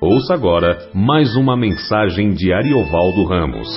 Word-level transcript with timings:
Ouça 0.00 0.34
agora 0.34 0.90
mais 0.92 1.36
uma 1.36 1.56
mensagem 1.56 2.32
de 2.32 2.52
Ariovaldo 2.52 3.24
Ramos. 3.24 3.68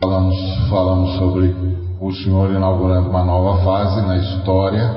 Falamos, 0.00 0.36
falamos 0.68 1.18
sobre 1.18 1.54
o 2.00 2.12
Senhor 2.12 2.50
inaugurando 2.50 3.10
uma 3.10 3.24
nova 3.24 3.64
fase 3.64 4.06
na 4.06 4.16
história, 4.18 4.90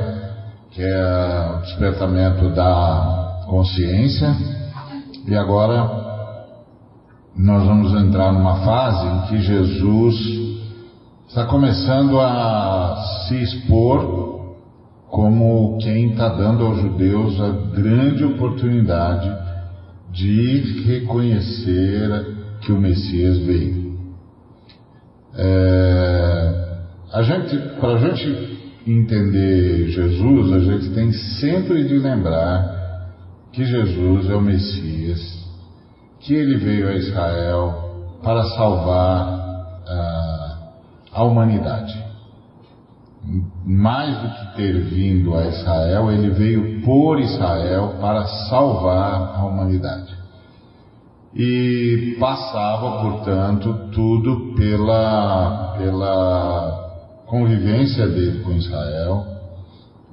que 0.71 0.81
é 0.81 1.55
o 1.55 1.61
despertamento 1.61 2.49
da 2.49 3.43
consciência, 3.47 4.35
e 5.27 5.35
agora 5.35 6.01
nós 7.37 7.63
vamos 7.63 7.93
entrar 7.93 8.33
numa 8.33 8.65
fase 8.65 9.07
em 9.07 9.21
que 9.27 9.41
Jesus 9.41 10.50
está 11.31 11.45
começando 11.45 12.19
a 12.19 13.25
se 13.25 13.41
expor 13.41 14.57
como 15.09 15.77
quem 15.77 16.11
está 16.11 16.27
dando 16.27 16.65
aos 16.65 16.81
judeus 16.81 17.39
a 17.39 17.51
grande 17.73 18.25
oportunidade 18.25 19.31
de 20.11 20.83
reconhecer 20.85 22.35
que 22.59 22.73
o 22.73 22.77
Messias 22.77 23.37
veio. 23.45 23.97
É, 25.37 26.65
a 27.13 27.21
gente, 27.21 27.57
para 27.79 27.93
a 27.93 27.97
gente 27.97 28.73
entender 28.85 29.87
Jesus, 29.87 30.51
a 30.51 30.59
gente 30.59 30.89
tem 30.89 31.13
sempre 31.13 31.87
de 31.87 31.97
lembrar 31.97 33.07
que 33.53 33.63
Jesus 33.63 34.29
é 34.29 34.35
o 34.35 34.41
Messias, 34.41 35.47
que 36.19 36.33
ele 36.33 36.57
veio 36.57 36.89
a 36.89 36.93
Israel 36.93 38.19
para 38.21 38.43
salvar 38.43 39.41
a 41.13 41.23
humanidade. 41.23 42.11
Mais 43.65 44.17
do 44.17 44.29
que 44.29 44.55
ter 44.55 44.81
vindo 44.85 45.35
a 45.35 45.45
Israel, 45.45 46.11
ele 46.11 46.29
veio 46.31 46.81
por 46.81 47.19
Israel 47.19 47.95
para 48.01 48.25
salvar 48.49 49.35
a 49.35 49.45
humanidade. 49.45 50.17
E 51.33 52.17
passava, 52.19 53.01
portanto, 53.01 53.89
tudo 53.93 54.55
pela, 54.55 55.75
pela 55.77 57.23
convivência 57.27 58.07
dele 58.07 58.43
com 58.43 58.51
Israel, 58.53 59.25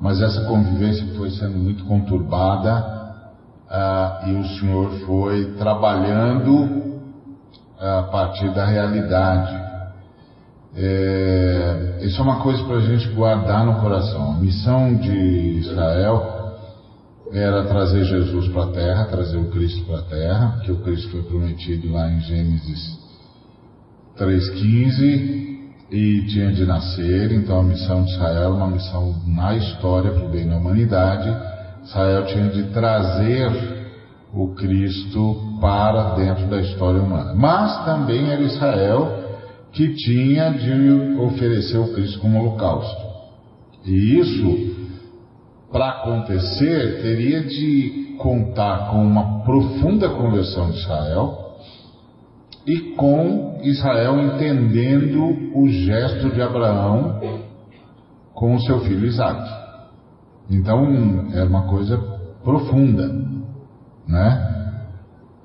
mas 0.01 0.21
essa 0.21 0.45
convivência 0.45 1.07
foi 1.17 1.31
sendo 1.31 1.59
muito 1.59 1.85
conturbada 1.87 2.99
ah, 3.69 4.23
e 4.27 4.33
o 4.35 4.45
Senhor 4.45 4.91
foi 5.07 5.55
trabalhando 5.55 7.01
a 7.81 8.03
partir 8.03 8.53
da 8.55 8.65
realidade 8.67 9.68
é, 10.81 11.99
isso 12.03 12.21
é 12.21 12.25
uma 12.25 12.41
coisa 12.41 12.63
para 12.63 12.77
a 12.77 12.81
gente 12.81 13.09
guardar 13.09 13.67
no 13.67 13.81
coração. 13.81 14.33
A 14.33 14.39
missão 14.39 14.95
de 14.95 15.59
Israel 15.59 16.57
era 17.33 17.65
trazer 17.65 18.05
Jesus 18.05 18.49
para 18.49 18.65
a 18.65 18.69
terra, 18.69 19.05
trazer 19.07 19.39
o 19.39 19.51
Cristo 19.51 19.85
para 19.87 19.99
a 19.99 20.03
terra, 20.03 20.53
porque 20.57 20.73
o 20.73 20.81
Cristo 20.83 21.11
foi 21.11 21.23
prometido 21.25 21.93
lá 21.93 22.09
em 22.09 22.21
Gênesis 22.21 22.97
3,15 24.17 25.49
e 25.91 26.27
tinha 26.29 26.53
de 26.53 26.65
nascer, 26.65 27.33
então 27.33 27.59
a 27.59 27.63
missão 27.63 28.05
de 28.05 28.13
Israel 28.13 28.43
era 28.43 28.53
uma 28.53 28.69
missão 28.69 29.17
na 29.27 29.57
história 29.57 30.13
para 30.13 30.27
o 30.27 30.29
bem 30.29 30.49
da 30.49 30.59
humanidade. 30.59 31.29
Israel 31.85 32.25
tinha 32.27 32.49
de 32.51 32.63
trazer 32.71 33.51
o 34.33 34.55
Cristo 34.55 35.59
para 35.61 36.15
dentro 36.15 36.47
da 36.47 36.61
história 36.61 37.01
humana. 37.01 37.35
Mas 37.35 37.85
também 37.85 38.31
era 38.31 38.43
Israel 38.43 39.18
que 39.73 39.95
tinha 39.95 40.51
de 40.51 41.19
oferecer 41.21 41.79
o 41.79 41.93
Cristo 41.93 42.21
como 42.21 42.41
holocausto. 42.41 43.07
E 43.85 44.19
isso, 44.19 44.77
para 45.71 45.89
acontecer, 45.91 47.03
teria 47.03 47.43
de 47.45 48.17
contar 48.19 48.91
com 48.91 49.05
uma 49.05 49.45
profunda 49.45 50.09
conversão 50.11 50.71
de 50.71 50.79
Israel 50.79 51.57
e 52.67 52.95
com 52.97 53.61
Israel 53.63 54.21
entendendo 54.21 55.55
o 55.55 55.69
gesto 55.69 56.31
de 56.31 56.43
Abraão 56.43 57.21
com 58.35 58.55
o 58.55 58.61
seu 58.61 58.81
filho 58.81 59.07
Isaac. 59.07 59.49
Então, 60.51 61.29
era 61.33 61.47
uma 61.47 61.63
coisa 61.63 61.97
profunda, 62.43 63.09
né? 64.07 64.49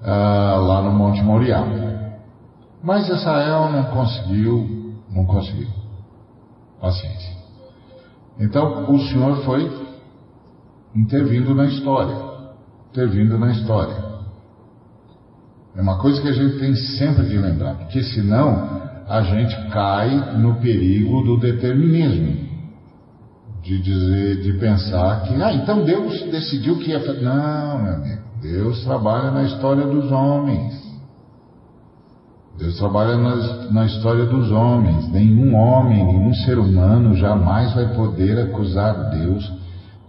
Ah, 0.02 0.58
lá 0.60 0.82
no 0.82 0.92
Monte 0.92 1.22
Moriá. 1.24 1.64
Mas 2.84 3.08
Israel 3.08 3.72
não 3.72 3.86
conseguiu, 3.86 4.94
não 5.10 5.26
conseguiu. 5.26 5.70
Paciência. 6.82 7.32
Então 8.38 8.92
o 8.94 9.00
Senhor 9.00 9.38
foi 9.46 9.72
intervindo 10.94 11.56
na 11.56 11.66
história, 11.66 12.16
intervindo 12.92 13.38
na 13.38 13.52
história. 13.52 13.96
É 15.76 15.82
uma 15.82 15.98
coisa 15.98 16.22
que 16.22 16.28
a 16.28 16.34
gente 16.34 16.60
tem 16.60 16.76
sempre 16.76 17.26
de 17.26 17.38
lembrar, 17.38 17.76
porque 17.76 18.04
senão 18.04 18.84
a 19.08 19.22
gente 19.22 19.56
cai 19.70 20.38
no 20.38 20.56
perigo 20.56 21.24
do 21.24 21.40
determinismo. 21.40 22.44
De 23.62 23.82
dizer, 23.82 24.42
de 24.42 24.60
pensar 24.60 25.24
que, 25.24 25.42
ah, 25.42 25.54
então 25.54 25.86
Deus 25.86 26.22
decidiu 26.24 26.78
que 26.80 26.90
ia 26.90 27.00
fazer. 27.00 27.22
Não, 27.22 27.82
meu 27.82 27.94
amigo, 27.94 28.22
Deus 28.42 28.84
trabalha 28.84 29.32
na 29.32 29.44
história 29.44 29.88
dos 29.88 30.12
homens. 30.12 30.83
Deus 32.58 32.78
trabalha 32.78 33.18
na, 33.18 33.72
na, 33.72 33.86
história 33.86 34.26
dos 34.26 34.52
homens. 34.52 35.12
Nenhum 35.12 35.56
homem, 35.56 36.06
nenhum 36.06 36.34
ser 36.34 36.60
humano 36.60 37.16
jamais 37.16 37.74
vai 37.74 37.96
poder 37.96 38.40
acusar 38.40 39.10
Deus 39.10 39.52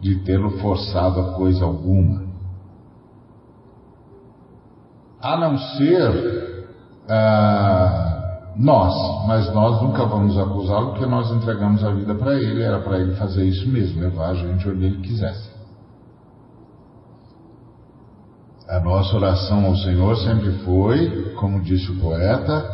de 0.01 0.17
tê-lo 0.25 0.51
forçado 0.59 1.21
a 1.21 1.33
coisa 1.33 1.65
alguma. 1.65 2.23
A 5.23 5.39
não 5.39 5.57
ser 5.57 6.67
ah, 7.09 8.53
nós, 8.57 9.27
mas 9.27 9.53
nós 9.55 9.83
nunca 9.83 10.05
vamos 10.05 10.39
acusá-lo 10.39 10.91
porque 10.91 11.07
nós 11.07 11.31
entregamos 11.31 11.83
a 11.83 11.91
vida 11.91 12.15
para 12.15 12.35
ele, 12.35 12.63
era 12.63 12.79
para 12.81 12.99
ele 12.99 13.15
fazer 13.15 13.45
isso 13.45 13.67
mesmo, 13.69 14.01
levar 14.01 14.31
a 14.31 14.35
gente 14.35 14.69
onde 14.69 14.85
ele 14.85 15.01
quisesse. 15.01 15.54
A 18.75 18.81
nossa 18.81 19.15
oração 19.15 19.67
ao 19.67 19.77
Senhor 19.77 20.17
sempre 20.17 20.51
foi, 20.65 21.33
como 21.37 21.61
disse 21.61 21.93
o 21.93 22.01
poeta, 22.01 22.69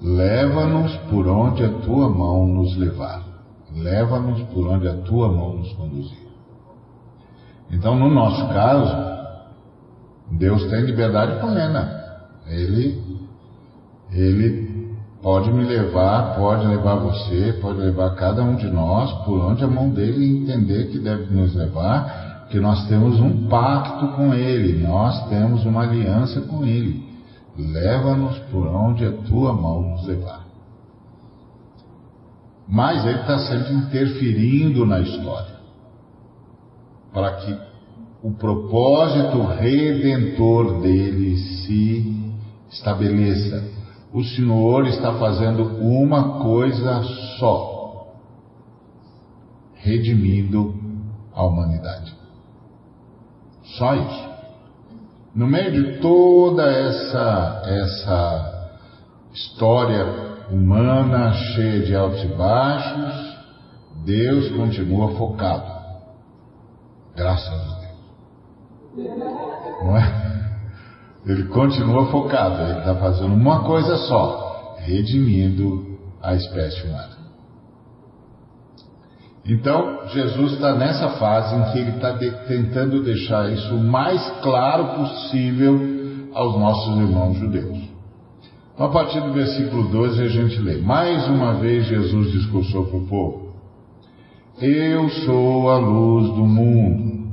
leva-nos 0.00 0.94
por 1.10 1.26
onde 1.26 1.64
a 1.64 1.68
tua 1.80 2.08
mão 2.08 2.46
nos 2.46 2.76
levar. 2.76 3.24
Leva-nos 3.74 4.40
por 4.54 4.68
onde 4.68 4.86
a 4.86 4.94
tua 4.98 5.32
mão 5.32 5.56
nos 5.56 5.72
conduzir. 5.72 6.28
Então, 7.72 7.98
no 7.98 8.08
nosso 8.08 8.46
caso, 8.52 8.94
Deus 10.30 10.64
tem 10.70 10.82
liberdade 10.82 11.40
plena. 11.40 11.90
Ele, 12.46 13.02
ele 14.12 14.94
pode 15.20 15.52
me 15.52 15.64
levar, 15.64 16.36
pode 16.36 16.68
levar 16.68 16.94
você, 16.94 17.58
pode 17.60 17.78
levar 17.78 18.14
cada 18.14 18.44
um 18.44 18.54
de 18.54 18.70
nós 18.70 19.10
por 19.24 19.40
onde 19.40 19.64
a 19.64 19.68
mão 19.68 19.90
dele 19.90 20.24
entender 20.24 20.86
que 20.92 21.00
deve 21.00 21.34
nos 21.34 21.52
levar 21.52 22.31
que 22.52 22.60
nós 22.60 22.86
temos 22.86 23.18
um 23.18 23.48
pacto 23.48 24.08
com 24.08 24.34
Ele, 24.34 24.86
nós 24.86 25.26
temos 25.30 25.64
uma 25.64 25.84
aliança 25.84 26.42
com 26.42 26.62
Ele. 26.66 27.02
Leva-nos 27.56 28.38
por 28.50 28.66
onde 28.66 29.06
a 29.06 29.12
tua 29.22 29.54
mão 29.54 29.80
nos 29.80 30.06
levar. 30.06 30.46
Mas 32.68 33.06
Ele 33.06 33.20
está 33.20 33.38
sempre 33.38 33.72
interferindo 33.72 34.84
na 34.84 35.00
história, 35.00 35.56
para 37.10 37.36
que 37.36 37.58
o 38.22 38.32
propósito 38.32 39.42
redentor 39.46 40.82
dele 40.82 41.36
se 41.38 42.36
estabeleça. 42.70 43.64
O 44.12 44.22
Senhor 44.22 44.86
está 44.88 45.14
fazendo 45.14 45.64
uma 45.80 46.42
coisa 46.42 47.02
só: 47.38 48.12
redimindo 49.74 50.74
a 51.34 51.44
humanidade. 51.44 52.01
Só 53.78 53.94
isso. 53.94 54.32
No 55.34 55.46
meio 55.46 55.72
de 55.72 56.00
toda 56.00 56.62
essa, 56.64 57.62
essa 57.64 58.70
história 59.32 60.04
humana 60.50 61.32
cheia 61.32 61.80
de 61.80 61.94
altos 61.94 62.22
e 62.22 62.28
baixos, 62.28 63.38
Deus 64.04 64.50
continua 64.50 65.14
focado. 65.16 65.72
Graças 67.16 67.48
a 67.48 67.80
Deus. 68.94 69.12
Não 69.82 69.96
é? 69.96 70.22
Ele 71.24 71.44
continua 71.44 72.10
focado, 72.10 72.62
ele 72.62 72.80
está 72.80 72.96
fazendo 72.96 73.32
uma 73.32 73.64
coisa 73.64 73.96
só, 73.96 74.76
redimindo 74.80 75.98
a 76.20 76.34
espécie 76.34 76.86
humana. 76.86 77.11
Então, 79.44 80.06
Jesus 80.08 80.52
está 80.52 80.74
nessa 80.74 81.10
fase 81.10 81.56
em 81.56 81.72
que 81.72 81.78
ele 81.78 81.90
está 81.90 82.12
de, 82.12 82.30
tentando 82.46 83.02
deixar 83.02 83.50
isso 83.52 83.74
o 83.74 83.82
mais 83.82 84.24
claro 84.40 85.00
possível 85.00 85.80
aos 86.32 86.58
nossos 86.58 86.96
irmãos 86.98 87.38
judeus. 87.38 87.78
Então, 88.74 88.86
a 88.86 88.90
partir 88.90 89.20
do 89.20 89.32
versículo 89.32 89.88
12, 89.88 90.22
a 90.22 90.28
gente 90.28 90.58
lê: 90.60 90.76
Mais 90.78 91.26
uma 91.28 91.54
vez 91.54 91.86
Jesus 91.86 92.30
discursou 92.32 92.86
para 92.86 92.98
o 92.98 93.06
povo. 93.06 93.52
Eu 94.60 95.08
sou 95.08 95.70
a 95.70 95.78
luz 95.78 96.28
do 96.34 96.44
mundo. 96.44 97.32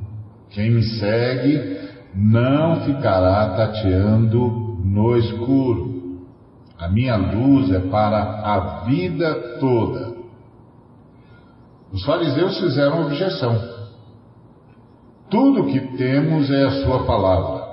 Quem 0.50 0.72
me 0.72 0.82
segue 0.82 1.80
não 2.16 2.82
ficará 2.82 3.50
tateando 3.56 4.78
no 4.84 5.16
escuro. 5.16 5.90
A 6.78 6.90
minha 6.90 7.16
luz 7.18 7.72
é 7.72 7.80
para 7.80 8.18
a 8.18 8.84
vida 8.86 9.58
toda. 9.60 10.09
Os 11.92 12.04
fariseus 12.06 12.60
fizeram 12.60 13.06
objeção. 13.06 13.80
Tudo 15.30 15.66
que 15.66 15.80
temos 15.98 16.50
é 16.50 16.66
a 16.66 16.84
Sua 16.84 17.06
palavra. 17.06 17.68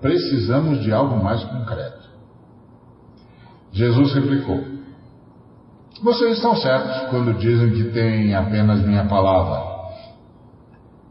Precisamos 0.00 0.82
de 0.82 0.92
algo 0.92 1.22
mais 1.22 1.42
concreto. 1.44 2.10
Jesus 3.72 4.12
replicou: 4.14 4.60
Vocês 6.02 6.36
estão 6.36 6.56
certos 6.56 7.10
quando 7.10 7.38
dizem 7.38 7.70
que 7.70 7.84
têm 7.90 8.34
apenas 8.34 8.84
minha 8.84 9.06
palavra. 9.06 9.72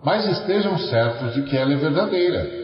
Mas 0.04 0.26
estejam 0.28 0.78
certos 0.78 1.34
de 1.34 1.44
que 1.44 1.56
ela 1.56 1.74
é 1.74 1.78
verdadeira. 1.78 2.62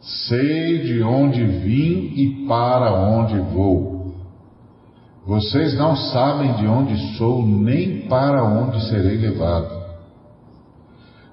Sei 0.00 0.78
de 0.78 1.02
onde 1.02 1.44
vim 1.44 2.12
e 2.16 2.46
para 2.48 2.92
onde 2.92 3.38
vou. 3.38 3.91
Vocês 5.24 5.78
não 5.78 5.94
sabem 5.94 6.52
de 6.54 6.66
onde 6.66 7.16
sou 7.16 7.46
nem 7.46 8.08
para 8.08 8.42
onde 8.42 8.84
serei 8.88 9.18
levado. 9.18 9.82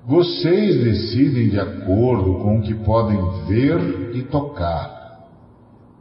Vocês 0.06 0.84
decidem 0.84 1.50
de 1.50 1.60
acordo 1.60 2.36
com 2.36 2.60
o 2.60 2.62
que 2.62 2.76
podem 2.76 3.20
ver 3.48 4.12
e 4.16 4.22
tocar. 4.24 5.28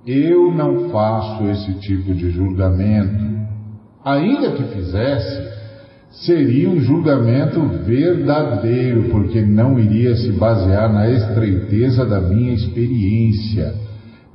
Eu 0.07 0.53
não 0.53 0.91
faço 0.91 1.45
esse 1.45 1.75
tipo 1.81 2.15
de 2.15 2.31
julgamento. 2.31 3.27
Ainda 4.05 4.53
que 4.53 4.65
fizesse, 4.65 5.49
seria 6.11 6.69
um 6.69 6.81
julgamento 6.81 7.61
verdadeiro, 7.85 9.11
porque 9.11 9.41
não 9.43 9.79
iria 9.79 10.15
se 10.17 10.33
basear 10.33 10.93
na 10.93 11.09
estreiteza 11.09 12.05
da 12.07 12.21
minha 12.21 12.53
experiência, 12.53 13.75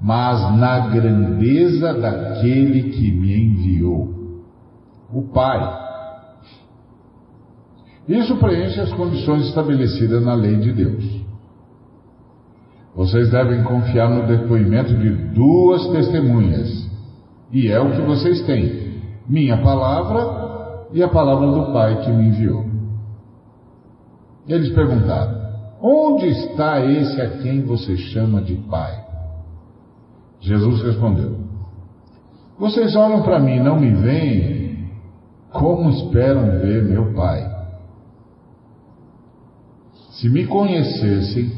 mas 0.04 0.42
na 0.58 0.90
grandeza 0.90 1.94
daquele 1.94 2.92
que 2.92 3.10
me 3.10 3.46
enviou. 3.46 4.14
O 5.10 5.22
Pai. 5.34 5.82
Isso 8.10 8.36
preenche 8.36 8.82
as 8.82 8.92
condições 8.92 9.48
estabelecidas 9.48 10.26
na 10.26 10.34
lei 10.34 10.58
de 10.58 10.74
Deus. 10.74 11.24
Vocês 12.94 13.32
devem 13.32 13.64
confiar 13.64 14.10
no 14.10 14.28
depoimento 14.28 14.94
de 14.94 15.10
duas 15.34 15.88
testemunhas. 15.88 16.92
E 17.50 17.70
é 17.70 17.80
o 17.80 17.92
que 17.92 18.02
vocês 18.02 18.42
têm: 18.42 19.00
minha 19.26 19.58
palavra 19.62 20.90
e 20.92 21.02
a 21.02 21.08
palavra 21.08 21.48
do 21.48 21.72
Pai 21.72 22.02
que 22.04 22.12
me 22.12 22.28
enviou. 22.28 22.66
Eles 24.50 24.70
perguntaram: 24.74 25.44
Onde 25.82 26.28
está 26.28 26.86
esse 26.86 27.22
a 27.22 27.38
quem 27.38 27.62
você 27.62 27.96
chama 27.96 28.42
de 28.42 28.56
Pai? 28.56 29.03
Jesus 30.44 30.84
respondeu: 30.84 31.38
Vocês 32.60 32.96
olham 32.96 33.24
para 33.24 33.40
mim 33.40 33.56
e 33.56 33.64
não 33.64 33.80
me 33.80 33.92
veem, 33.92 34.90
como 35.52 35.90
esperam 35.90 36.60
ver 36.60 36.84
meu 36.84 37.14
Pai? 37.14 37.52
Se 40.12 40.30
me 40.30 40.46
conhecessem, 40.46 41.52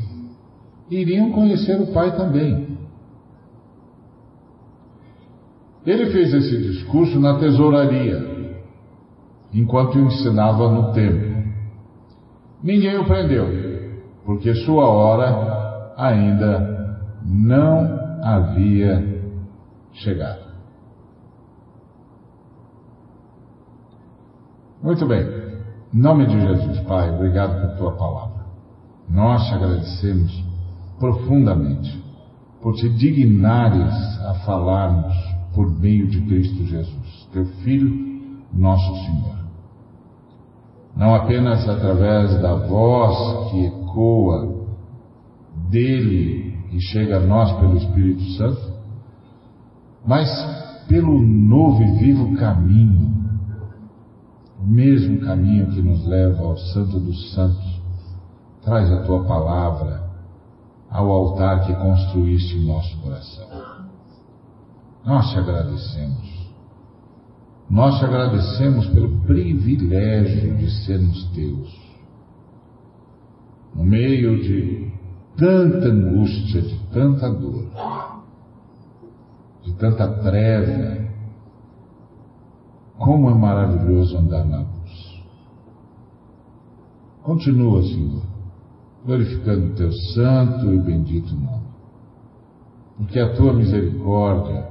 iriam 0.90 1.32
conhecer 1.32 1.82
o 1.82 1.88
Pai 1.88 2.16
também. 2.16 2.78
Ele 5.86 6.12
fez 6.12 6.34
esse 6.34 6.58
discurso 6.58 7.20
na 7.20 7.38
tesouraria, 7.40 8.54
enquanto 9.54 10.00
ensinava 10.00 10.72
no 10.72 10.94
templo. 10.94 11.44
Ninguém 12.64 12.98
o 12.98 13.06
prendeu, 13.06 13.48
porque 14.26 14.54
sua 14.56 14.88
hora 14.88 15.94
ainda 15.98 17.14
não 17.24 17.95
havia 18.26 19.22
chegado. 19.94 20.46
Muito 24.82 25.06
bem. 25.06 25.22
Em 25.94 26.00
nome 26.00 26.26
de 26.26 26.42
Jesus, 26.42 26.80
Pai, 26.82 27.14
obrigado 27.14 27.62
por 27.62 27.78
tua 27.78 27.92
palavra. 27.92 28.46
Nós 29.08 29.48
te 29.48 29.54
agradecemos 29.54 30.44
profundamente 31.00 32.04
por 32.62 32.74
te 32.74 32.90
dignares 32.90 33.94
a 34.26 34.34
falarmos 34.46 35.16
por 35.54 35.70
meio 35.80 36.08
de 36.08 36.20
Cristo 36.22 36.66
Jesus, 36.66 37.30
teu 37.32 37.46
Filho, 37.64 38.44
nosso 38.52 39.06
Senhor. 39.06 39.36
Não 40.96 41.14
apenas 41.14 41.70
através 41.70 42.42
da 42.42 42.56
voz 42.56 43.52
que 43.52 43.66
ecoa 43.66 44.66
dele 45.70 46.55
e 46.72 46.80
chega 46.82 47.18
a 47.18 47.20
nós 47.20 47.52
pelo 47.60 47.78
Espírito 47.78 48.24
Santo, 48.38 48.74
mas 50.06 50.30
pelo 50.88 51.20
novo 51.22 51.82
e 51.84 51.98
vivo 51.98 52.36
caminho, 52.36 53.16
o 54.60 54.68
mesmo 54.68 55.20
caminho 55.22 55.72
que 55.72 55.82
nos 55.82 56.06
leva 56.06 56.44
ao 56.44 56.58
Santo 56.58 57.00
dos 57.00 57.34
Santos. 57.34 57.82
Traz 58.64 58.92
a 58.92 59.04
tua 59.04 59.24
palavra 59.26 60.10
ao 60.90 61.12
altar 61.12 61.66
que 61.66 61.74
construíste 61.76 62.58
em 62.58 62.66
nosso 62.66 62.98
coração. 63.02 63.48
Nós 65.06 65.30
te 65.30 65.38
agradecemos. 65.38 66.46
Nós 67.70 68.00
te 68.00 68.06
agradecemos 68.06 68.88
pelo 68.88 69.22
privilégio 69.22 70.56
de 70.56 70.70
sermos 70.86 71.30
teus. 71.32 71.86
No 73.76 73.84
meio 73.84 74.42
de 74.42 74.95
tanta 75.38 75.88
angústia, 75.88 76.62
de 76.62 76.80
tanta 76.92 77.30
dor, 77.30 77.68
de 79.64 79.74
tanta 79.74 80.08
treva, 80.22 81.06
como 82.98 83.30
é 83.30 83.34
maravilhoso 83.34 84.18
andar 84.18 84.46
na 84.46 84.60
luz. 84.60 85.24
Continua, 87.24 87.82
Senhor, 87.82 88.24
glorificando 89.06 89.68
o 89.68 89.76
teu 89.76 89.92
santo 90.14 90.74
e 90.74 90.80
bendito 90.80 91.34
nome. 91.34 91.66
Porque 92.98 93.20
a 93.20 93.34
tua 93.36 93.52
misericórdia 93.52 94.70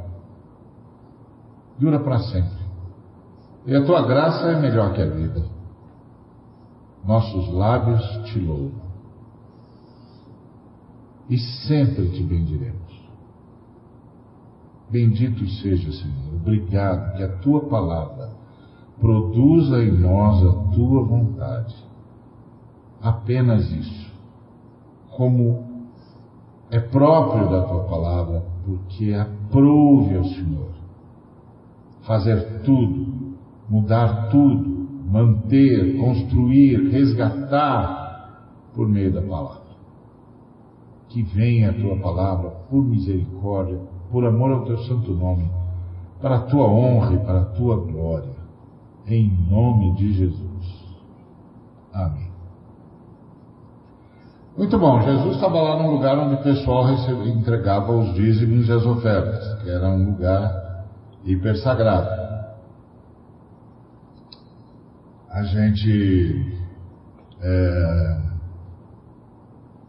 dura 1.79 2.01
para 2.01 2.19
sempre. 2.21 2.65
E 3.67 3.75
a 3.75 3.85
tua 3.85 4.07
graça 4.07 4.51
é 4.51 4.61
melhor 4.61 4.93
que 4.95 5.03
a 5.03 5.07
vida. 5.07 5.45
Nossos 7.05 7.53
lábios 7.53 8.03
te 8.27 8.39
louvam. 8.39 8.84
E 11.29 11.39
sempre 11.39 12.11
te 12.11 12.23
bendiremos. 12.23 12.85
Bendito 14.91 15.47
seja, 15.47 15.91
Senhor. 15.91 16.35
Obrigado 16.35 17.17
que 17.17 17.23
a 17.23 17.37
tua 17.39 17.61
palavra 17.63 18.31
produza 19.01 19.83
em 19.83 19.93
nós 19.93 20.45
a 20.45 20.53
tua 20.75 21.05
vontade. 21.05 21.75
Apenas 23.01 23.71
isso 23.71 24.13
como 25.17 25.89
é 26.71 26.81
próprio 26.81 27.49
da 27.51 27.63
tua 27.63 27.85
palavra, 27.85 28.45
porque 28.65 29.13
aprove 29.15 30.17
ao 30.17 30.25
Senhor 30.25 30.75
fazer 32.07 32.63
tudo, 32.65 33.37
mudar 33.69 34.29
tudo, 34.29 34.89
manter, 35.11 35.97
construir, 35.99 36.91
resgatar 36.91 38.51
por 38.75 38.89
meio 38.89 39.13
da 39.13 39.23
palavra. 39.23 39.64
Que 41.15 41.23
venha 41.23 41.71
a 41.71 41.73
tua 41.73 41.97
palavra 41.97 42.51
por 42.69 42.85
misericórdia, 42.85 43.79
por 44.11 44.27
amor 44.27 44.51
ao 44.51 44.65
teu 44.65 44.77
santo 44.79 45.13
nome, 45.13 45.49
para 46.21 46.39
a 46.39 46.41
tua 46.41 46.67
honra 46.67 47.15
e 47.15 47.19
para 47.19 47.43
a 47.43 47.45
tua 47.45 47.77
glória, 47.77 48.35
em 49.07 49.31
nome 49.49 49.95
de 49.95 50.13
Jesus. 50.13 50.97
Amém. 51.93 52.33
Muito 54.59 54.77
bom, 54.77 55.01
Jesus 55.03 55.37
estava 55.37 55.63
lá 55.63 55.81
num 55.81 55.93
lugar 55.93 56.19
onde 56.19 56.35
o 56.35 56.43
pessoal 56.43 56.83
recebia, 56.87 57.33
entregava 57.33 57.93
os 57.93 58.13
dízimos 58.15 58.69
e 58.69 58.73
as 58.73 58.85
ofertas, 58.85 59.63
que 59.63 59.71
era 59.71 59.89
um 59.89 60.11
lugar 60.11 60.85
hiper 61.25 61.57
sagrado. 61.59 62.09
A 65.31 65.45
gente, 65.45 66.59
é, 67.41 68.34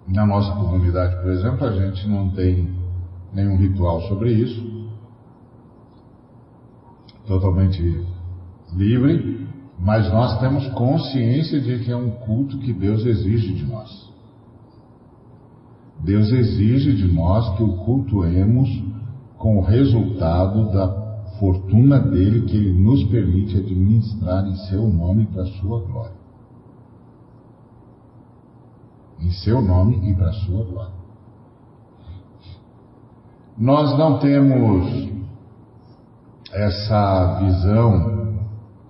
na 0.07 0.25
nossa 0.25 0.51
comunidade, 0.53 1.15
por 1.21 1.31
exemplo, 1.31 1.65
a 1.65 1.71
gente 1.71 2.07
não 2.07 2.29
tem 2.29 2.69
nenhum 3.33 3.57
ritual 3.57 4.01
sobre 4.01 4.31
isso, 4.33 4.89
totalmente 7.25 8.05
livre, 8.73 9.47
mas 9.79 10.11
nós 10.11 10.39
temos 10.39 10.67
consciência 10.69 11.59
de 11.59 11.79
que 11.79 11.91
é 11.91 11.97
um 11.97 12.11
culto 12.11 12.57
que 12.59 12.71
Deus 12.71 13.05
exige 13.05 13.53
de 13.53 13.65
nós. 13.65 14.13
Deus 15.99 16.31
exige 16.31 16.93
de 16.95 17.11
nós 17.11 17.57
que 17.57 17.63
o 17.63 17.77
cultuemos 17.77 18.69
com 19.37 19.57
o 19.57 19.61
resultado 19.61 20.71
da 20.71 20.87
fortuna 21.39 21.99
dele 21.99 22.43
que 22.43 22.55
ele 22.55 22.73
nos 22.73 23.03
permite 23.05 23.57
administrar 23.57 24.47
em 24.47 24.55
seu 24.67 24.87
nome 24.87 25.25
para 25.25 25.45
sua 25.45 25.81
glória. 25.81 26.24
Em 29.25 29.31
seu 29.31 29.59
nome 29.59 30.07
e 30.07 30.13
para 30.13 30.31
sua 30.33 30.63
glória. 30.63 30.93
Nós 33.57 33.97
não 33.97 34.19
temos 34.19 35.09
essa 36.53 37.39
visão 37.39 38.35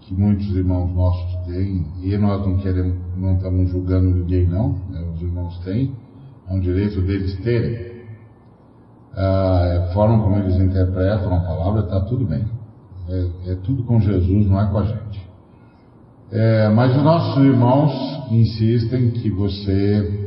que 0.01 0.13
muitos 0.13 0.47
irmãos 0.53 0.93
nossos 0.93 1.35
têm, 1.45 1.85
e 2.01 2.17
nós 2.17 2.45
não 2.45 2.57
queremos, 2.57 2.97
não 3.15 3.35
estamos 3.35 3.71
julgando 3.71 4.09
ninguém 4.09 4.45
não, 4.45 4.73
né? 4.89 5.01
os 5.13 5.21
irmãos 5.21 5.57
têm, 5.59 5.95
é 6.49 6.53
um 6.53 6.59
direito 6.59 7.01
deles 7.01 7.37
terem. 7.41 7.95
Ah, 9.15 9.85
a 9.85 9.93
forma 9.93 10.21
como 10.21 10.35
eles 10.35 10.57
interpretam 10.57 11.33
a 11.33 11.39
palavra 11.39 11.81
está 11.81 12.01
tudo 12.01 12.25
bem. 12.25 12.43
É, 13.07 13.51
é, 13.51 13.55
tudo 13.63 13.83
com 13.83 14.01
Jesus, 14.01 14.47
não 14.47 14.59
é 14.59 14.69
com 14.69 14.79
a 14.79 14.83
gente. 14.83 15.29
É, 16.29 16.69
mas 16.69 16.93
os 16.93 17.03
nossos 17.03 17.41
irmãos 17.41 17.93
insistem 18.31 19.11
que 19.11 19.29
você 19.29 20.24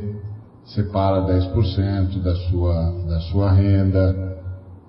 separa 0.73 1.21
10% 1.21 2.21
da 2.21 2.35
sua, 2.35 2.91
da 3.07 3.19
sua 3.21 3.51
renda, 3.51 4.37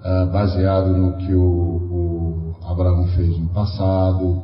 ah, 0.03 0.27
baseado 0.27 0.97
no 0.97 1.17
que 1.17 1.35
o, 1.35 1.43
o, 1.43 2.57
Abraão 2.65 3.07
fez 3.09 3.39
no 3.39 3.49
passado, 3.49 4.43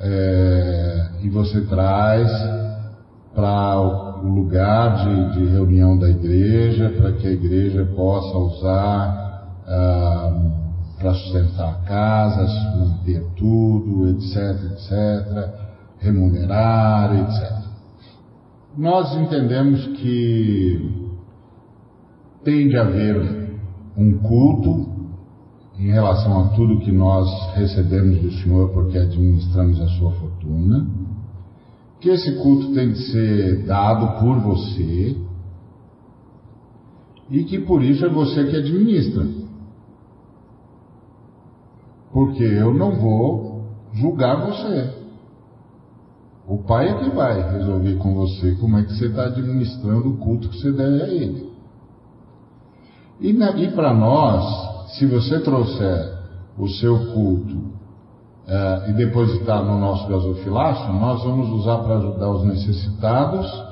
é, 0.00 1.10
e 1.22 1.28
você 1.28 1.60
traz 1.62 2.30
para 3.34 3.80
o 3.80 4.28
lugar 4.28 5.04
de, 5.04 5.32
de, 5.34 5.46
reunião 5.46 5.98
da 5.98 6.08
igreja, 6.08 6.88
para 6.98 7.12
que 7.12 7.26
a 7.26 7.32
igreja 7.32 7.84
possa 7.96 8.38
usar 8.38 9.54
ah, 9.66 10.32
para 10.98 11.14
sustentar 11.14 11.68
a 11.68 11.86
casa, 11.86 12.46
manter 12.76 13.24
tudo, 13.36 14.08
etc, 14.08 14.36
etc, 14.72 15.50
remunerar, 16.00 17.14
etc. 17.14 17.57
Nós 18.78 19.12
entendemos 19.16 19.84
que 19.98 21.08
tem 22.44 22.68
de 22.68 22.76
haver 22.76 23.58
um 23.96 24.18
culto 24.18 24.88
em 25.76 25.90
relação 25.90 26.44
a 26.44 26.48
tudo 26.50 26.78
que 26.78 26.92
nós 26.92 27.28
recebemos 27.56 28.20
do 28.20 28.30
Senhor 28.30 28.68
porque 28.68 28.96
administramos 28.96 29.80
a 29.80 29.88
sua 29.88 30.12
fortuna 30.12 30.88
que 32.00 32.08
esse 32.08 32.36
culto 32.36 32.72
tem 32.72 32.92
de 32.92 32.98
ser 33.10 33.66
dado 33.66 34.20
por 34.20 34.38
você 34.38 35.16
e 37.30 37.42
que 37.42 37.58
por 37.58 37.82
isso 37.82 38.06
é 38.06 38.08
você 38.08 38.44
que 38.44 38.56
administra. 38.58 39.26
Porque 42.12 42.44
eu 42.44 42.72
não 42.72 42.92
vou 42.92 43.64
julgar 43.92 44.46
você. 44.46 44.97
O 46.48 46.56
pai 46.56 46.88
é 46.88 46.94
que 46.94 47.10
vai 47.10 47.52
resolver 47.52 47.96
com 47.96 48.14
você 48.14 48.54
como 48.54 48.78
é 48.78 48.82
que 48.82 48.94
você 48.94 49.08
está 49.08 49.26
administrando 49.26 50.08
o 50.08 50.16
culto 50.16 50.48
que 50.48 50.58
você 50.58 50.72
deve 50.72 51.02
a 51.02 51.08
ele. 51.08 51.52
E, 53.20 53.30
e 53.32 53.70
para 53.72 53.92
nós, 53.92 54.96
se 54.96 55.04
você 55.04 55.40
trouxer 55.40 56.16
o 56.56 56.66
seu 56.66 57.12
culto 57.12 57.54
uh, 57.54 58.88
e 58.88 58.94
depositar 58.94 59.62
no 59.62 59.78
nosso 59.78 60.08
gasofilácio, 60.08 60.90
nós 60.94 61.22
vamos 61.22 61.50
usar 61.50 61.78
para 61.78 61.98
ajudar 61.98 62.30
os 62.30 62.44
necessitados 62.44 63.64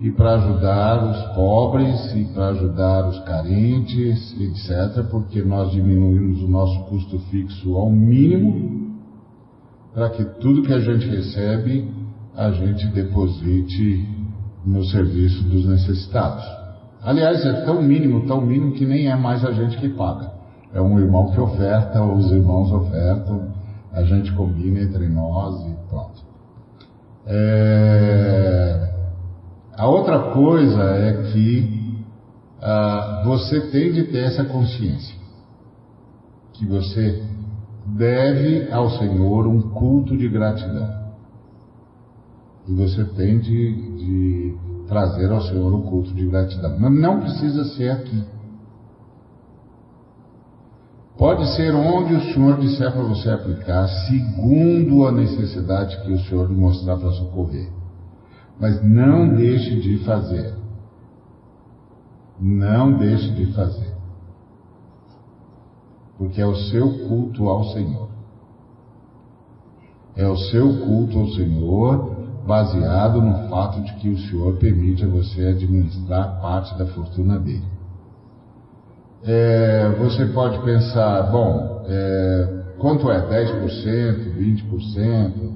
e 0.00 0.10
para 0.10 0.34
ajudar 0.36 1.04
os 1.04 1.34
pobres 1.34 2.14
e 2.14 2.24
para 2.32 2.48
ajudar 2.48 3.06
os 3.06 3.18
carentes, 3.20 4.34
etc., 4.40 5.04
porque 5.10 5.42
nós 5.42 5.70
diminuímos 5.72 6.42
o 6.42 6.48
nosso 6.48 6.84
custo 6.84 7.18
fixo 7.30 7.76
ao 7.76 7.90
mínimo 7.90 8.94
para 9.92 10.08
que 10.08 10.24
tudo 10.40 10.62
que 10.62 10.72
a 10.72 10.80
gente 10.80 11.06
recebe 11.06 12.03
a 12.36 12.50
gente 12.50 12.86
deposite 12.88 14.08
no 14.64 14.84
serviço 14.84 15.42
dos 15.44 15.66
necessitados. 15.66 16.44
Aliás, 17.02 17.44
é 17.44 17.64
tão 17.64 17.82
mínimo, 17.82 18.26
tão 18.26 18.40
mínimo 18.40 18.72
que 18.72 18.86
nem 18.86 19.08
é 19.08 19.16
mais 19.16 19.44
a 19.44 19.52
gente 19.52 19.76
que 19.76 19.90
paga. 19.90 20.32
É 20.72 20.80
um 20.80 20.98
irmão 20.98 21.30
que 21.30 21.40
oferta, 21.40 22.02
os 22.02 22.32
irmãos 22.32 22.72
ofertam, 22.72 23.52
a 23.92 24.02
gente 24.02 24.32
combina 24.32 24.80
entre 24.80 25.08
nós 25.08 25.54
e 25.66 25.74
pronto. 25.88 26.22
É... 27.26 28.90
A 29.76 29.86
outra 29.86 30.32
coisa 30.32 30.82
é 30.82 31.30
que 31.30 32.04
ah, 32.60 33.22
você 33.24 33.60
tem 33.70 33.92
de 33.92 34.04
ter 34.04 34.24
essa 34.24 34.44
consciência 34.44 35.14
que 36.54 36.64
você 36.64 37.22
deve 37.86 38.72
ao 38.72 38.88
Senhor 38.90 39.46
um 39.46 39.60
culto 39.60 40.16
de 40.16 40.28
gratidão. 40.28 41.03
E 42.66 42.74
você 42.74 43.04
tem 43.04 43.38
de, 43.38 43.96
de 43.96 44.56
trazer 44.88 45.30
ao 45.30 45.42
Senhor 45.42 45.74
um 45.74 45.82
culto 45.82 46.14
de 46.14 46.26
gratidão. 46.26 46.78
Mas 46.78 46.92
não 46.92 47.20
precisa 47.20 47.64
ser 47.76 47.90
aqui. 47.90 48.24
Pode 51.16 51.46
ser 51.54 51.74
onde 51.74 52.14
o 52.14 52.32
Senhor 52.32 52.58
disser 52.58 52.90
para 52.90 53.02
você 53.02 53.30
aplicar, 53.30 53.86
segundo 53.86 55.06
a 55.06 55.12
necessidade 55.12 56.02
que 56.02 56.12
o 56.12 56.18
Senhor 56.24 56.50
lhe 56.50 56.56
mostrar 56.56 56.96
para 56.96 57.12
socorrer. 57.12 57.70
Mas 58.58 58.82
não 58.82 59.34
deixe 59.34 59.80
de 59.80 59.98
fazer. 60.04 60.54
Não 62.40 62.96
deixe 62.98 63.30
de 63.30 63.52
fazer. 63.52 63.94
Porque 66.18 66.40
é 66.40 66.46
o 66.46 66.56
seu 66.56 67.06
culto 67.08 67.48
ao 67.48 67.64
Senhor. 67.72 68.08
É 70.16 70.26
o 70.26 70.36
seu 70.36 70.80
culto 70.80 71.18
ao 71.18 71.28
Senhor 71.28 72.13
baseado 72.46 73.20
no 73.20 73.48
fato 73.48 73.80
de 73.82 73.94
que 73.94 74.08
o 74.10 74.18
Senhor 74.18 74.56
permite 74.56 75.04
a 75.04 75.08
você 75.08 75.46
administrar 75.46 76.40
parte 76.40 76.76
da 76.78 76.86
fortuna 76.86 77.38
dele. 77.38 77.64
É, 79.24 79.88
você 79.98 80.26
pode 80.26 80.58
pensar, 80.62 81.22
bom, 81.30 81.84
é, 81.88 82.62
quanto 82.78 83.10
é? 83.10 83.20
10%, 83.26 84.36
20%? 84.36 85.54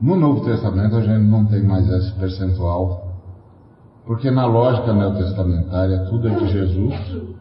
No 0.00 0.16
Novo 0.16 0.44
Testamento 0.44 0.96
a 0.96 1.00
gente 1.00 1.24
não 1.28 1.44
tem 1.46 1.62
mais 1.62 1.88
esse 1.88 2.12
percentual, 2.12 3.12
porque 4.04 4.30
na 4.30 4.46
lógica 4.46 4.92
neotestamentária 4.92 6.06
tudo 6.08 6.28
é 6.28 6.34
de 6.34 6.48
Jesus. 6.48 7.31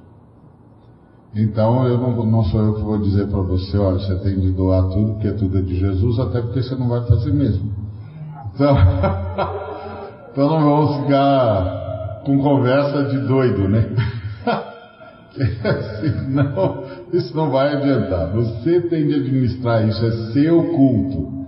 Então 1.35 1.88
eu 1.88 1.97
não, 1.97 2.25
não 2.25 2.43
sou 2.43 2.61
eu 2.61 2.73
que 2.75 2.81
vou 2.81 2.97
dizer 2.97 3.27
para 3.27 3.41
você, 3.41 3.77
olha, 3.77 4.00
você 4.00 4.15
tem 4.19 4.39
de 4.39 4.51
doar 4.51 4.83
tudo, 4.89 5.13
porque 5.13 5.31
tudo 5.31 5.59
é 5.59 5.61
de 5.61 5.79
Jesus, 5.79 6.19
até 6.19 6.41
porque 6.41 6.61
você 6.61 6.75
não 6.75 6.89
vai 6.89 7.05
fazer 7.07 7.31
mesmo. 7.31 7.71
Então, 8.53 8.75
então 10.31 10.50
não 10.50 10.59
vamos 10.59 10.97
ficar 11.03 12.23
com 12.25 12.38
conversa 12.38 13.03
de 13.05 13.19
doido, 13.19 13.69
né? 13.69 13.89
Senão, 16.01 16.83
isso 17.13 17.35
não 17.35 17.50
vai 17.50 17.75
adiantar. 17.75 18.31
Você 18.33 18.81
tem 18.81 19.07
de 19.07 19.15
administrar 19.15 19.88
isso, 19.88 20.05
é 20.05 20.11
seu 20.33 20.61
culto. 20.75 21.47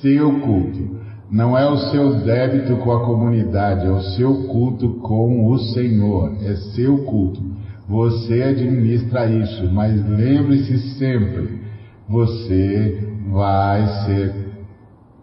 Seu 0.00 0.40
culto. 0.40 0.94
Não 1.30 1.58
é 1.58 1.68
o 1.68 1.76
seu 1.90 2.14
débito 2.20 2.76
com 2.76 2.92
a 2.92 3.04
comunidade, 3.04 3.86
é 3.86 3.90
o 3.90 4.00
seu 4.00 4.44
culto 4.44 5.00
com 5.00 5.50
o 5.50 5.58
Senhor. 5.58 6.36
É 6.42 6.54
seu 6.54 6.98
culto. 7.04 7.42
Você 7.88 8.42
administra 8.42 9.26
isso, 9.26 9.70
mas 9.72 9.94
lembre-se 10.08 10.78
sempre: 10.98 11.60
você 12.08 13.18
vai 13.30 13.86
ser 14.04 14.44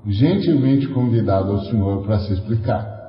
gentilmente 0.05 0.87
convidado 0.89 1.51
ao 1.51 1.59
Senhor 1.65 2.03
para 2.03 2.19
se 2.19 2.33
explicar. 2.33 3.01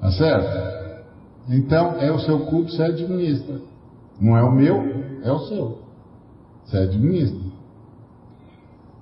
Tá 0.00 0.10
certo? 0.12 0.74
Então, 1.48 1.96
é 1.98 2.10
o 2.10 2.18
seu 2.20 2.40
culto, 2.40 2.72
você 2.72 2.82
administra. 2.82 3.60
Não 4.20 4.36
é 4.36 4.42
o 4.42 4.52
meu, 4.52 5.04
é 5.22 5.32
o 5.32 5.38
seu. 5.40 5.78
Você 6.64 6.78
administra. 6.78 7.44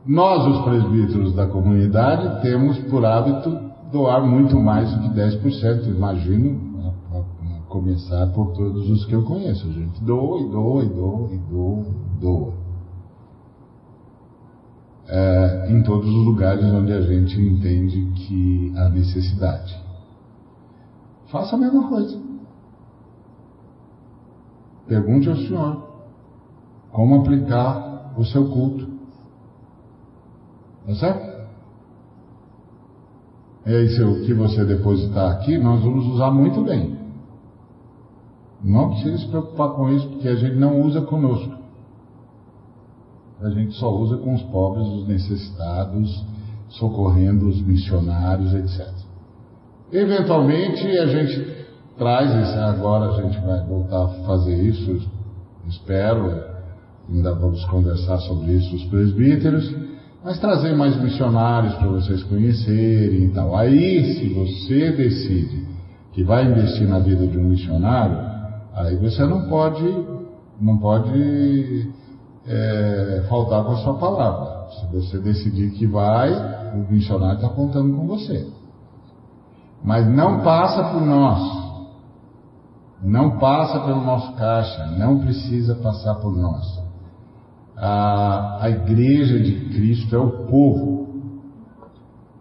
Nós, 0.07 0.47
os 0.47 0.65
presbíteros 0.65 1.35
da 1.35 1.47
comunidade, 1.47 2.43
temos 2.43 2.79
por 2.91 3.05
hábito 3.05 3.57
doar 3.93 4.25
muito 4.27 4.59
mais 4.59 4.93
do 4.93 5.03
que 5.03 5.09
10%. 5.11 5.87
Imagino, 5.87 6.72
começar 7.73 8.27
por 8.35 8.53
todos 8.53 8.89
os 8.91 9.07
que 9.07 9.15
eu 9.15 9.25
conheço. 9.25 9.73
Gente 9.73 10.05
doa 10.05 10.41
e 10.41 10.51
doa 10.51 10.85
e 10.85 10.89
doa 10.91 11.33
e 11.33 11.39
doa 11.39 12.03
doa. 12.21 12.53
É, 15.09 15.67
em 15.71 15.83
todos 15.83 16.09
os 16.09 16.25
lugares 16.25 16.65
onde 16.65 16.93
a 16.93 17.03
gente 17.03 17.41
entende 17.41 18.13
que 18.15 18.73
há 18.77 18.89
necessidade. 18.91 19.77
Faça 21.27 21.57
a 21.57 21.59
mesma 21.59 21.89
coisa. 21.89 22.21
Pergunte 24.87 25.29
ao 25.29 25.37
Senhor 25.37 25.89
como 26.93 27.21
aplicar 27.21 28.15
o 28.17 28.25
seu 28.25 28.49
culto. 28.49 28.87
Tá 30.87 30.95
certo? 30.95 31.33
Aí, 33.65 33.89
se 33.89 34.03
o 34.03 34.25
que 34.25 34.35
você 34.35 34.65
depositar 34.65 35.33
aqui, 35.33 35.57
nós 35.57 35.83
vamos 35.83 36.07
usar 36.07 36.31
muito 36.31 36.63
bem. 36.63 37.02
Não 38.63 38.91
precisa 38.91 39.19
se 39.19 39.29
preocupar 39.29 39.71
com 39.71 39.89
isso, 39.91 40.09
porque 40.09 40.29
a 40.29 40.37
gente 40.37 40.57
não 40.57 40.81
usa 40.81 41.01
conosco. 41.03 41.53
A 43.41 43.51
gente 43.51 43.75
só 43.75 43.93
usa 43.93 44.17
com 44.19 44.35
os 44.35 44.43
pobres, 44.43 44.87
os 44.87 45.09
necessitados, 45.09 46.25
socorrendo 46.69 47.49
os 47.49 47.61
missionários, 47.61 48.55
etc. 48.55 48.89
Eventualmente 49.93 50.87
a 50.87 51.07
gente 51.07 51.67
traz 51.99 52.31
isso, 52.31 52.59
agora 52.59 53.11
a 53.11 53.23
gente 53.23 53.39
vai 53.41 53.67
voltar 53.67 54.05
a 54.05 54.09
fazer 54.25 54.57
isso, 54.63 55.09
espero, 55.69 56.33
ainda 57.11 57.35
vamos 57.35 57.65
conversar 57.67 58.19
sobre 58.19 58.53
isso 58.53 58.75
os 58.77 58.85
presbíteros, 58.85 59.75
mas 60.25 60.39
trazer 60.39 60.75
mais 60.77 60.97
missionários 61.03 61.75
para 61.75 61.89
vocês 61.89 62.23
conhecerem 62.23 63.25
e 63.25 63.29
tal. 63.31 63.57
Aí, 63.57 64.15
se 64.15 64.29
você 64.33 64.93
decide 64.93 65.67
que 66.13 66.23
vai 66.23 66.47
investir 66.47 66.89
na 66.89 67.01
vida 67.01 67.27
de 67.27 67.37
um 67.37 67.49
missionário, 67.49 68.32
aí 68.75 68.97
você 68.97 69.25
não 69.25 69.49
pode, 69.49 70.07
não 70.61 70.79
pode 70.79 71.93
é, 72.47 73.25
faltar 73.29 73.65
com 73.65 73.73
a 73.73 73.77
sua 73.77 73.95
palavra. 73.95 74.69
Se 74.71 74.87
você 74.87 75.19
decidir 75.19 75.71
que 75.73 75.87
vai, 75.87 76.33
o 76.75 76.91
missionário 76.91 77.37
está 77.37 77.49
contando 77.49 77.97
com 77.97 78.07
você. 78.07 78.49
Mas 79.85 80.07
não 80.09 80.43
passa 80.43 80.85
por 80.93 81.01
nós. 81.01 81.63
Não 83.03 83.39
passa 83.39 83.81
pelo 83.81 84.01
nosso 84.01 84.33
caixa, 84.35 84.87
não 84.97 85.19
precisa 85.19 85.75
passar 85.75 86.15
por 86.17 86.37
nós. 86.37 86.81
A, 87.77 88.59
a 88.63 88.71
igreja 88.71 89.41
de 89.41 89.71
Cristo 89.71 90.15
é 90.15 90.19
o 90.19 90.47
povo. 90.47 91.09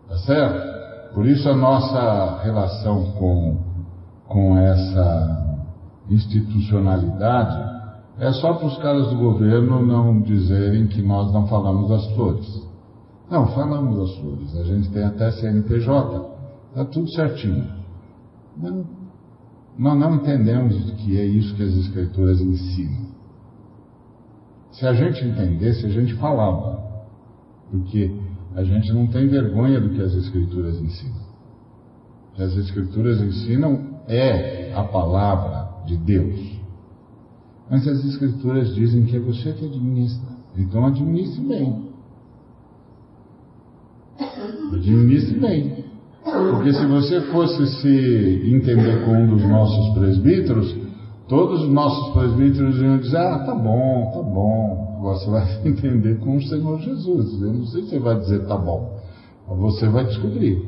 Tá 0.07 0.17
certo? 0.19 1.13
Por 1.15 1.25
isso 1.25 1.49
a 1.49 1.55
nossa 1.55 2.43
relação 2.43 3.11
com, 3.13 3.57
com 4.27 4.57
essa 4.57 5.50
institucionalidade 6.11 7.71
é 8.19 8.31
só 8.33 8.53
para 8.53 8.67
os 8.67 8.77
caras 8.77 9.09
do 9.09 9.17
governo 9.17 9.83
não 9.85 10.21
dizerem 10.21 10.87
que 10.87 11.01
nós 11.01 11.33
não 11.33 11.47
falamos 11.47 11.89
das 11.89 12.05
flores. 12.13 12.69
Não, 13.29 13.47
falamos 13.47 13.97
das 13.97 14.17
flores. 14.17 14.55
A 14.57 14.63
gente 14.63 14.89
tem 14.89 15.03
até 15.03 15.31
CNPJ. 15.31 16.29
Está 16.69 16.85
tudo 16.85 17.09
certinho. 17.11 17.65
Mas 18.57 18.85
nós 19.77 19.97
não 19.97 20.15
entendemos 20.15 20.91
que 20.97 21.17
é 21.17 21.25
isso 21.25 21.55
que 21.55 21.63
as 21.63 21.73
escrituras 21.73 22.41
ensinam. 22.41 23.11
Se 24.73 24.85
a 24.85 24.93
gente 24.93 25.25
entendesse, 25.25 25.85
a 25.85 25.89
gente 25.89 26.13
falava. 26.15 26.79
Porque 27.71 28.13
a 28.55 28.63
gente 28.63 28.91
não 28.93 29.07
tem 29.07 29.27
vergonha 29.27 29.79
do 29.79 29.89
que 29.89 30.01
as 30.01 30.13
escrituras 30.13 30.79
ensinam. 30.79 31.21
O 32.31 32.35
que 32.35 32.43
as 32.43 32.53
escrituras 32.55 33.21
ensinam 33.21 34.01
é 34.07 34.73
a 34.73 34.83
palavra 34.83 35.70
de 35.85 35.97
Deus. 35.97 36.61
Mas 37.69 37.87
as 37.87 38.03
escrituras 38.03 38.75
dizem 38.75 39.05
que 39.05 39.15
é 39.15 39.19
você 39.19 39.53
que 39.53 39.65
administra. 39.65 40.27
Então 40.57 40.85
administre 40.85 41.45
bem. 41.45 41.91
Administre 44.73 45.39
bem. 45.39 45.85
Porque 46.23 46.73
se 46.73 46.85
você 46.85 47.21
fosse 47.31 47.65
se 47.81 48.53
entender 48.53 49.05
com 49.05 49.11
um 49.11 49.27
dos 49.27 49.43
nossos 49.43 49.93
presbíteros, 49.93 50.75
todos 51.27 51.63
os 51.63 51.69
nossos 51.69 52.13
presbíteros 52.13 52.79
iam 52.79 52.97
dizer, 52.97 53.17
ah, 53.17 53.39
tá 53.39 53.55
bom, 53.55 54.11
tá 54.13 54.21
bom. 54.21 54.99
Você 55.01 55.29
vai 55.29 55.47
entender 55.65 56.19
com 56.19 56.35
o 56.35 56.41
Senhor 56.41 56.79
Jesus. 56.79 57.41
Eu 57.41 57.53
não 57.53 57.65
sei 57.65 57.83
se 57.83 57.89
você 57.89 57.99
vai 57.99 58.19
dizer 58.19 58.45
tá 58.47 58.57
bom. 58.57 58.99
Mas 59.47 59.57
você 59.59 59.87
vai 59.87 60.05
descobrir. 60.05 60.61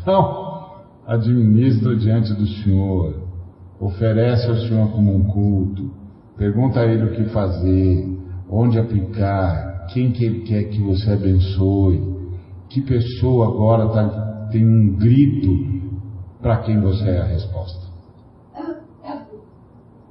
Então, 0.00 0.72
administra 1.06 1.94
diante 1.96 2.32
do 2.34 2.46
Senhor 2.46 3.21
oferece 3.82 4.48
ao 4.48 4.56
Senhor 4.56 4.92
como 4.92 5.12
um 5.12 5.24
culto, 5.24 5.90
pergunta 6.38 6.80
a 6.80 6.86
Ele 6.86 7.04
o 7.04 7.12
que 7.16 7.24
fazer, 7.30 8.16
onde 8.48 8.78
aplicar, 8.78 9.88
quem 9.92 10.12
que 10.12 10.24
Ele 10.24 10.40
quer 10.42 10.64
que 10.64 10.80
você 10.80 11.10
abençoe, 11.10 12.00
que 12.68 12.80
pessoa 12.80 13.48
agora 13.48 13.88
tá, 13.88 14.48
tem 14.52 14.64
um 14.64 14.94
grito 14.96 15.82
para 16.40 16.58
quem 16.58 16.80
você 16.80 17.10
é 17.10 17.20
a 17.22 17.24
resposta. 17.24 17.82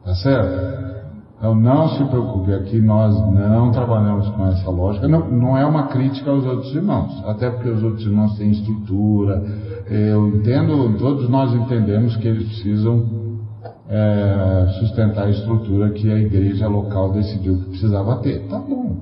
Tá 0.04 0.15
certo? 0.15 0.82
Então 1.38 1.56
não 1.56 1.89
se 1.89 2.04
preocupe, 2.06 2.54
aqui 2.54 2.80
nós 2.80 3.15
não 3.34 3.72
trabalhamos 3.72 4.28
com 4.30 4.48
essa 4.48 4.69
lógica, 4.69 5.08
não, 5.08 5.32
não 5.32 5.58
é 5.58 5.65
uma 5.65 5.88
crítica 5.88 6.30
aos 6.30 6.46
outros 6.46 6.76
irmãos, 6.76 7.24
até 7.26 7.50
porque 7.50 7.69
os 7.69 7.82
outros 7.82 8.06
irmãos 8.06 8.38
têm 8.38 8.52
estrutura, 8.52 9.41
eu 9.89 10.28
entendo, 10.28 10.98
todos 11.00 11.30
nós 11.30 11.54
entendemos 11.54 12.15
que 12.17 12.28
eles 12.28 12.48
precisam 12.48 13.21
é, 13.93 14.67
sustentar 14.80 15.25
a 15.25 15.30
estrutura 15.30 15.89
que 15.89 16.10
a 16.10 16.17
igreja 16.17 16.65
local 16.69 17.12
decidiu 17.12 17.58
que 17.58 17.69
precisava 17.71 18.19
ter. 18.19 18.47
Tá 18.47 18.58
bom. 18.58 19.01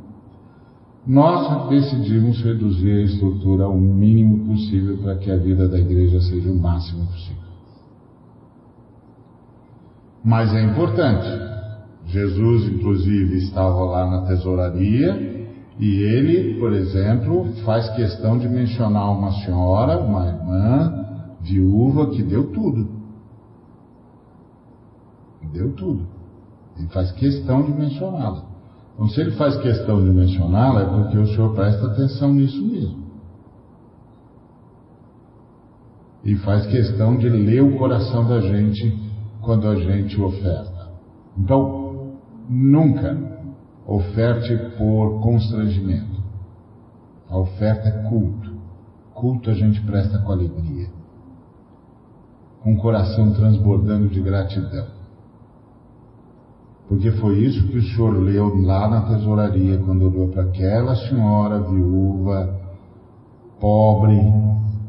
Nós 1.05 1.69
decidimos 1.69 2.41
reduzir 2.41 2.91
a 2.91 3.03
estrutura 3.03 3.65
ao 3.65 3.77
mínimo 3.77 4.47
possível 4.47 4.97
para 4.97 5.15
que 5.15 5.29
a 5.31 5.37
vida 5.37 5.67
da 5.67 5.79
igreja 5.79 6.19
seja 6.21 6.49
o 6.49 6.55
máximo 6.55 7.05
possível. 7.05 7.49
Mas 10.23 10.53
é 10.55 10.63
importante. 10.63 11.49
Jesus, 12.07 12.67
inclusive, 12.73 13.37
estava 13.37 13.83
lá 13.85 14.09
na 14.09 14.21
tesouraria 14.25 15.47
e 15.77 16.01
ele, 16.01 16.59
por 16.59 16.73
exemplo, 16.73 17.45
faz 17.63 17.87
questão 17.91 18.39
de 18.39 18.49
mencionar 18.49 19.11
uma 19.11 19.31
senhora, 19.43 19.99
uma 19.99 20.27
irmã, 20.27 21.05
viúva, 21.41 22.07
que 22.07 22.23
deu 22.23 22.51
tudo. 22.51 22.98
Deu 25.51 25.73
tudo. 25.73 26.07
Ele 26.77 26.87
faz 26.87 27.11
questão 27.11 27.63
de 27.63 27.71
mencioná-la. 27.73 28.43
Então, 28.93 29.07
se 29.07 29.21
ele 29.21 29.31
faz 29.31 29.55
questão 29.57 30.03
de 30.03 30.09
mencioná-la, 30.09 30.81
é 30.81 30.85
porque 30.85 31.17
o 31.17 31.27
senhor 31.27 31.53
presta 31.55 31.87
atenção 31.87 32.33
nisso 32.33 32.61
mesmo. 32.65 33.03
E 36.23 36.35
faz 36.35 36.65
questão 36.67 37.17
de 37.17 37.29
ler 37.29 37.63
o 37.63 37.77
coração 37.77 38.27
da 38.27 38.41
gente 38.41 38.97
quando 39.41 39.67
a 39.67 39.75
gente 39.75 40.19
oferta. 40.21 40.91
Então, 41.37 42.17
nunca 42.49 43.17
oferte 43.87 44.55
por 44.77 45.21
constrangimento. 45.21 46.21
A 47.29 47.37
oferta 47.37 47.87
é 47.87 48.09
culto. 48.09 48.51
Culto 49.13 49.49
a 49.49 49.53
gente 49.53 49.81
presta 49.81 50.19
com 50.19 50.31
alegria. 50.31 50.89
Com 52.61 52.73
o 52.73 52.77
coração 52.77 53.31
transbordando 53.33 54.09
de 54.09 54.19
gratidão. 54.19 54.98
Porque 56.89 57.11
foi 57.11 57.37
isso 57.45 57.67
que 57.67 57.77
o 57.77 57.83
senhor 57.83 58.17
leu 58.17 58.63
lá 58.63 58.89
na 58.89 59.01
tesouraria, 59.03 59.77
quando 59.77 60.07
olhou 60.07 60.29
para 60.29 60.41
aquela 60.41 60.95
senhora 60.95 61.61
viúva, 61.61 62.59
pobre, 63.59 64.19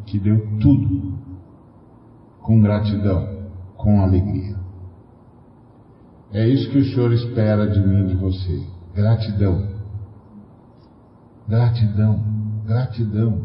que 0.06 0.18
deu 0.18 0.40
tudo, 0.58 1.12
com 2.40 2.62
gratidão, 2.62 3.28
com 3.76 4.00
alegria. 4.00 4.56
É 6.32 6.48
isso 6.48 6.70
que 6.70 6.78
o 6.78 6.84
senhor 6.84 7.12
espera 7.12 7.68
de 7.68 7.86
mim, 7.86 8.06
de 8.06 8.14
você. 8.14 8.62
Gratidão. 8.94 9.68
Gratidão, 11.46 12.20
gratidão. 12.64 13.42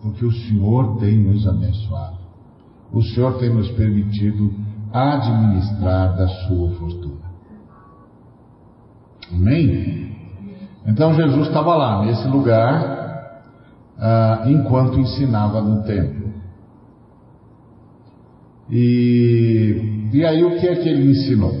Porque 0.00 0.24
o 0.24 0.32
Senhor 0.32 0.96
tem 0.98 1.18
nos 1.18 1.46
abençoado. 1.46 2.16
O 2.90 3.02
Senhor 3.02 3.38
tem 3.38 3.52
nos 3.52 3.70
permitido 3.72 4.50
administrar 4.92 6.16
da 6.16 6.26
sua 6.46 6.70
fortuna. 6.70 7.19
Amém? 9.32 10.16
Então 10.86 11.14
Jesus 11.14 11.46
estava 11.48 11.74
lá, 11.76 12.04
nesse 12.04 12.26
lugar, 12.26 13.42
ah, 13.98 14.44
enquanto 14.46 14.98
ensinava 14.98 15.60
no 15.60 15.82
templo. 15.84 16.30
E, 18.70 20.08
e 20.12 20.24
aí 20.24 20.44
o 20.44 20.58
que 20.58 20.66
é 20.66 20.76
que 20.76 20.88
ele 20.88 21.10
ensinou? 21.10 21.52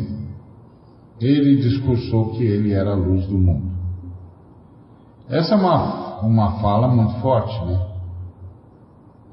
Ele 1.20 1.56
discursou 1.56 2.30
que 2.30 2.44
ele 2.44 2.72
era 2.72 2.92
a 2.92 2.94
luz 2.94 3.26
do 3.26 3.36
mundo. 3.36 3.70
Essa 5.28 5.54
é 5.54 5.58
uma, 5.58 6.20
uma 6.20 6.60
fala 6.60 6.88
muito 6.88 7.20
forte, 7.20 7.64
né? 7.66 7.86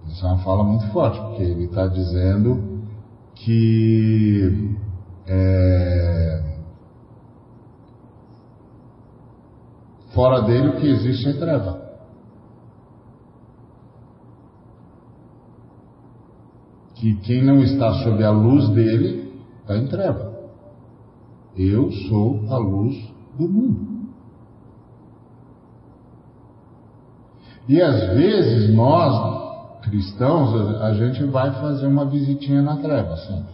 Essa 0.10 0.28
é 0.28 0.30
uma 0.30 0.38
fala 0.39 0.63
muito 0.63 0.86
forte, 0.88 1.19
porque 1.19 1.43
ele 1.43 1.65
está 1.65 1.88
dizendo 1.88 2.84
que 3.36 4.76
é, 5.28 6.37
Fora 10.17 10.41
dele 10.41 10.69
o 10.69 10.77
que 10.77 10.88
existe 10.88 11.30
é 11.30 11.34
treva. 11.34 11.80
Que 16.95 17.15
quem 17.17 17.43
não 17.43 17.62
está 17.62 17.93
sob 18.03 18.23
a 18.23 18.32
luz 18.32 18.67
dele 18.69 19.32
está 19.62 19.77
em 19.77 19.86
treva. 19.86 20.36
Eu 21.56 21.91
sou 22.10 22.43
a 22.49 22.58
luz 22.58 22.95
do 23.38 23.47
mundo. 23.47 24.08
E 27.69 27.80
às 27.80 28.10
vezes 28.15 28.73
nós, 28.73 29.84
cristãos, 29.84 30.82
a 30.82 30.95
gente 30.95 31.23
vai 31.25 31.51
fazer 31.62 31.86
uma 31.86 32.06
visitinha 32.06 32.63
na 32.63 32.77
treva 32.77 33.17
sempre. 33.17 33.53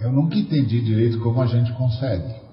Eu 0.00 0.10
nunca 0.10 0.38
entendi 0.38 0.80
direito 0.80 1.20
como 1.20 1.42
a 1.42 1.46
gente 1.46 1.70
consegue. 1.74 2.47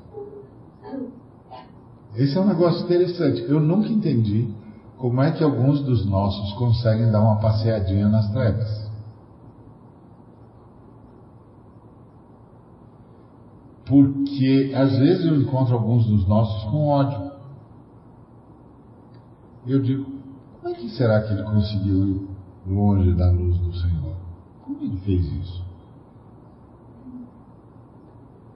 Esse 2.17 2.37
é 2.37 2.41
um 2.41 2.47
negócio 2.47 2.85
interessante. 2.85 3.43
Eu 3.43 3.59
nunca 3.59 3.89
entendi 3.89 4.53
como 4.97 5.21
é 5.21 5.31
que 5.31 5.43
alguns 5.43 5.81
dos 5.81 6.05
nossos 6.05 6.53
conseguem 6.53 7.11
dar 7.11 7.21
uma 7.21 7.39
passeadinha 7.39 8.07
nas 8.07 8.31
trevas. 8.31 8.85
Porque 13.85 14.73
às 14.75 14.97
vezes 14.97 15.25
eu 15.25 15.35
encontro 15.35 15.75
alguns 15.75 16.05
dos 16.07 16.27
nossos 16.27 16.63
com 16.71 16.87
ódio. 16.87 17.31
Eu 19.67 19.81
digo, 19.81 20.05
como 20.61 20.73
é 20.73 20.77
que 20.77 20.89
será 20.89 21.21
que 21.21 21.33
ele 21.33 21.43
conseguiu 21.43 22.07
ir 22.07 22.27
longe 22.67 23.13
da 23.13 23.29
luz 23.29 23.57
do 23.57 23.73
Senhor? 23.73 24.15
Como 24.63 24.81
ele 24.81 24.97
fez 24.97 25.25
isso? 25.25 25.64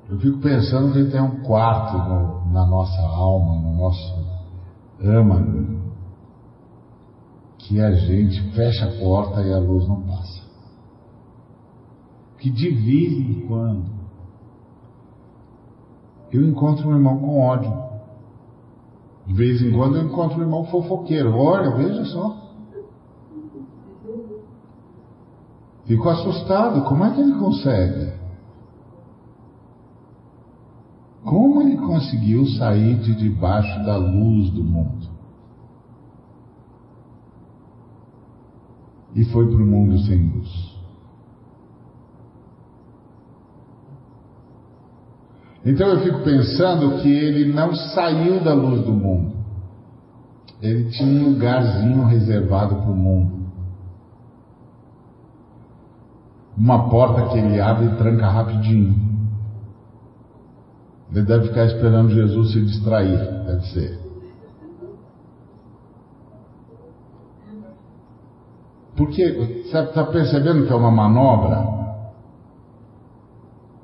Eu 0.09 0.17
fico 0.17 0.39
pensando 0.39 0.91
que 0.91 1.11
tem 1.11 1.21
um 1.21 1.43
quarto 1.43 1.95
no, 1.95 2.51
na 2.51 2.65
nossa 2.65 2.99
alma, 2.99 3.61
no 3.61 3.77
nosso 3.77 4.25
âmago, 4.99 5.79
que 7.59 7.79
a 7.79 7.91
gente 7.91 8.41
fecha 8.53 8.87
a 8.87 8.99
porta 8.99 9.41
e 9.43 9.53
a 9.53 9.59
luz 9.59 9.87
não 9.87 10.01
passa. 10.01 10.41
Que 12.39 12.49
de 12.49 12.69
vez 12.69 13.13
em 13.13 13.47
quando 13.47 13.99
eu 16.31 16.43
encontro 16.47 16.89
um 16.89 16.93
irmão 16.93 17.19
com 17.19 17.39
ódio. 17.39 17.89
De 19.27 19.33
vez 19.33 19.61
em 19.61 19.71
quando 19.71 19.97
eu 19.97 20.05
encontro 20.05 20.39
um 20.39 20.41
irmão 20.41 20.63
fofoqueiro. 20.65 21.35
Olha, 21.35 21.75
veja 21.75 22.03
só. 22.05 22.35
Fico 25.85 26.09
assustado. 26.09 26.83
Como 26.85 27.03
é 27.03 27.13
que 27.13 27.21
ele 27.21 27.37
consegue? 27.37 28.18
Como 31.23 31.62
ele 31.62 31.77
conseguiu 31.77 32.45
sair 32.47 32.95
de 32.99 33.13
debaixo 33.15 33.84
da 33.86 33.97
luz 33.97 34.49
do 34.51 34.63
mundo? 34.63 35.08
E 39.15 39.25
foi 39.25 39.47
para 39.47 39.62
o 39.62 39.65
mundo 39.65 39.99
sem 39.99 40.29
luz. 40.29 40.69
Então 45.65 45.88
eu 45.89 45.99
fico 46.01 46.23
pensando 46.23 47.01
que 47.01 47.10
ele 47.10 47.51
não 47.51 47.75
saiu 47.75 48.41
da 48.43 48.53
luz 48.53 48.82
do 48.86 48.93
mundo. 48.93 49.34
Ele 50.62 50.89
tinha 50.89 51.08
um 51.08 51.29
lugarzinho 51.32 52.05
reservado 52.05 52.75
para 52.75 52.91
o 52.91 52.95
mundo. 52.95 53.39
Uma 56.58 56.89
porta 56.89 57.29
que 57.29 57.38
ele 57.38 57.60
abre 57.60 57.86
e 57.86 57.95
tranca 57.95 58.29
rapidinho. 58.29 59.08
Ele 61.11 61.25
deve 61.25 61.47
ficar 61.47 61.65
esperando 61.65 62.11
Jesus 62.11 62.51
se 62.51 62.61
distrair, 62.61 63.17
deve 63.45 63.65
ser. 63.67 63.99
Porque, 68.95 69.31
você 69.31 69.79
está 69.79 70.03
percebendo 70.05 70.67
que 70.67 70.73
é 70.73 70.75
uma 70.75 70.91
manobra? 70.91 71.79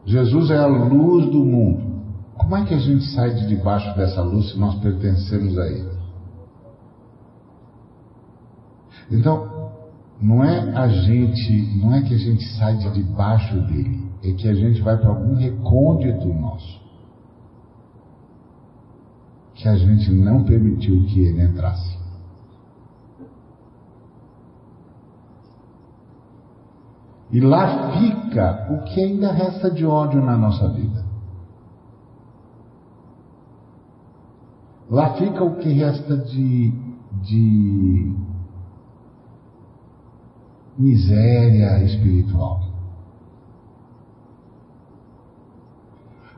Jesus 0.05 0.51
é 0.51 0.57
a 0.57 0.67
luz 0.67 1.25
do 1.31 1.43
mundo. 1.43 1.95
Como 2.37 2.55
é 2.57 2.65
que 2.65 2.73
a 2.73 2.79
gente 2.79 3.05
sai 3.05 3.33
de 3.33 3.47
debaixo 3.47 3.95
dessa 3.95 4.21
luz 4.21 4.51
se 4.51 4.59
nós 4.59 4.75
pertencemos 4.75 5.57
a 5.57 5.67
Ele? 5.67 5.95
Então, 9.09 9.71
não 10.21 10.43
é 10.43 10.59
a 10.77 10.87
gente, 10.87 11.79
não 11.81 11.95
é 11.95 12.01
que 12.01 12.13
a 12.13 12.17
gente 12.17 12.45
sai 12.57 12.77
de 12.77 12.91
debaixo 12.91 13.55
dele, 13.61 14.11
é 14.23 14.31
que 14.33 14.47
a 14.47 14.53
gente 14.53 14.81
vai 14.81 14.97
para 14.97 15.09
algum 15.09 15.35
recôndito 15.35 16.27
nosso 16.27 16.84
que 19.65 19.69
a 19.69 19.77
gente 19.77 20.11
não 20.11 20.43
permitiu 20.43 21.03
que 21.07 21.21
ele 21.21 21.41
entrasse. 21.41 21.97
E 27.31 27.39
lá 27.39 27.91
fica 27.93 28.67
o 28.69 28.83
que 28.83 29.01
ainda 29.01 29.31
resta 29.31 29.71
de 29.71 29.83
ódio 29.83 30.23
na 30.23 30.37
nossa 30.37 30.69
vida. 30.69 31.03
Lá 34.87 35.15
fica 35.15 35.43
o 35.43 35.55
que 35.55 35.73
resta 35.73 36.15
de, 36.15 36.71
de 37.23 38.15
miséria 40.77 41.83
espiritual. 41.85 42.61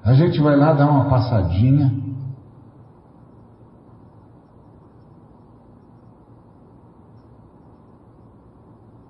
A 0.01 0.13
gente 0.13 0.39
vai 0.39 0.55
lá 0.55 0.71
dar 0.71 0.89
uma 0.89 1.09
passadinha 1.09 1.96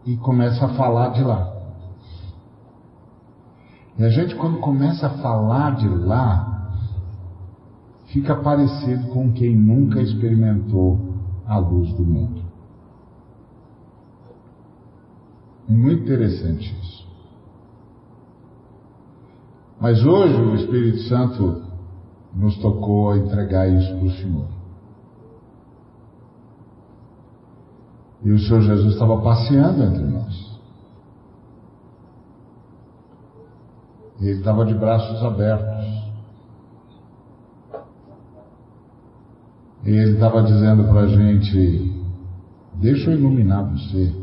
e 0.08 0.16
começa 0.16 0.66
a 0.66 0.70
falar 0.70 1.10
de 1.10 1.22
lá. 1.22 1.54
E 4.00 4.06
a 4.06 4.10
gente, 4.10 4.36
quando 4.36 4.60
começa 4.60 5.08
a 5.08 5.18
falar 5.22 5.76
de 5.76 5.88
lá, 5.88 6.72
fica 8.08 8.34
parecido 8.38 9.08
com 9.10 9.34
quem 9.34 9.54
nunca 9.54 10.02
experimentou 10.02 11.14
a 11.46 11.58
luz 11.58 11.92
do 11.94 12.06
mundo. 12.06 12.42
Muito 15.68 16.04
interessante 16.04 16.74
isso. 16.82 17.06
Mas 19.82 20.04
hoje 20.06 20.42
o 20.42 20.56
Espírito 20.56 21.00
Santo 21.10 21.64
nos 22.34 22.58
tocou 22.60 23.12
a 23.12 23.18
entregar 23.18 23.68
isso 23.68 23.94
para 23.98 24.06
o 24.06 24.12
Senhor. 24.12 24.57
E 28.24 28.32
o 28.32 28.40
Senhor 28.40 28.62
Jesus 28.62 28.94
estava 28.94 29.22
passeando 29.22 29.84
entre 29.84 30.04
nós. 30.04 30.58
Ele 34.20 34.32
estava 34.32 34.66
de 34.66 34.74
braços 34.74 35.24
abertos. 35.24 35.86
E 39.86 39.90
ele 39.90 40.14
estava 40.14 40.42
dizendo 40.44 40.86
para 40.86 41.02
a 41.02 41.08
gente: 41.08 41.98
Deixa 42.76 43.12
eu 43.12 43.20
iluminar 43.20 43.64
você. 43.72 44.14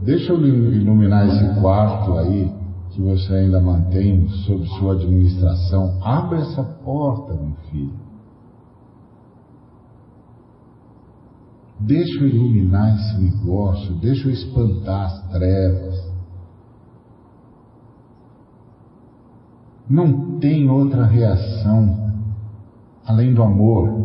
Deixa 0.00 0.32
eu 0.32 0.46
iluminar 0.46 1.26
esse 1.28 1.60
quarto 1.60 2.18
aí 2.18 2.52
que 2.90 3.00
você 3.00 3.34
ainda 3.34 3.60
mantém 3.60 4.28
sob 4.28 4.66
sua 4.78 4.92
administração. 4.92 5.98
Abre 6.02 6.40
essa 6.40 6.62
porta, 6.62 7.32
meu 7.32 7.54
filho. 7.70 8.03
Deixa 11.80 12.20
eu 12.20 12.28
iluminar 12.28 12.94
esse 12.94 13.18
negócio, 13.20 13.94
deixa 13.96 14.28
eu 14.28 14.32
espantar 14.32 15.06
as 15.06 15.30
trevas. 15.30 16.14
Não 19.88 20.38
tem 20.38 20.70
outra 20.70 21.04
reação 21.04 22.12
além 23.04 23.34
do 23.34 23.42
amor 23.42 24.04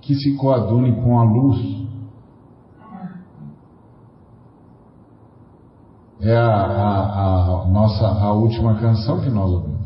que 0.00 0.14
se 0.14 0.34
coadune 0.36 1.02
com 1.02 1.18
a 1.18 1.24
luz. 1.24 1.86
É 6.20 6.34
a, 6.34 6.46
a, 6.46 7.62
a 7.62 7.66
nossa 7.66 8.06
a 8.06 8.32
última 8.32 8.74
canção 8.80 9.20
que 9.20 9.28
nós 9.28 9.50
ouvimos. 9.50 9.77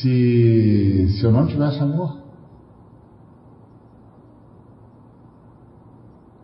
Se, 0.00 1.08
se 1.18 1.24
eu 1.24 1.32
não 1.32 1.46
tivesse 1.46 1.80
amor? 1.80 2.18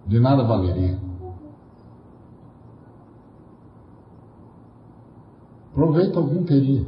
De 0.06 0.20
nada 0.20 0.44
valeria. 0.44 0.98
Proveito 5.72 6.18
algum 6.18 6.44
teria. 6.44 6.84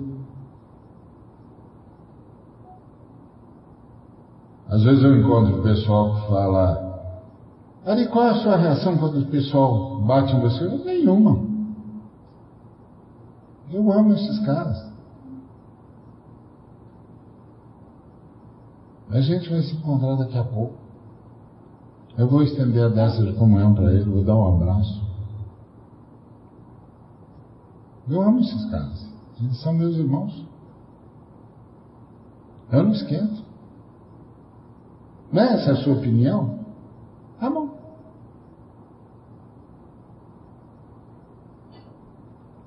Às 4.68 4.82
vezes 4.82 5.02
eu 5.02 5.16
encontro 5.16 5.60
o 5.60 5.62
pessoal 5.62 6.14
que 6.14 6.28
fala, 6.28 6.86
Ari, 7.84 8.08
qual 8.08 8.26
é 8.26 8.30
a 8.30 8.42
sua 8.42 8.56
reação 8.56 8.98
quando 8.98 9.20
o 9.20 9.26
pessoal 9.26 10.00
bate 10.00 10.34
em 10.34 10.40
você? 10.40 10.68
Nenhuma. 10.84 11.38
Eu 13.72 13.92
amo 13.92 14.12
esses 14.12 14.44
caras. 14.44 14.95
A 19.10 19.20
gente 19.20 19.48
vai 19.48 19.62
se 19.62 19.74
encontrar 19.74 20.16
daqui 20.16 20.36
a 20.36 20.44
pouco. 20.44 20.74
Eu 22.18 22.28
vou 22.28 22.42
estender 22.42 22.84
a 22.84 22.88
dessa 22.88 23.24
de 23.24 23.32
comunhão 23.34 23.74
para 23.74 23.92
ele, 23.92 24.04
vou 24.04 24.24
dar 24.24 24.36
um 24.36 24.54
abraço. 24.54 25.04
Eu 28.08 28.22
amo 28.22 28.40
esses 28.40 28.70
caras. 28.70 29.06
Eles 29.40 29.60
são 29.60 29.72
meus 29.74 29.96
irmãos. 29.96 30.46
Eu 32.72 32.82
não 32.82 32.92
esquento. 32.92 33.44
Né? 35.32 35.52
Essa 35.54 35.70
é 35.70 35.72
a 35.72 35.76
sua 35.76 35.94
opinião? 35.94 36.58
Tá 37.38 37.50
bom. 37.50 37.76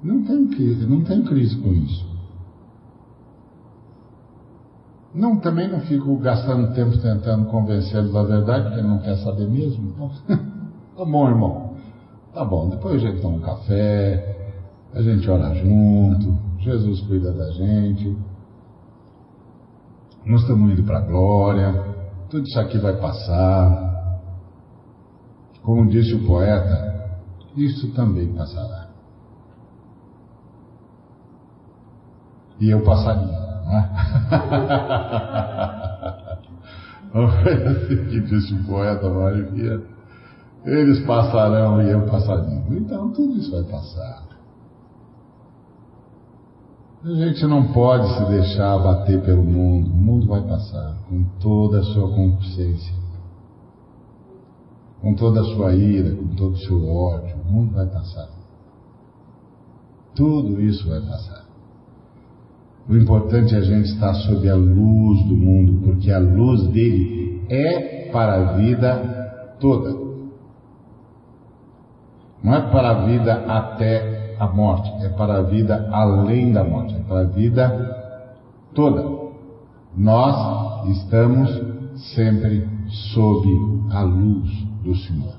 Não 0.02 0.24
tem 0.24 0.48
crise, 0.48 0.86
não 0.86 1.04
tem 1.04 1.24
crise 1.24 1.58
com 1.58 1.74
isso. 1.74 2.08
Não, 5.14 5.40
também 5.40 5.68
não 5.68 5.82
fico 5.82 6.16
gastando 6.18 6.74
tempo 6.74 6.98
tentando 7.00 7.46
convencê-lo 7.46 8.14
da 8.14 8.24
verdade, 8.24 8.68
porque 8.68 8.82
não 8.82 9.00
quer 9.00 9.18
saber 9.18 9.48
mesmo. 9.48 9.90
Então, 9.90 10.12
tá 10.98 11.06
bom, 11.06 11.28
irmão. 11.28 11.70
Tá 12.34 12.46
bom, 12.46 12.70
depois 12.70 12.96
a 12.96 13.00
gente 13.00 13.22
toma 13.22 13.38
um 13.38 13.42
café, 13.42 14.54
a 14.94 15.02
gente 15.02 15.30
ora 15.30 15.54
junto, 15.56 16.38
Jesus 16.60 17.02
cuida 17.02 17.34
da 17.34 17.50
gente. 17.52 18.16
Nós 20.26 20.42
estamos 20.42 20.72
indo 20.72 20.84
para 20.84 21.00
a 21.00 21.02
glória, 21.02 21.74
tudo 22.30 22.46
isso 22.46 22.60
aqui 22.60 22.78
vai 22.78 22.96
passar. 22.98 24.20
Como 25.64 25.90
disse 25.90 26.14
o 26.14 26.26
poeta, 26.26 27.20
isso 27.56 27.92
também 27.94 28.32
passará. 28.34 28.90
E 32.60 32.70
eu 32.70 32.84
passaria, 32.84 33.49
não 37.14 37.24
é? 37.24 37.68
assim 37.68 38.06
que 38.10 38.20
disse 38.22 38.54
o 38.54 38.64
poeta 38.66 39.10
Mário 39.10 39.52
Vieira. 39.52 39.84
Eles 40.66 41.06
passarão 41.06 41.82
e 41.82 41.90
eu 41.90 42.06
passaria. 42.08 42.64
Então 42.70 43.12
tudo 43.12 43.38
isso 43.38 43.52
vai 43.52 43.64
passar. 43.64 44.30
A 47.02 47.14
gente 47.14 47.46
não 47.48 47.72
pode 47.72 48.14
se 48.14 48.26
deixar 48.26 48.74
abater 48.74 49.22
pelo 49.22 49.44
mundo. 49.44 49.90
O 49.90 49.96
mundo 49.96 50.28
vai 50.28 50.42
passar 50.42 50.98
com 51.08 51.24
toda 51.40 51.80
a 51.80 51.84
sua 51.84 52.14
consciência, 52.14 52.94
com 55.00 55.16
toda 55.16 55.40
a 55.40 55.46
sua 55.46 55.74
ira, 55.74 56.14
com 56.14 56.28
todo 56.36 56.56
o 56.56 56.58
seu 56.58 56.90
ódio. 56.90 57.38
O 57.38 57.52
mundo 57.52 57.74
vai 57.74 57.86
passar. 57.86 58.28
Tudo 60.14 60.62
isso 60.62 60.90
vai 60.90 61.00
passar. 61.00 61.49
O 62.90 62.98
importante 62.98 63.54
é 63.54 63.60
a 63.60 63.62
gente 63.62 63.86
estar 63.92 64.16
sob 64.16 64.50
a 64.50 64.56
luz 64.56 65.24
do 65.28 65.38
mundo, 65.38 65.80
porque 65.86 66.12
a 66.12 66.18
luz 66.18 66.68
dele 66.70 67.44
é 67.48 68.10
para 68.12 68.34
a 68.34 68.54
vida 68.54 69.56
toda. 69.60 69.92
Não 72.44 72.56
é 72.56 72.62
para 72.72 72.90
a 72.90 73.06
vida 73.06 73.34
até 73.48 74.36
a 74.40 74.48
morte, 74.48 74.90
é 75.06 75.10
para 75.10 75.36
a 75.36 75.42
vida 75.44 75.88
além 75.92 76.52
da 76.52 76.64
morte, 76.64 76.96
é 76.96 77.00
para 77.02 77.20
a 77.20 77.26
vida 77.26 78.26
toda. 78.74 79.06
Nós 79.96 80.88
estamos 80.98 81.62
sempre 82.16 82.68
sob 83.14 83.48
a 83.92 84.02
luz 84.02 84.50
do 84.84 84.96
Senhor. 84.96 85.36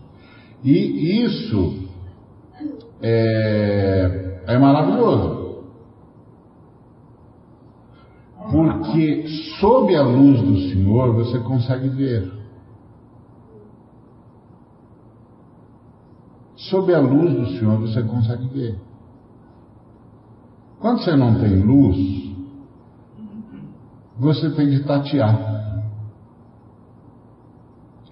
E 0.62 1.24
isso 1.24 1.88
é, 3.02 4.42
é 4.46 4.56
maravilhoso. 4.56 5.39
Porque 8.48 9.26
sob 9.60 9.94
a 9.94 10.02
luz 10.02 10.40
do 10.40 10.56
Senhor 10.70 11.12
você 11.14 11.38
consegue 11.40 11.88
ver. 11.88 12.32
Sob 16.56 16.94
a 16.94 17.00
luz 17.00 17.32
do 17.34 17.58
Senhor 17.58 17.78
você 17.80 18.02
consegue 18.02 18.46
ver. 18.48 18.78
Quando 20.78 21.02
você 21.02 21.14
não 21.14 21.38
tem 21.38 21.60
luz, 21.60 22.34
você 24.18 24.50
tem 24.50 24.70
que 24.70 24.84
tatear. 24.84 25.60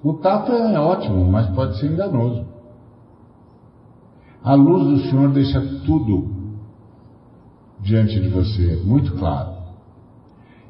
O 0.02 0.14
tato 0.14 0.52
é 0.52 0.78
ótimo, 0.78 1.24
mas 1.30 1.46
pode 1.54 1.78
ser 1.78 1.90
enganoso. 1.90 2.46
A 4.42 4.54
luz 4.54 4.86
do 4.86 5.10
Senhor 5.10 5.30
deixa 5.32 5.60
tudo 5.84 6.28
diante 7.80 8.20
de 8.20 8.28
você, 8.28 8.76
muito 8.84 9.14
claro. 9.16 9.57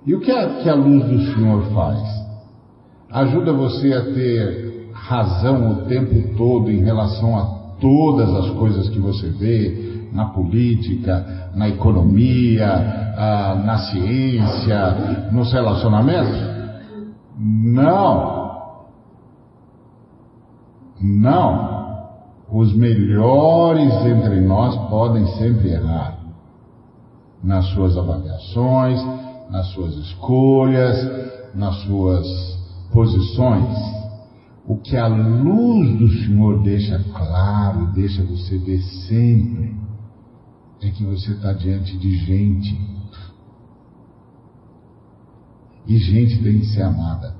E 0.06 0.14
o 0.14 0.20
que 0.20 0.30
a, 0.30 0.61
que 0.62 0.68
a 0.68 0.74
luz 0.74 1.04
do 1.04 1.34
Senhor 1.34 1.62
faz? 1.74 2.00
Ajuda 3.11 3.52
você 3.52 3.92
a 3.92 4.04
ter 4.12 4.90
razão 4.92 5.72
o 5.72 5.76
tempo 5.87 6.37
todo 6.37 6.70
em 6.70 6.82
relação 6.82 7.37
a 7.38 7.44
todas 7.80 8.28
as 8.34 8.50
coisas 8.50 8.88
que 8.88 8.98
você 8.98 9.28
vê 9.30 10.08
na 10.12 10.26
política, 10.26 11.50
na 11.54 11.68
economia, 11.68 12.66
na 13.64 13.78
ciência, 13.78 15.30
nos 15.32 15.52
relacionamentos? 15.52 16.38
Não. 17.38 18.38
Não. 21.00 21.78
Os 22.50 22.74
melhores 22.74 23.92
entre 24.06 24.40
nós 24.40 24.76
podem 24.88 25.26
sempre 25.38 25.70
errar 25.70 26.18
nas 27.42 27.66
suas 27.66 27.96
avaliações, 27.96 29.00
nas 29.50 29.66
suas 29.68 29.94
escolhas, 29.94 31.54
nas 31.54 31.76
suas 31.82 32.26
posições. 32.92 33.76
O 34.66 34.76
que 34.76 34.96
a 34.96 35.06
luz 35.06 35.98
do 35.98 36.08
Senhor 36.08 36.62
deixa 36.62 36.98
claro, 37.14 37.92
deixa 37.92 38.22
você 38.22 38.58
ver 38.58 38.82
sempre, 39.08 39.74
é 40.82 40.90
que 40.90 41.04
você 41.04 41.32
está 41.32 41.52
diante 41.52 41.96
de 41.96 42.16
gente. 42.18 42.98
E 45.87 45.96
gente 45.96 46.42
tem 46.42 46.61
que 46.61 46.66
ser 46.66 46.82
amada. 46.82 47.34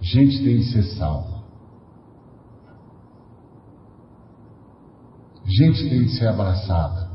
Gente 0.00 0.42
tem 0.42 0.56
que 0.56 0.64
ser 0.64 0.82
salva. 0.96 1.44
Gente 5.44 5.88
tem 5.88 6.04
que 6.04 6.10
ser 6.10 6.26
abraçada. 6.26 7.09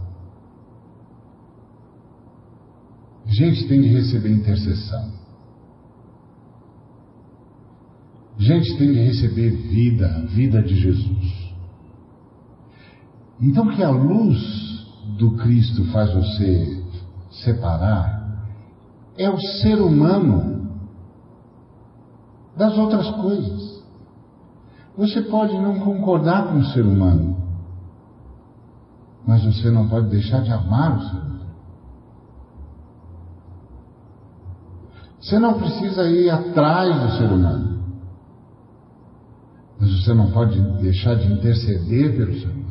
Gente 3.25 3.67
tem 3.67 3.81
de 3.81 3.88
receber 3.89 4.29
intercessão. 4.29 5.11
Gente 8.38 8.77
tem 8.77 8.91
de 8.91 8.99
receber 8.99 9.49
vida, 9.49 10.25
vida 10.27 10.61
de 10.61 10.75
Jesus. 10.75 11.53
Então 13.41 13.67
que 13.69 13.81
a 13.81 13.89
luz 13.89 14.85
do 15.17 15.31
Cristo 15.38 15.85
faz 15.91 16.13
você 16.13 16.83
separar 17.43 18.15
é 19.17 19.29
o 19.29 19.39
ser 19.39 19.81
humano 19.81 20.69
das 22.55 22.77
outras 22.77 23.09
coisas. 23.11 23.83
Você 24.97 25.21
pode 25.23 25.53
não 25.57 25.79
concordar 25.79 26.47
com 26.47 26.59
o 26.59 26.65
ser 26.65 26.85
humano, 26.85 27.35
mas 29.27 29.43
você 29.43 29.69
não 29.69 29.89
pode 29.89 30.09
deixar 30.09 30.41
de 30.41 30.51
amar 30.51 30.97
o 30.97 31.01
ser 31.01 31.17
humano. 31.17 31.44
Você 35.25 35.39
não 35.39 35.55
precisa 35.55 36.03
ir 36.03 36.29
atrás 36.29 37.01
do 37.01 37.17
ser 37.17 37.33
humano. 37.33 37.79
Mas 39.79 40.03
você 40.03 40.13
não 40.13 40.29
pode 40.29 40.61
deixar 40.83 41.15
de 41.15 41.33
interceder 41.33 42.15
pelo 42.15 42.33
ser 42.35 42.47
humano. 42.47 42.65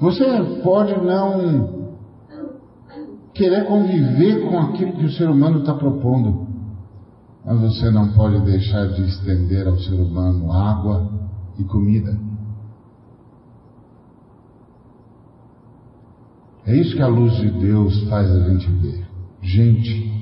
Você 0.00 0.60
pode 0.64 1.00
não 1.00 1.90
querer 3.32 3.66
conviver 3.66 4.48
com 4.48 4.58
aquilo 4.58 4.94
que 4.94 5.04
o 5.04 5.12
ser 5.12 5.30
humano 5.30 5.60
está 5.60 5.74
propondo, 5.74 6.48
mas 7.44 7.60
você 7.60 7.88
não 7.88 8.12
pode 8.14 8.40
deixar 8.40 8.88
de 8.88 9.02
estender 9.02 9.68
ao 9.68 9.78
ser 9.78 9.94
humano 9.94 10.50
água 10.50 11.08
e 11.56 11.62
comida. 11.62 12.18
É 16.70 16.76
isso 16.76 16.94
que 16.94 17.02
a 17.02 17.08
luz 17.08 17.34
de 17.34 17.50
Deus 17.50 18.08
faz 18.08 18.30
a 18.30 18.48
gente 18.48 18.70
ver. 18.70 19.04
Gente. 19.42 20.12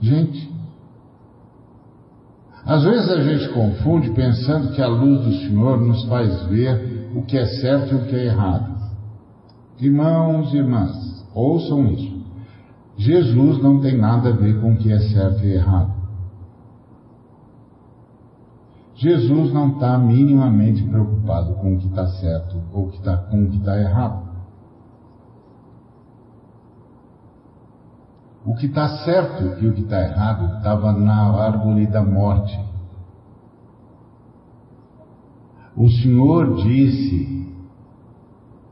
Gente. 0.00 0.50
Às 2.66 2.82
vezes 2.82 3.08
a 3.08 3.22
gente 3.22 3.48
confunde 3.50 4.10
pensando 4.10 4.72
que 4.72 4.82
a 4.82 4.88
luz 4.88 5.24
do 5.24 5.32
Senhor 5.46 5.80
nos 5.80 6.02
faz 6.06 6.44
ver 6.46 7.12
o 7.14 7.22
que 7.22 7.38
é 7.38 7.46
certo 7.46 7.94
e 7.94 7.98
o 7.98 8.04
que 8.06 8.16
é 8.16 8.24
errado. 8.24 8.74
Irmãos 9.78 10.52
e 10.52 10.56
irmãs, 10.56 11.24
ouçam 11.32 11.86
isso. 11.92 12.20
Jesus 12.96 13.62
não 13.62 13.80
tem 13.80 13.96
nada 13.96 14.30
a 14.30 14.36
ver 14.36 14.60
com 14.60 14.72
o 14.72 14.76
que 14.76 14.90
é 14.90 14.98
certo 14.98 15.44
e 15.44 15.52
errado. 15.52 16.01
Jesus 19.02 19.52
não 19.52 19.72
está 19.72 19.98
minimamente 19.98 20.80
preocupado 20.84 21.54
com 21.54 21.74
o 21.74 21.78
que 21.78 21.88
está 21.88 22.06
certo 22.06 22.62
ou 22.72 22.88
que 22.88 23.02
tá, 23.02 23.16
com 23.16 23.42
o 23.42 23.50
que 23.50 23.56
está 23.56 23.76
errado. 23.76 24.30
O 28.46 28.54
que 28.54 28.66
está 28.66 28.88
certo 29.04 29.60
e 29.60 29.66
o 29.66 29.72
que 29.72 29.80
está 29.80 30.00
errado 30.00 30.56
estava 30.56 30.92
na 30.92 31.32
árvore 31.32 31.88
da 31.88 32.00
morte. 32.00 32.56
O 35.76 35.88
Senhor 35.88 36.62
disse 36.62 37.52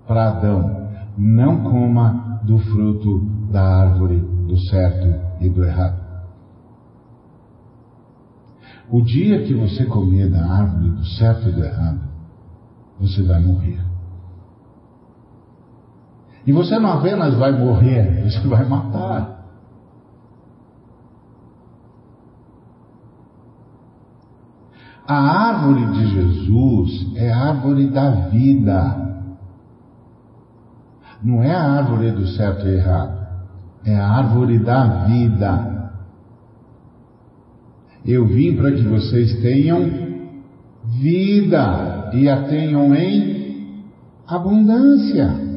para 0.07 0.29
Adão: 0.29 0.91
não 1.19 1.65
coma 1.65 2.41
do 2.45 2.57
fruto 2.57 3.19
da 3.51 3.63
árvore 3.63 4.21
do 4.21 4.57
certo 4.69 5.13
e 5.41 5.49
do 5.49 5.65
errado. 5.65 6.00
O 8.91 9.01
dia 9.03 9.45
que 9.45 9.55
você 9.55 9.85
comer 9.87 10.29
da 10.29 10.45
árvore 10.45 10.91
do 10.91 11.07
certo 11.07 11.49
e 11.49 11.53
do 11.53 11.65
errado, 11.65 12.01
você 12.99 13.23
vai 13.23 13.41
morrer. 13.41 13.81
E 16.45 16.53
você 16.53 16.79
não 16.79 16.93
apenas 16.93 17.35
vai 17.37 17.53
morrer, 17.53 18.25
você 18.25 18.47
vai 18.49 18.65
matar. 18.65 19.39
A 25.07 25.15
árvore 25.15 25.87
de 25.93 26.07
Jesus 26.07 27.17
é 27.17 27.33
a 27.33 27.49
árvore 27.49 27.89
da 27.89 28.11
vida. 28.29 29.11
Não 31.23 31.43
é 31.43 31.55
a 31.55 31.63
árvore 31.63 32.11
do 32.13 32.27
certo 32.29 32.67
e 32.67 32.77
errado. 32.77 33.21
É 33.85 33.97
a 33.97 34.09
árvore 34.09 34.59
da 34.59 35.05
vida. 35.05 35.80
Eu 38.07 38.27
vim 38.27 38.57
para 38.57 38.73
que 38.73 38.83
vocês 38.83 39.41
tenham 39.41 40.11
vida 41.01 42.11
e 42.15 42.29
a 42.29 42.45
tenham 42.45 42.95
em 42.95 43.85
abundância. 44.27 45.51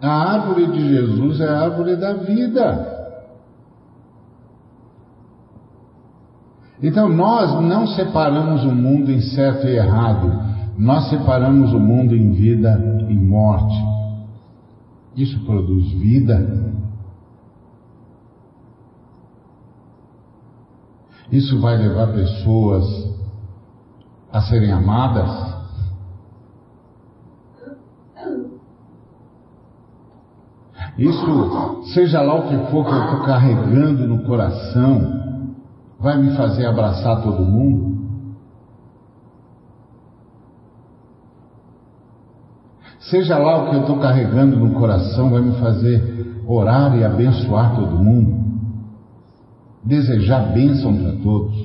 A 0.00 0.32
árvore 0.32 0.66
de 0.68 0.88
Jesus 0.88 1.40
é 1.40 1.48
a 1.48 1.60
árvore 1.60 1.96
da 1.96 2.14
vida. 2.14 2.98
Então 6.80 7.08
nós 7.08 7.60
não 7.60 7.88
separamos 7.88 8.62
o 8.64 8.72
mundo 8.72 9.10
em 9.10 9.20
certo 9.20 9.66
e 9.66 9.76
errado, 9.76 10.30
nós 10.78 11.10
separamos 11.10 11.72
o 11.72 11.80
mundo 11.80 12.14
em 12.14 12.30
vida 12.30 13.06
e 13.08 13.14
morte. 13.14 13.76
Isso 15.16 15.44
produz 15.44 15.90
vida. 15.94 16.68
Isso 21.30 21.60
vai 21.60 21.76
levar 21.76 22.08
pessoas 22.08 22.84
a 24.32 24.40
serem 24.42 24.72
amadas. 24.72 25.58
Isso, 30.96 31.82
seja 31.94 32.20
lá 32.22 32.34
o 32.34 32.48
que 32.48 32.70
for 32.70 32.84
que 32.84 32.92
eu 32.92 33.04
estou 33.04 33.20
carregando 33.24 34.08
no 34.08 34.24
coração, 34.24 35.52
vai 36.00 36.16
me 36.16 36.36
fazer 36.36 36.66
abraçar 36.66 37.22
todo 37.22 37.44
mundo? 37.44 37.98
Seja 42.98 43.38
lá 43.38 43.64
o 43.64 43.70
que 43.70 43.76
eu 43.76 43.80
estou 43.82 43.98
carregando 44.00 44.56
no 44.56 44.74
coração, 44.74 45.30
vai 45.30 45.40
me 45.40 45.52
fazer 45.60 46.42
orar 46.46 46.96
e 46.96 47.04
abençoar 47.04 47.76
todo 47.76 47.96
mundo? 47.96 48.47
Desejar 49.88 50.52
bênção 50.52 50.94
para 50.94 51.12
todos? 51.22 51.56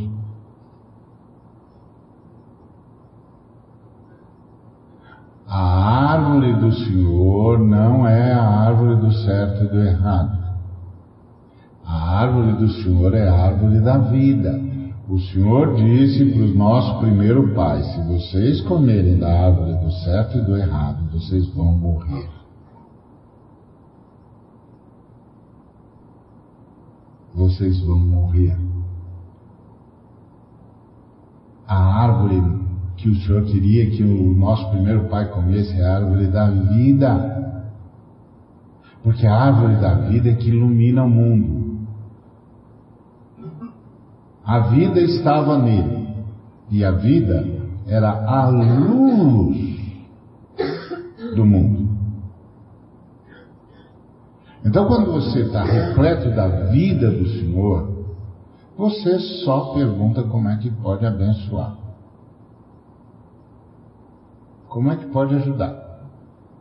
A 5.45 6.13
árvore 6.13 6.53
do 6.53 6.71
Senhor 6.71 7.59
não 7.59 8.07
é 8.07 8.31
a 8.31 8.47
árvore 8.47 8.95
do 9.01 9.11
certo 9.11 9.65
e 9.65 9.67
do 9.67 9.77
errado. 9.77 10.41
A 11.85 12.19
árvore 12.21 12.53
do 12.53 12.69
Senhor 12.69 13.13
é 13.13 13.27
a 13.27 13.33
árvore 13.33 13.81
da 13.81 13.97
vida. 13.97 14.57
O 15.09 15.19
Senhor 15.19 15.75
disse 15.75 16.23
para 16.31 16.43
o 16.43 16.55
nosso 16.55 16.99
primeiro 16.99 17.53
pai: 17.53 17.83
se 17.83 18.01
vocês 18.07 18.61
comerem 18.61 19.19
da 19.19 19.47
árvore 19.47 19.73
do 19.83 19.91
certo 19.91 20.37
e 20.37 20.41
do 20.41 20.55
errado, 20.55 21.11
vocês 21.11 21.45
vão 21.53 21.73
morrer. 21.73 22.32
Vocês 27.33 27.79
vão 27.81 27.99
morrer. 27.99 28.55
A 31.67 31.75
árvore 31.75 32.41
que 32.97 33.09
o 33.09 33.15
Senhor 33.15 33.43
queria 33.45 33.89
que 33.89 34.03
o 34.03 34.33
nosso 34.35 34.69
primeiro 34.69 35.09
pai 35.09 35.29
comesse 35.29 35.73
é 35.73 35.85
a 35.85 35.97
árvore 35.97 36.27
da 36.27 36.49
vida. 36.49 37.33
Porque 39.01 39.25
a 39.25 39.35
árvore 39.35 39.75
da 39.77 39.95
vida 39.95 40.29
é 40.29 40.35
que 40.35 40.49
ilumina 40.49 41.03
o 41.03 41.09
mundo. 41.09 41.87
A 44.45 44.59
vida 44.59 45.01
estava 45.01 45.57
nele. 45.57 46.07
E 46.69 46.83
a 46.83 46.91
vida 46.91 47.45
era 47.87 48.09
a 48.09 48.47
luz 48.49 49.73
do 51.35 51.45
mundo. 51.45 51.82
Então, 54.65 54.87
quando 54.87 55.11
você 55.11 55.41
está 55.41 55.63
repleto 55.63 56.29
da 56.31 56.47
vida 56.69 57.11
do 57.11 57.27
Senhor, 57.27 58.05
você 58.77 59.19
só 59.43 59.73
pergunta 59.73 60.23
como 60.23 60.49
é 60.49 60.57
que 60.57 60.71
pode 60.71 61.05
abençoar. 61.05 61.77
Como 64.69 64.91
é 64.91 64.95
que 64.95 65.05
pode 65.07 65.35
ajudar? 65.35 65.83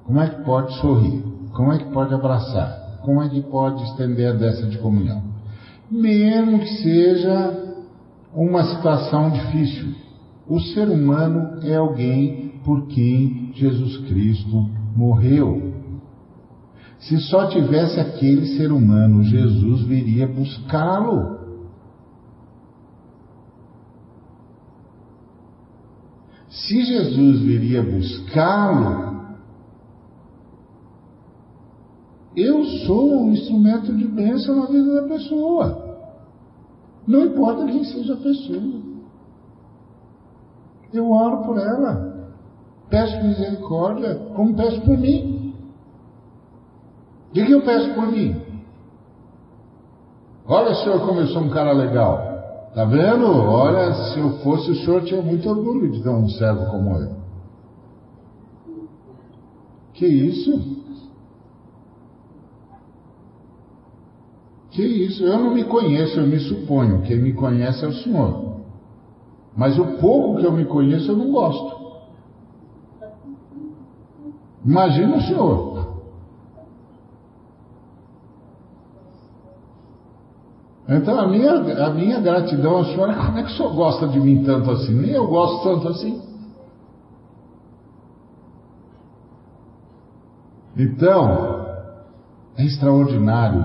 Como 0.05 0.21
é 0.21 0.29
que 0.29 0.45
pode 0.45 0.75
sorrir? 0.75 1.23
Como 1.55 1.73
é 1.73 1.79
que 1.79 1.91
pode 1.93 2.13
abraçar? 2.13 3.01
Como 3.03 3.23
é 3.23 3.29
que 3.29 3.41
pode 3.41 3.83
estender 3.85 4.29
a 4.31 4.33
dessa 4.35 4.67
de 4.67 4.79
comunhão? 4.79 5.23
Mesmo 5.91 6.59
que 6.59 6.69
seja 6.83 7.63
uma 8.35 8.65
situação 8.65 9.31
difícil. 9.31 9.95
O 10.47 10.61
ser 10.61 10.89
humano 10.89 11.61
é 11.63 11.77
alguém 11.77 12.61
por 12.65 12.87
quem 12.87 13.53
Jesus 13.55 13.97
Cristo 14.09 14.69
morreu. 14.97 15.72
Se 17.03 17.19
só 17.19 17.49
tivesse 17.49 17.99
aquele 17.99 18.47
ser 18.57 18.71
humano, 18.71 19.25
Jesus 19.25 19.83
viria 19.83 20.27
buscá-lo. 20.27 21.41
Se 26.49 26.85
Jesus 26.85 27.41
viria 27.41 27.83
buscá-lo, 27.83 29.37
eu 32.37 32.65
sou 32.87 33.25
um 33.25 33.33
instrumento 33.33 33.93
de 33.97 34.07
bênção 34.07 34.61
na 34.61 34.67
vida 34.67 35.03
da 35.03 35.09
pessoa. 35.09 35.99
Não 37.05 37.27
importa 37.27 37.67
quem 37.67 37.83
seja 37.83 38.15
a 38.15 38.19
pessoa. 38.19 38.83
Eu 40.93 41.11
oro 41.11 41.45
por 41.47 41.59
ela. 41.59 42.31
Peço 42.89 43.25
misericórdia, 43.25 44.15
como 44.37 44.55
peço 44.55 44.81
por 44.83 44.97
mim. 44.97 45.32
Que, 47.33 47.45
que 47.45 47.53
eu 47.53 47.63
peço 47.63 47.95
por 47.95 48.07
mim? 48.07 48.41
Olha, 50.47 50.75
senhor, 50.75 51.01
como 51.07 51.21
eu 51.21 51.29
sou 51.29 51.43
um 51.43 51.51
cara 51.51 51.73
legal. 51.73 52.33
Tá 52.75 52.85
vendo? 52.85 53.27
Olha, 53.27 53.93
se 53.93 54.19
eu 54.19 54.39
fosse 54.39 54.71
o 54.71 54.75
senhor, 54.77 55.03
tinha 55.03 55.23
muito 55.23 55.49
orgulho 55.49 55.91
de 55.91 56.03
ter 56.03 56.09
um 56.09 56.29
servo 56.29 56.67
como 56.67 56.99
eu. 56.99 57.23
Que 59.95 60.07
isso? 60.07 60.83
Que 64.71 64.83
isso? 64.83 65.23
Eu 65.25 65.39
não 65.39 65.55
me 65.55 65.65
conheço, 65.65 66.19
eu 66.19 66.27
me 66.27 66.41
suponho. 66.41 67.03
Quem 67.03 67.21
me 67.21 67.35
conhece 67.35 67.85
é 67.85 67.89
o 67.89 67.93
Senhor. 67.93 68.63
Mas 69.55 69.79
o 69.79 69.99
pouco 69.99 70.41
que 70.41 70.47
eu 70.47 70.53
me 70.53 70.65
conheço, 70.65 71.11
eu 71.11 71.17
não 71.17 71.31
gosto. 71.31 71.83
Imagina 74.65 75.17
o 75.17 75.21
Senhor. 75.21 75.72
Então 80.97 81.19
a 81.19 81.27
minha, 81.27 81.53
a 81.53 81.91
minha 81.91 82.21
gratidão 82.21 82.77
ao 82.77 82.85
Senhor 82.85 83.09
é 83.09 83.15
como 83.15 83.39
é 83.39 83.43
que 83.43 83.53
o 83.53 83.57
Senhor 83.57 83.75
gosta 83.75 84.09
de 84.09 84.21
mim 84.21 84.45
tanto 84.45 84.71
assim? 84.71 84.95
Nem 84.95 85.11
eu 85.11 85.27
gosto 85.27 85.63
tanto 85.63 85.89
assim. 85.89 86.21
Então, 90.77 91.67
é 92.57 92.65
extraordinário 92.65 93.65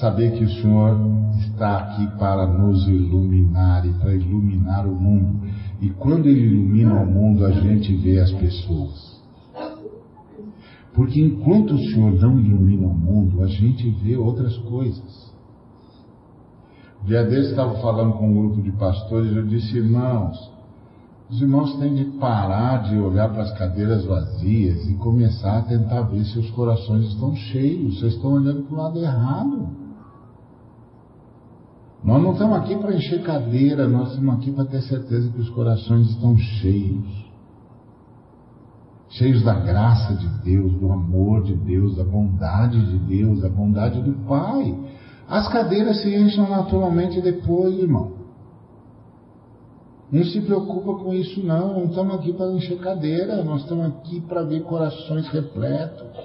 saber 0.00 0.32
que 0.32 0.44
o 0.44 0.50
Senhor 0.50 0.98
está 1.38 1.78
aqui 1.78 2.06
para 2.18 2.46
nos 2.46 2.86
iluminar 2.86 3.86
e 3.86 3.92
para 3.94 4.14
iluminar 4.14 4.86
o 4.86 4.94
mundo. 4.94 5.46
E 5.80 5.90
quando 5.90 6.26
Ele 6.26 6.40
ilumina 6.40 6.94
o 6.94 7.06
mundo, 7.06 7.46
a 7.46 7.50
gente 7.50 7.94
vê 7.96 8.18
as 8.18 8.32
pessoas. 8.32 9.18
Porque 10.94 11.20
enquanto 11.20 11.74
o 11.74 11.78
Senhor 11.78 12.12
não 12.12 12.40
ilumina 12.40 12.88
o 12.88 12.94
mundo, 12.94 13.42
a 13.42 13.46
gente 13.46 13.88
vê 14.02 14.16
outras 14.16 14.56
coisas. 14.58 15.27
Dia 17.08 17.24
desse 17.24 17.50
estava 17.50 17.74
falando 17.76 18.18
com 18.18 18.28
um 18.28 18.34
grupo 18.34 18.60
de 18.60 18.70
pastores, 18.72 19.34
eu 19.34 19.46
disse, 19.46 19.78
irmãos, 19.78 20.52
os 21.30 21.40
irmãos 21.40 21.74
têm 21.78 21.94
de 21.94 22.04
parar 22.18 22.82
de 22.82 22.98
olhar 22.98 23.30
para 23.30 23.44
as 23.44 23.52
cadeiras 23.56 24.04
vazias 24.04 24.86
e 24.86 24.92
começar 24.96 25.56
a 25.56 25.62
tentar 25.62 26.02
ver 26.02 26.22
se 26.26 26.38
os 26.38 26.50
corações 26.50 27.06
estão 27.06 27.34
cheios. 27.34 27.98
Vocês 27.98 28.12
estão 28.12 28.32
olhando 28.32 28.64
para 28.64 28.74
o 28.74 28.78
lado 28.78 28.98
errado. 28.98 29.68
Nós 32.04 32.22
não 32.22 32.32
estamos 32.32 32.58
aqui 32.58 32.76
para 32.76 32.94
encher 32.94 33.22
cadeira, 33.22 33.88
nós 33.88 34.10
estamos 34.10 34.34
aqui 34.34 34.52
para 34.52 34.66
ter 34.66 34.82
certeza 34.82 35.30
que 35.30 35.40
os 35.40 35.48
corações 35.48 36.10
estão 36.10 36.36
cheios. 36.36 37.26
cheios 39.08 39.42
da 39.42 39.54
graça 39.54 40.14
de 40.14 40.28
Deus, 40.44 40.72
do 40.74 40.92
amor 40.92 41.42
de 41.42 41.54
Deus, 41.54 41.96
da 41.96 42.04
bondade 42.04 42.78
de 42.84 42.98
Deus, 42.98 43.40
da 43.40 43.48
bondade 43.48 44.02
do 44.02 44.12
Pai. 44.26 44.97
As 45.28 45.46
cadeiras 45.48 46.00
se 46.00 46.14
enchem 46.14 46.48
naturalmente 46.48 47.20
depois, 47.20 47.78
irmão. 47.78 48.16
Não 50.10 50.24
se 50.24 50.40
preocupa 50.40 51.04
com 51.04 51.12
isso, 51.12 51.44
não. 51.44 51.74
Não 51.74 51.84
estamos 51.84 52.14
aqui 52.14 52.32
para 52.32 52.50
encher 52.52 52.78
cadeira, 52.78 53.44
nós 53.44 53.62
estamos 53.62 53.86
aqui 53.86 54.22
para 54.22 54.42
ver 54.42 54.62
corações 54.62 55.28
repletos. 55.28 56.16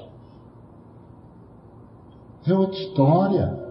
É 2.48 2.54
outra 2.54 2.80
história. 2.80 3.64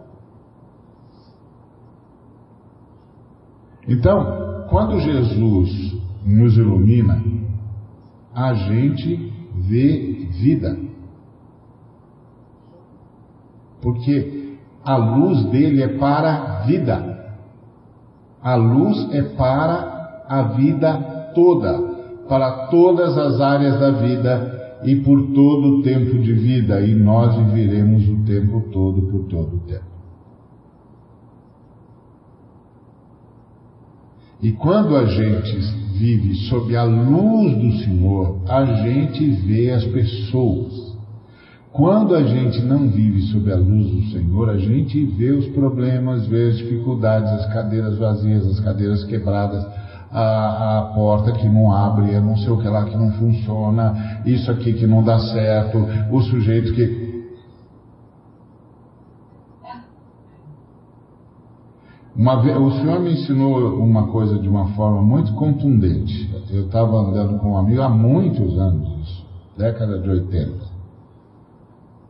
Então, 3.88 4.66
quando 4.68 5.00
Jesus 5.00 5.98
nos 6.26 6.56
ilumina, 6.58 7.22
a 8.34 8.52
gente 8.52 9.32
vê 9.66 10.28
vida. 10.30 10.78
Porque 13.80 14.41
a 14.84 14.96
luz 14.96 15.44
dele 15.46 15.82
é 15.82 15.88
para 15.88 16.32
a 16.32 16.60
vida. 16.60 17.12
A 18.42 18.54
luz 18.54 19.08
é 19.12 19.22
para 19.22 20.24
a 20.28 20.42
vida 20.42 21.32
toda, 21.34 21.78
para 22.28 22.66
todas 22.68 23.16
as 23.16 23.40
áreas 23.40 23.78
da 23.78 23.90
vida 23.90 24.80
e 24.84 24.96
por 24.96 25.32
todo 25.32 25.78
o 25.78 25.82
tempo 25.82 26.18
de 26.18 26.32
vida, 26.32 26.80
e 26.80 26.94
nós 26.94 27.36
viveremos 27.36 28.08
o 28.08 28.24
tempo 28.24 28.60
todo 28.72 29.02
por 29.02 29.24
todo 29.28 29.56
o 29.56 29.60
tempo. 29.60 29.92
E 34.42 34.50
quando 34.50 34.96
a 34.96 35.04
gente 35.04 35.56
vive 35.96 36.34
sob 36.48 36.76
a 36.76 36.82
luz 36.82 37.56
do 37.56 37.84
Senhor, 37.84 38.40
a 38.48 38.64
gente 38.64 39.30
vê 39.30 39.70
as 39.70 39.84
pessoas. 39.84 40.81
Quando 41.72 42.14
a 42.14 42.22
gente 42.22 42.60
não 42.62 42.90
vive 42.90 43.22
sob 43.22 43.50
a 43.50 43.56
luz 43.56 43.90
do 43.90 44.02
Senhor, 44.10 44.50
a 44.50 44.58
gente 44.58 45.06
vê 45.06 45.30
os 45.30 45.46
problemas, 45.48 46.26
vê 46.26 46.50
as 46.50 46.58
dificuldades, 46.58 47.32
as 47.32 47.46
cadeiras 47.50 47.96
vazias, 47.96 48.46
as 48.46 48.60
cadeiras 48.60 49.02
quebradas, 49.04 49.66
a, 50.10 50.78
a, 50.78 50.82
porta 50.94 51.32
que 51.32 51.48
não 51.48 51.72
abre, 51.72 52.20
não 52.20 52.36
sei 52.36 52.50
o 52.50 52.58
que 52.58 52.68
lá 52.68 52.84
que 52.84 52.94
não 52.94 53.10
funciona, 53.12 54.20
isso 54.26 54.50
aqui 54.50 54.74
que 54.74 54.86
não 54.86 55.02
dá 55.02 55.18
certo, 55.18 55.78
o 56.10 56.20
sujeito 56.20 56.74
que 56.74 57.12
Uma 62.14 62.42
vez, 62.42 62.56
o 62.56 62.70
senhor 62.72 63.00
me 63.00 63.14
ensinou 63.14 63.78
uma 63.78 64.08
coisa 64.08 64.38
de 64.38 64.46
uma 64.46 64.68
forma 64.74 65.00
muito 65.02 65.32
contundente. 65.32 66.30
Eu 66.50 66.66
estava 66.66 66.94
andando 66.98 67.38
com 67.38 67.52
um 67.52 67.56
amigo 67.56 67.80
há 67.80 67.88
muitos 67.88 68.58
anos, 68.58 68.86
isso, 69.00 69.26
década 69.56 69.98
de 69.98 70.10
80. 70.10 70.61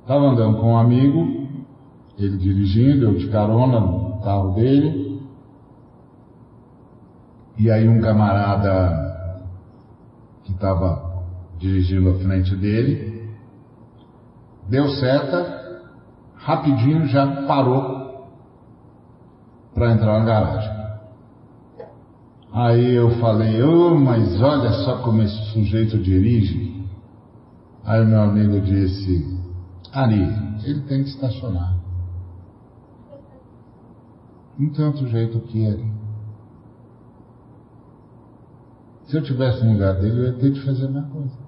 Estava 0.03 0.24
andando 0.26 0.59
com 0.59 0.72
um 0.72 0.76
amigo, 0.76 1.46
ele 2.18 2.36
dirigindo, 2.36 3.05
eu 3.05 3.14
de 3.14 3.28
carona 3.28 3.78
no 3.78 4.20
carro 4.20 4.53
dele. 4.55 5.22
E 7.57 7.70
aí 7.70 7.88
um 7.88 8.00
camarada 8.00 9.38
que 10.42 10.50
estava 10.50 11.22
dirigindo 11.59 12.11
à 12.11 12.14
frente 12.14 12.57
dele, 12.57 13.30
deu 14.68 14.88
seta, 14.88 15.82
rapidinho 16.34 17.07
já 17.07 17.44
parou 17.46 18.26
para 19.72 19.92
entrar 19.92 20.18
na 20.18 20.24
garagem. 20.24 20.82
Aí 22.53 22.92
eu 22.92 23.11
falei, 23.20 23.62
oh, 23.62 23.94
mas 23.94 24.42
olha 24.42 24.72
só 24.84 24.98
como 24.98 25.22
esse 25.22 25.53
sujeito 25.53 25.96
dirige. 25.96 26.84
Aí 27.84 28.05
meu 28.05 28.20
amigo 28.20 28.61
disse, 28.61 29.41
Ari, 29.93 30.22
ele 30.64 30.80
tem 30.82 31.03
que 31.03 31.11
estacionar. 31.11 31.76
Não 34.59 34.70
tem 34.70 34.84
outro 34.86 35.07
jeito 35.09 35.40
que 35.40 35.61
ele. 35.61 35.93
Se 39.07 39.16
eu 39.16 39.22
tivesse 39.22 39.64
no 39.64 39.72
lugar 39.72 39.95
dele, 40.01 40.20
eu 40.20 40.24
ia 40.26 40.32
ter 40.32 40.53
de 40.53 40.64
fazer 40.64 40.86
a 40.86 40.88
mesma 40.88 41.11
coisa. 41.11 41.43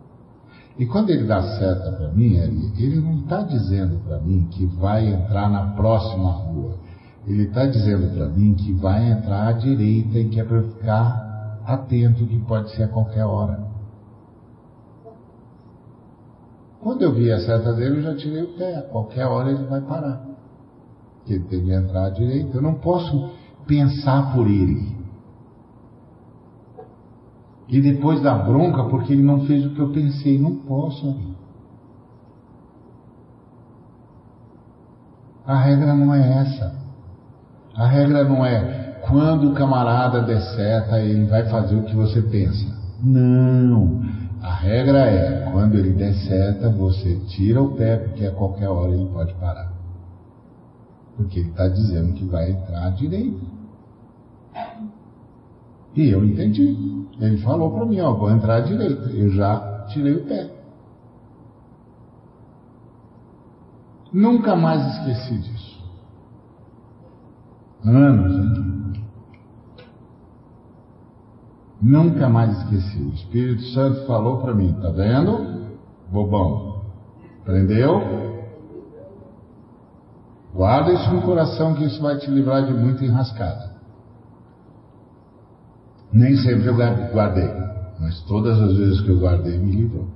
E 0.79 0.87
quando 0.87 1.11
ele 1.11 1.25
dá 1.25 1.41
seta 1.41 1.93
para 1.93 2.09
mim, 2.09 2.35
ele 2.35 3.01
não 3.01 3.21
está 3.21 3.43
dizendo 3.43 4.03
para 4.05 4.19
mim 4.19 4.49
que 4.51 4.67
vai 4.67 5.07
entrar 5.07 5.49
na 5.49 5.69
próxima 5.75 6.31
rua. 6.31 6.75
Ele 7.27 7.45
está 7.45 7.67
dizendo 7.67 8.13
para 8.15 8.29
mim 8.29 8.55
que 8.55 8.73
vai 8.73 9.11
entrar 9.11 9.49
à 9.49 9.53
direita 9.53 10.19
e 10.19 10.29
que 10.29 10.41
é 10.41 10.45
para 10.45 10.57
eu 10.57 10.73
ficar 10.75 11.63
atento, 11.65 12.27
que 12.27 12.39
pode 12.41 12.71
ser 12.73 12.83
a 12.83 12.89
qualquer 12.89 13.25
hora. 13.25 13.74
Quando 16.85 17.01
eu 17.01 17.15
vi 17.15 17.33
a 17.33 17.41
seta 17.41 17.73
dele, 17.73 17.97
eu 17.97 18.03
já 18.03 18.15
tirei 18.15 18.43
o 18.43 18.59
pé. 18.59 18.77
A 18.77 18.83
qualquer 18.83 19.25
hora 19.25 19.51
ele 19.51 19.65
vai 19.65 19.81
parar. 19.81 20.23
Que 21.25 21.33
ele 21.33 21.45
tem 21.45 21.65
que 21.65 21.73
entrar 21.73 22.05
à 22.05 22.11
direita. 22.11 22.59
Eu 22.59 22.63
não 22.63 22.75
posso 22.75 23.31
pensar 23.67 24.35
por 24.35 24.47
ele. 24.47 24.95
E 27.71 27.81
depois 27.81 28.21
dar 28.21 28.45
bronca 28.45 28.85
porque 28.85 29.15
ele 29.15 29.23
não 29.23 29.47
fez 29.47 29.65
o 29.65 29.71
que 29.71 29.81
eu 29.81 29.93
pensei. 29.93 30.39
Não 30.39 30.57
posso. 30.57 31.17
A 35.47 35.57
regra 35.57 35.95
não 35.95 36.15
é 36.15 36.43
essa. 36.43 36.79
A 37.75 37.87
regra 37.87 38.25
não 38.25 38.45
é 38.45 38.99
quando 39.09 39.51
o 39.51 39.55
camarada 39.55 40.21
der 40.21 40.41
seta, 40.41 41.01
ele 41.01 41.25
vai 41.25 41.49
fazer 41.49 41.77
o 41.77 41.85
que 41.85 41.97
você 41.97 42.21
pensa. 42.21 42.67
Não. 43.03 44.03
A 44.45 44.53
regra 44.53 45.07
é 45.07 45.51
quando 45.51 45.75
ele 45.75 45.95
der 45.95 46.13
seta, 46.13 46.69
você 46.69 47.17
tira 47.29 47.63
o 47.63 47.75
pé, 47.75 47.97
porque 47.97 48.27
a 48.27 48.31
qualquer 48.31 48.69
hora 48.69 48.93
ele 48.93 49.09
pode 49.11 49.33
parar. 49.35 49.73
Porque 51.17 51.41
ele 51.41 51.49
está 51.49 51.67
dizendo 51.67 52.13
que 52.13 52.27
vai 52.27 52.51
entrar 52.51 52.89
à 52.89 52.91
direita. 52.91 53.41
E 55.97 56.11
eu 56.11 56.23
entendi. 56.23 56.77
Ele 57.19 57.39
falou 57.39 57.71
para 57.71 57.87
mim, 57.87 58.01
ó, 58.01 58.13
vou 58.13 58.31
entrar 58.31 58.57
à 58.57 58.61
direita. 58.61 59.09
Eu 59.13 59.31
já 59.31 59.87
tirei 59.89 60.13
o 60.13 60.27
pé. 60.27 60.51
Nunca 64.13 64.55
mais 64.55 64.87
esqueci 64.99 65.39
disso 65.39 65.75
anos, 67.85 68.35
hein? 68.35 68.74
Nunca 71.85 72.31
mais 72.31 72.51
esqueci. 72.61 72.99
O 72.99 73.13
Espírito 73.13 73.63
Santo 73.75 74.07
falou 74.07 74.39
para 74.39 74.55
mim, 74.55 74.73
tá 74.81 74.89
vendo? 74.89 75.67
Bobão. 76.11 76.83
Aprendeu? 77.43 78.01
Guarda 80.55 80.95
isso 80.95 81.13
no 81.13 81.21
coração 81.21 81.75
que 81.75 81.85
isso 81.85 82.01
vai 82.01 82.17
te 82.17 82.31
livrar 82.31 82.65
de 82.65 82.73
muita 82.73 83.05
enrascada. 83.05 83.75
Nem 86.11 86.35
sempre 86.39 86.69
eu 86.69 86.75
guardei, 87.13 87.51
mas 88.01 88.23
todas 88.23 88.59
as 88.63 88.75
vezes 88.79 89.01
que 89.03 89.11
eu 89.11 89.19
guardei 89.19 89.59
me 89.59 89.73
livrou. 89.73 90.09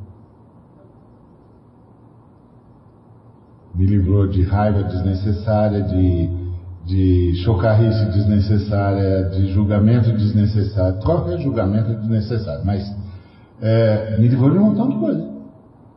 Me 3.75 3.85
livrou 3.85 4.27
de 4.27 4.43
raiva 4.43 4.85
desnecessária, 4.85 5.83
de 5.83 6.48
de 6.89 7.35
chocarrice 7.45 8.03
desnecessária, 8.07 9.29
de 9.29 9.53
julgamento 9.53 10.11
desnecessário. 10.11 10.99
Qualquer 11.01 11.39
julgamento 11.39 11.95
desnecessário, 11.97 12.65
mas 12.65 12.83
é, 13.61 14.17
me 14.19 14.27
livrou 14.27 14.51
de 14.51 14.59
um 14.59 14.65
montão 14.65 14.89
de 14.89 14.97
coisa. 14.97 15.29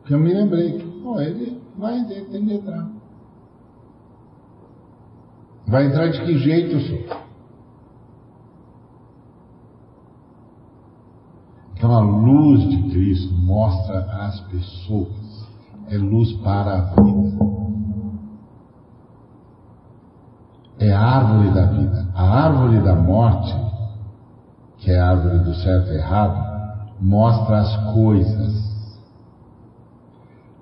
Que 0.04 0.12
eu 0.12 0.18
me 0.18 0.34
lembrei 0.34 0.72
que, 0.72 0.84
pô, 1.02 1.18
ele 1.18 1.58
vai 1.78 1.98
ele 1.98 2.26
tem 2.26 2.44
que 2.44 2.52
entrar. 2.52 2.86
Vai 5.66 5.86
entrar 5.86 6.08
de 6.08 6.20
que 6.20 6.38
jeito, 6.38 6.78
senhor? 6.80 7.22
Então 11.74 11.90
a 11.96 12.00
luz 12.00 12.68
de 12.68 12.90
Cristo 12.90 13.32
mostra 13.32 14.00
às 14.26 14.40
pessoas, 14.40 15.48
é 15.88 15.96
luz 15.96 16.32
para 16.34 16.92
a 16.96 17.02
vida. 17.02 17.61
É 20.82 20.92
a 20.92 21.00
árvore 21.00 21.50
da 21.50 21.66
vida. 21.66 22.08
A 22.14 22.44
árvore 22.44 22.80
da 22.80 22.94
morte, 22.94 23.54
que 24.78 24.90
é 24.90 24.98
a 24.98 25.10
árvore 25.10 25.38
do 25.40 25.54
certo 25.54 25.92
e 25.92 25.96
errado, 25.96 26.52
mostra 27.00 27.58
as 27.58 27.94
coisas, 27.94 28.88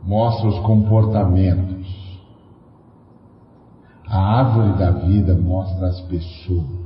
mostra 0.05 0.49
os 0.49 0.59
comportamentos. 0.61 1.81
A 4.07 4.19
árvore 4.19 4.79
da 4.79 4.91
vida 4.91 5.35
mostra 5.35 5.87
as 5.87 6.01
pessoas. 6.03 6.81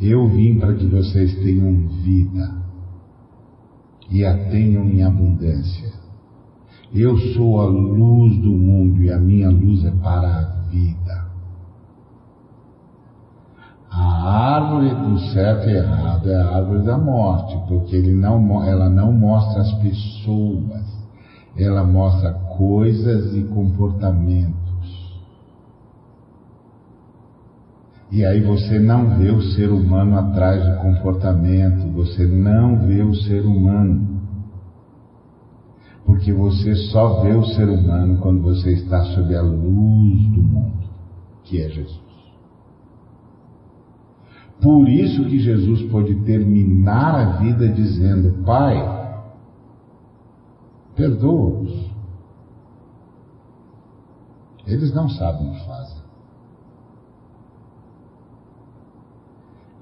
Eu 0.00 0.28
vim 0.28 0.58
para 0.58 0.74
que 0.74 0.86
vocês 0.86 1.34
tenham 1.36 1.88
vida 2.02 2.50
e 4.10 4.24
a 4.24 4.50
tenham 4.50 4.84
em 4.84 5.02
abundância. 5.02 5.92
Eu 6.92 7.16
sou 7.34 7.60
a 7.60 7.66
luz 7.66 8.36
do 8.38 8.50
mundo 8.50 9.02
e 9.02 9.10
a 9.10 9.18
minha 9.18 9.50
luz 9.50 9.84
é 9.84 9.90
para 9.90 10.28
a 10.28 10.53
vida. 10.74 11.24
A 13.90 14.56
árvore 14.56 14.92
do 14.92 15.18
certo 15.32 15.68
e 15.68 15.76
errado 15.76 16.28
é 16.28 16.34
a 16.34 16.56
árvore 16.56 16.82
da 16.82 16.98
morte, 16.98 17.56
porque 17.68 18.00
não, 18.00 18.64
ela 18.64 18.88
não 18.88 19.12
mostra 19.12 19.62
as 19.62 19.72
pessoas, 19.74 20.82
ela 21.56 21.84
mostra 21.84 22.32
coisas 22.32 23.36
e 23.36 23.44
comportamentos. 23.44 24.64
E 28.10 28.24
aí 28.24 28.40
você 28.40 28.80
não 28.80 29.16
vê 29.16 29.30
o 29.30 29.42
ser 29.42 29.70
humano 29.70 30.18
atrás 30.18 30.64
do 30.64 30.76
comportamento, 30.80 31.92
você 31.92 32.26
não 32.26 32.78
vê 32.86 33.02
o 33.02 33.14
ser 33.14 33.46
humano. 33.46 34.13
Porque 36.04 36.32
você 36.32 36.74
só 36.92 37.22
vê 37.22 37.32
o 37.32 37.44
ser 37.44 37.68
humano 37.68 38.18
quando 38.20 38.42
você 38.42 38.72
está 38.72 39.02
sob 39.14 39.34
a 39.34 39.42
luz 39.42 40.22
do 40.32 40.42
mundo, 40.42 40.88
que 41.44 41.60
é 41.60 41.68
Jesus. 41.68 42.04
Por 44.60 44.88
isso 44.88 45.24
que 45.24 45.38
Jesus 45.38 45.82
pôde 45.90 46.14
terminar 46.24 47.14
a 47.14 47.24
vida 47.38 47.68
dizendo: 47.68 48.42
Pai, 48.44 48.76
perdoa-os. 50.94 51.92
Eles 54.66 54.94
não 54.94 55.08
sabem 55.08 55.50
o 55.50 55.52
que 55.52 55.66
fazem. 55.66 56.02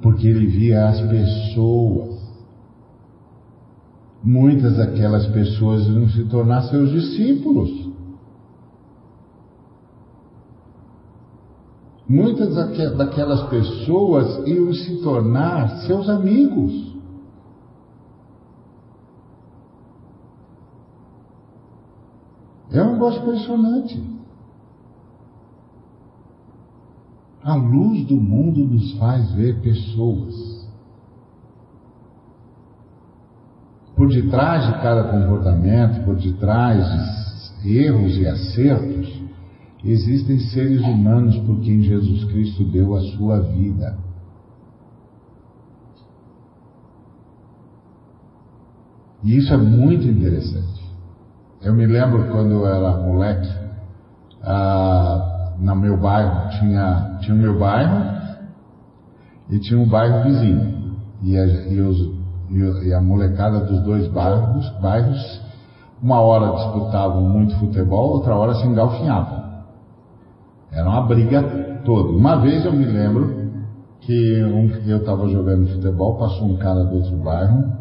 Porque 0.00 0.26
ele 0.26 0.46
via 0.46 0.88
as 0.88 1.00
pessoas. 1.00 2.21
Muitas 4.22 4.76
daquelas 4.76 5.26
pessoas 5.26 5.86
iam 5.86 6.08
se 6.08 6.24
tornar 6.26 6.62
seus 6.62 6.90
discípulos. 6.90 7.90
Muitas 12.08 12.54
daquelas 12.96 13.42
pessoas 13.48 14.46
iam 14.46 14.72
se 14.72 15.02
tornar 15.02 15.78
seus 15.86 16.08
amigos. 16.08 16.92
É 22.70 22.82
um 22.82 22.92
negócio 22.92 23.22
impressionante. 23.22 24.02
A 27.42 27.54
luz 27.54 28.06
do 28.06 28.16
mundo 28.16 28.60
nos 28.60 28.92
faz 28.98 29.32
ver 29.32 29.60
pessoas. 29.60 30.51
Por 33.96 34.08
detrás 34.08 34.66
de 34.66 34.72
cada 34.82 35.04
comportamento, 35.04 36.04
por 36.04 36.16
detrás 36.16 37.62
de 37.62 37.78
erros 37.78 38.16
e 38.16 38.26
acertos, 38.26 39.22
Existem 39.84 40.38
seres 40.38 40.80
humanos 40.80 41.36
por 41.38 41.58
quem 41.60 41.82
Jesus 41.82 42.24
Cristo 42.24 42.64
deu 42.64 42.94
a 42.94 43.00
sua 43.16 43.40
vida. 43.40 43.98
E 49.24 49.36
isso 49.36 49.52
é 49.52 49.56
muito 49.56 50.06
interessante. 50.06 50.82
Eu 51.60 51.74
me 51.74 51.86
lembro 51.86 52.30
quando 52.30 52.52
eu 52.52 52.66
era 52.66 52.96
moleque, 52.98 53.48
ah, 54.42 55.54
no 55.58 55.76
meu 55.76 55.96
bairro, 55.96 56.48
tinha, 56.58 57.18
tinha 57.20 57.34
o 57.34 57.38
meu 57.38 57.58
bairro 57.58 58.38
e 59.50 59.58
tinha 59.58 59.80
um 59.80 59.88
bairro 59.88 60.24
vizinho. 60.24 60.96
E 61.22 61.34
e, 61.34 61.80
os, 61.80 62.21
e 62.52 62.92
a 62.92 63.00
molecada 63.00 63.60
dos 63.60 63.80
dois 63.82 64.06
bairros, 64.08 64.68
bairros, 64.80 65.40
uma 66.02 66.20
hora 66.20 66.56
disputavam 66.56 67.22
muito 67.22 67.56
futebol, 67.56 68.14
outra 68.14 68.34
hora 68.34 68.54
se 68.54 68.66
engalfinhavam. 68.66 69.42
Era 70.70 70.88
uma 70.88 71.02
briga 71.02 71.42
toda. 71.84 72.10
Uma 72.10 72.36
vez 72.36 72.64
eu 72.64 72.72
me 72.72 72.84
lembro 72.84 73.42
que 74.00 74.42
um, 74.42 74.68
eu 74.86 74.98
estava 74.98 75.28
jogando 75.28 75.68
futebol, 75.68 76.18
passou 76.18 76.48
um 76.48 76.56
cara 76.56 76.84
do 76.84 76.96
outro 76.96 77.16
bairro, 77.18 77.72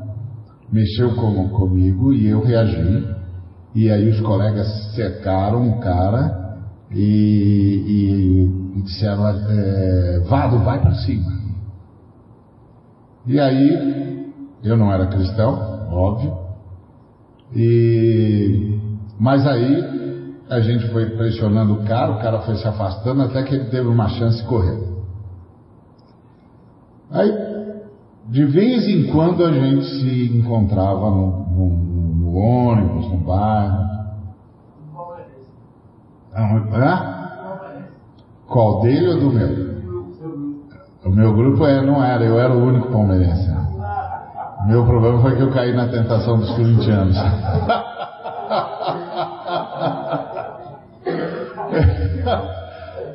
mexeu 0.72 1.16
com, 1.16 1.50
comigo 1.50 2.14
e 2.14 2.28
eu 2.28 2.44
reagi. 2.44 3.08
E 3.74 3.90
aí 3.90 4.10
os 4.10 4.20
colegas 4.22 4.68
cercaram 4.94 5.70
o 5.70 5.80
cara 5.80 6.60
e, 6.92 8.44
e, 8.76 8.82
disseram, 8.82 9.28
é, 9.28 10.20
Vado, 10.30 10.60
vai 10.60 10.80
para 10.80 10.94
cima. 10.96 11.32
E 13.26 13.40
aí, 13.40 14.21
eu 14.64 14.78
não 14.78 14.92
era 14.92 15.08
cristão, 15.08 15.88
óbvio, 15.92 16.38
e, 17.54 18.80
mas 19.20 19.46
aí 19.46 20.36
a 20.50 20.60
gente 20.60 20.88
foi 20.90 21.10
pressionando 21.12 21.74
o 21.74 21.86
cara, 21.86 22.12
o 22.12 22.20
cara 22.20 22.40
foi 22.42 22.56
se 22.56 22.68
afastando 22.68 23.22
até 23.24 23.44
que 23.44 23.56
ele 23.56 23.66
teve 23.66 23.88
uma 23.88 24.08
chance 24.10 24.42
de 24.42 24.48
correr. 24.48 24.92
Aí, 27.10 27.32
de 28.30 28.46
vez 28.46 28.88
em 28.88 29.12
quando 29.12 29.44
a 29.44 29.52
gente 29.52 29.86
se 29.86 30.38
encontrava 30.38 31.10
no, 31.10 31.46
no, 31.50 31.70
no 32.16 32.36
ônibus, 32.36 33.12
no 33.12 33.18
bairro. 33.18 33.92
Hã? 36.34 37.22
Qual 38.48 38.82
dele 38.82 39.08
ou 39.10 39.20
do 39.20 39.32
meu? 39.32 39.72
O 41.04 41.10
meu 41.10 41.34
grupo 41.34 41.66
é, 41.66 41.86
não 41.86 42.02
era, 42.04 42.24
eu 42.24 42.40
era 42.40 42.54
o 42.54 42.64
único 42.64 42.90
palmeirense. 42.90 43.61
Meu 44.66 44.86
problema 44.86 45.22
foi 45.22 45.36
que 45.36 45.42
eu 45.42 45.52
caí 45.52 45.76
na 45.76 45.88
tentação 45.88 46.38
dos 46.38 46.52
corintianos. 46.52 47.18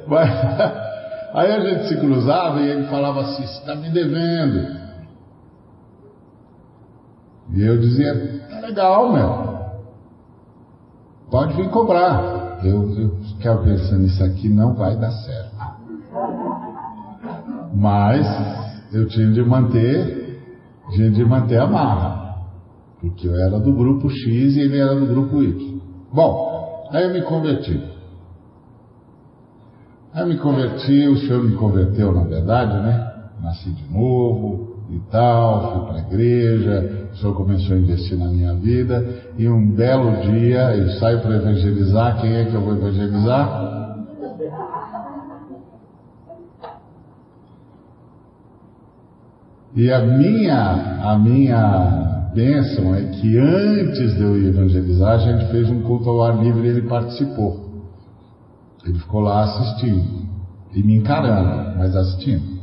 Mas, 0.06 0.30
aí 1.34 1.52
a 1.52 1.60
gente 1.60 1.88
se 1.88 1.96
cruzava 1.96 2.60
e 2.60 2.68
ele 2.68 2.86
falava 2.88 3.20
assim: 3.22 3.46
Você 3.46 3.58
está 3.60 3.74
me 3.74 3.90
devendo. 3.90 4.76
E 7.54 7.62
eu 7.62 7.78
dizia: 7.78 8.40
Tá 8.48 8.60
legal, 8.60 9.12
meu. 9.12 9.56
Pode 11.30 11.54
vir 11.54 11.68
cobrar. 11.70 12.60
Eu, 12.64 12.90
eu 12.98 13.16
quero 13.40 13.62
pensando, 13.62 14.06
isso 14.06 14.22
aqui 14.24 14.48
não 14.48 14.74
vai 14.74 14.96
dar 14.96 15.10
certo. 15.10 15.56
Mas 17.74 18.26
eu 18.92 19.06
tinha 19.08 19.30
de 19.30 19.42
manter, 19.42 20.25
de 20.90 21.24
manter 21.24 21.58
a 21.58 21.66
marra. 21.66 22.36
Porque 23.00 23.26
eu 23.26 23.34
era 23.34 23.58
do 23.58 23.72
grupo 23.72 24.08
X 24.08 24.56
e 24.56 24.60
ele 24.60 24.78
era 24.78 24.94
do 24.94 25.06
grupo 25.06 25.42
Y. 25.42 25.80
Bom, 26.12 26.88
aí 26.90 27.04
eu 27.04 27.12
me 27.12 27.22
converti. 27.22 27.80
Aí 30.14 30.22
eu 30.22 30.28
me 30.28 30.38
converti, 30.38 31.06
o 31.08 31.16
senhor 31.18 31.44
me 31.44 31.56
converteu, 31.56 32.12
na 32.12 32.22
verdade, 32.22 32.80
né? 32.80 33.12
Nasci 33.42 33.70
de 33.70 33.92
novo 33.92 34.76
e 34.90 34.98
tal, 35.10 35.72
fui 35.72 35.86
para 35.88 35.96
a 35.96 36.06
igreja, 36.06 37.08
o 37.12 37.16
senhor 37.16 37.34
começou 37.34 37.76
a 37.76 37.78
investir 37.78 38.16
na 38.16 38.28
minha 38.28 38.54
vida, 38.54 39.04
e 39.36 39.48
um 39.48 39.70
belo 39.74 40.22
dia 40.22 40.76
eu 40.76 40.88
saio 40.98 41.20
para 41.20 41.36
evangelizar, 41.36 42.20
quem 42.20 42.34
é 42.34 42.44
que 42.44 42.54
eu 42.54 42.60
vou 42.60 42.76
evangelizar? 42.76 43.85
E 49.76 49.92
a 49.92 50.00
minha, 50.00 51.02
a 51.02 51.18
minha 51.18 52.30
bênção 52.34 52.94
é 52.94 53.02
que 53.02 53.38
antes 53.38 54.14
de 54.14 54.22
eu 54.22 54.48
evangelizar, 54.48 55.16
a 55.16 55.18
gente 55.18 55.50
fez 55.50 55.68
um 55.68 55.82
culto 55.82 56.08
ao 56.08 56.22
ar 56.22 56.42
livre 56.42 56.66
e 56.66 56.70
ele 56.70 56.88
participou. 56.88 57.84
Ele 58.86 58.98
ficou 58.98 59.20
lá 59.20 59.42
assistindo 59.44 60.26
e 60.72 60.82
me 60.82 60.96
encarando, 60.96 61.76
mas 61.76 61.94
assistindo. 61.94 62.56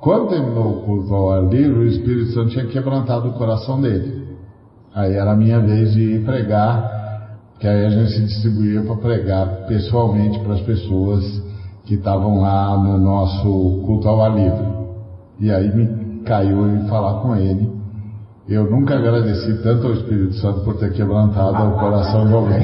Quando 0.00 0.30
terminou 0.30 0.78
o 0.78 0.82
culto 0.82 1.14
ao 1.14 1.30
ar 1.30 1.44
livre, 1.44 1.78
o 1.78 1.86
Espírito 1.86 2.32
Santo 2.32 2.50
tinha 2.50 2.66
quebrantado 2.66 3.28
o 3.28 3.34
coração 3.34 3.80
dele. 3.80 4.26
Aí 4.92 5.12
era 5.12 5.32
a 5.32 5.36
minha 5.36 5.60
vez 5.60 5.92
de 5.92 6.00
ir 6.00 6.24
pregar, 6.24 7.38
que 7.60 7.66
aí 7.68 7.86
a 7.86 7.90
gente 7.90 8.10
se 8.10 8.22
distribuía 8.22 8.82
para 8.82 8.96
pregar 8.96 9.66
pessoalmente 9.68 10.40
para 10.40 10.54
as 10.54 10.62
pessoas 10.62 11.42
que 11.84 11.94
estavam 11.94 12.40
lá 12.40 12.76
no 12.76 12.98
nosso 12.98 13.82
culto 13.86 14.08
ao 14.08 14.20
ar 14.20 14.34
livre. 14.34 14.78
E 15.40 15.50
aí 15.52 15.72
me 15.74 15.97
caiu 16.28 16.68
em 16.68 16.86
falar 16.86 17.22
com 17.22 17.34
ele. 17.34 17.78
Eu 18.48 18.70
nunca 18.70 18.96
agradeci 18.96 19.62
tanto 19.62 19.88
ao 19.88 19.94
Espírito 19.94 20.34
Santo 20.34 20.60
por 20.60 20.76
ter 20.78 20.92
quebrantado 20.92 21.68
o 21.68 21.78
coração 21.78 22.26
de 22.26 22.34
alguém. 22.34 22.62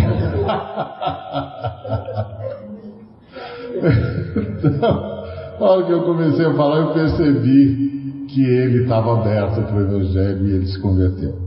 Então, 4.64 5.14
na 5.60 5.66
hora 5.66 5.84
que 5.84 5.92
eu 5.92 6.02
comecei 6.04 6.46
a 6.46 6.54
falar, 6.54 6.78
eu 6.78 6.92
percebi 6.92 8.26
que 8.28 8.42
ele 8.42 8.82
estava 8.82 9.20
aberto 9.20 9.62
para 9.62 9.76
o 9.76 9.80
Evangelho 9.80 10.46
e 10.48 10.52
ele 10.52 10.66
se 10.66 10.80
converteu. 10.80 11.38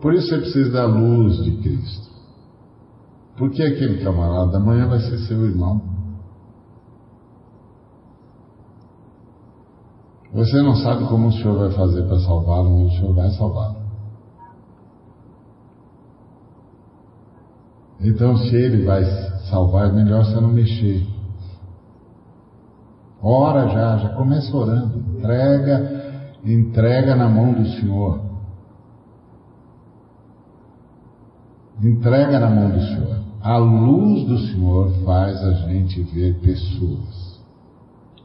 Por 0.00 0.14
isso 0.14 0.28
você 0.28 0.38
precisa 0.38 0.72
da 0.72 0.84
luz 0.84 1.36
de 1.44 1.52
Cristo. 1.58 2.10
Porque 3.38 3.62
aquele 3.62 4.02
camarada 4.02 4.56
amanhã 4.56 4.88
vai 4.88 4.98
ser 4.98 5.18
seu 5.18 5.44
irmão. 5.46 5.91
Você 10.32 10.62
não 10.62 10.74
sabe 10.76 11.04
como 11.08 11.28
o 11.28 11.32
Senhor 11.32 11.58
vai 11.58 11.70
fazer 11.72 12.02
para 12.04 12.18
salvá-lo, 12.20 12.70
mas 12.70 12.92
o 12.92 12.96
Senhor 12.96 13.14
vai 13.14 13.30
salvá-lo. 13.30 13.82
Então, 18.00 18.36
se 18.36 18.56
ele 18.56 18.84
vai 18.84 19.04
salvar, 19.50 19.90
é 19.90 19.92
melhor 19.92 20.24
você 20.24 20.40
não 20.40 20.48
mexer. 20.48 21.06
Ora 23.22 23.68
já, 23.68 23.98
já 23.98 24.08
começa 24.16 24.56
orando. 24.56 24.98
Entrega, 24.98 26.38
entrega 26.44 27.14
na 27.14 27.28
mão 27.28 27.52
do 27.52 27.64
Senhor. 27.68 28.20
Entrega 31.80 32.40
na 32.40 32.50
mão 32.50 32.70
do 32.70 32.80
Senhor. 32.80 33.22
A 33.40 33.56
luz 33.58 34.26
do 34.26 34.38
Senhor 34.38 34.90
faz 35.04 35.36
a 35.44 35.52
gente 35.68 36.02
ver 36.02 36.40
pessoas. 36.40 37.40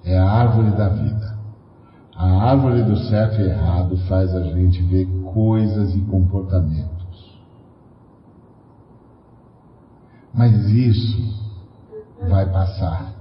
É 0.04 0.18
a 0.18 0.26
árvore 0.26 0.72
da 0.72 0.90
vida. 0.90 1.37
A 2.18 2.50
árvore 2.50 2.82
do 2.82 2.98
certo 2.98 3.40
e 3.40 3.46
errado 3.46 3.96
faz 4.08 4.34
a 4.34 4.42
gente 4.42 4.82
ver 4.82 5.06
coisas 5.34 5.96
e 5.96 6.02
comportamentos. 6.02 6.98
Mas 10.34 10.68
isso 10.68 11.38
vai 12.28 12.52
passar. 12.52 13.14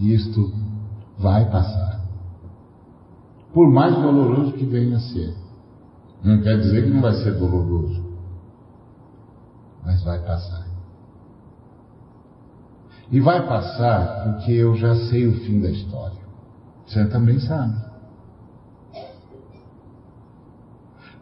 Isto 0.00 0.52
vai 1.16 1.48
passar. 1.48 2.04
Por 3.54 3.70
mais 3.70 3.94
doloroso 3.94 4.52
que 4.54 4.64
venha 4.64 4.96
a 4.96 5.00
ser. 5.00 5.34
Não 6.24 6.42
quer 6.42 6.58
dizer 6.58 6.84
que 6.84 6.90
não 6.90 7.00
vai 7.00 7.14
ser 7.14 7.38
doloroso. 7.38 8.04
Mas 9.84 10.02
vai 10.02 10.18
passar. 10.18 10.66
E 13.08 13.20
vai 13.20 13.46
passar 13.46 14.24
porque 14.24 14.50
eu 14.50 14.74
já 14.74 14.96
sei 15.08 15.28
o 15.28 15.32
fim 15.44 15.60
da 15.60 15.70
história. 15.70 16.25
Você 16.86 17.04
também 17.06 17.38
sabe. 17.40 17.74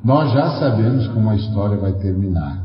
Nós 0.05 0.33
já 0.33 0.59
sabemos 0.59 1.09
como 1.09 1.31
a 1.31 1.35
história 1.35 1.79
vai 1.79 1.93
terminar. 1.95 2.63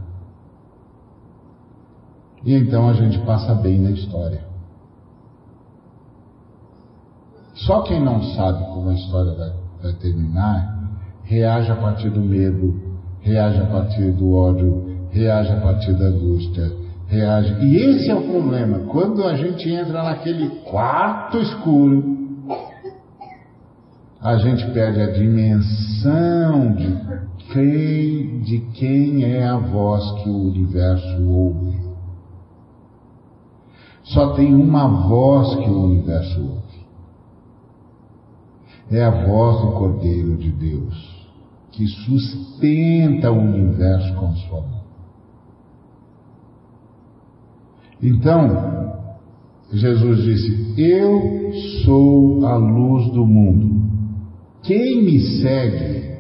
E 2.44 2.54
então 2.54 2.90
a 2.90 2.94
gente 2.94 3.18
passa 3.20 3.56
bem 3.56 3.80
na 3.80 3.92
história. 3.92 4.44
Só 7.54 7.82
quem 7.84 8.04
não 8.04 8.22
sabe 8.36 8.64
como 8.66 8.90
a 8.90 8.94
história 8.94 9.34
vai, 9.34 9.54
vai 9.84 9.94
terminar, 9.94 10.80
reage 11.24 11.72
a 11.72 11.76
partir 11.76 12.10
do 12.10 12.22
medo, 12.22 12.80
reage 13.22 13.62
a 13.62 13.66
partir 13.66 14.12
do 14.12 14.34
ódio, 14.34 15.08
reage 15.12 15.52
a 15.52 15.60
partir 15.60 15.94
da 15.94 16.06
angústia, 16.06 16.72
reage. 17.08 17.54
E 17.66 17.78
esse 17.78 18.10
é 18.10 18.16
o 18.16 18.24
problema. 18.24 18.80
Quando 18.88 19.24
a 19.24 19.36
gente 19.36 19.70
entra 19.70 20.04
naquele 20.04 20.50
quarto 20.62 21.38
escuro, 21.38 22.29
a 24.22 24.38
gente 24.38 24.70
perde 24.72 25.02
a 25.02 25.12
dimensão 25.12 26.74
de 26.74 26.98
quem, 27.52 28.40
de 28.42 28.60
quem 28.74 29.24
é 29.24 29.48
a 29.48 29.58
voz 29.58 30.24
que 30.24 30.30
o 30.30 30.50
universo 30.50 31.24
ouve. 31.26 31.80
Só 34.04 34.34
tem 34.34 34.54
uma 34.54 35.08
voz 35.08 35.56
que 35.56 35.70
o 35.70 35.84
universo 35.84 36.42
ouve 36.42 36.70
é 38.92 39.04
a 39.04 39.26
voz 39.26 39.62
do 39.62 39.72
Cordeiro 39.74 40.36
de 40.38 40.52
Deus, 40.52 41.28
que 41.72 41.86
sustenta 41.86 43.32
o 43.32 43.38
universo 43.38 44.14
com 44.16 44.34
sua 44.36 44.62
mão. 44.62 44.80
Então, 48.02 48.96
Jesus 49.72 50.24
disse: 50.24 50.74
Eu 50.82 51.52
sou 51.84 52.46
a 52.48 52.56
luz 52.56 53.12
do 53.12 53.26
mundo. 53.26 53.89
Quem 54.64 55.04
me 55.04 55.20
segue 55.42 56.20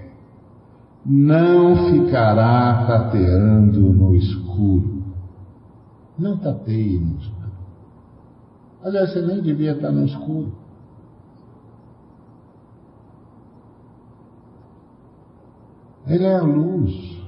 não 1.05 1.91
ficará 1.91 2.85
tateando 2.85 3.93
no 3.93 4.15
escuro. 4.15 5.03
Não 6.17 6.37
tateie 6.37 6.99
no 6.99 7.17
escuro. 7.17 7.39
Aliás, 8.83 9.11
você 9.11 9.21
nem 9.21 9.41
devia 9.41 9.73
estar 9.73 9.91
no 9.91 10.05
escuro. 10.05 10.53
Ele 16.07 16.23
é 16.23 16.35
a 16.35 16.41
luz. 16.41 17.19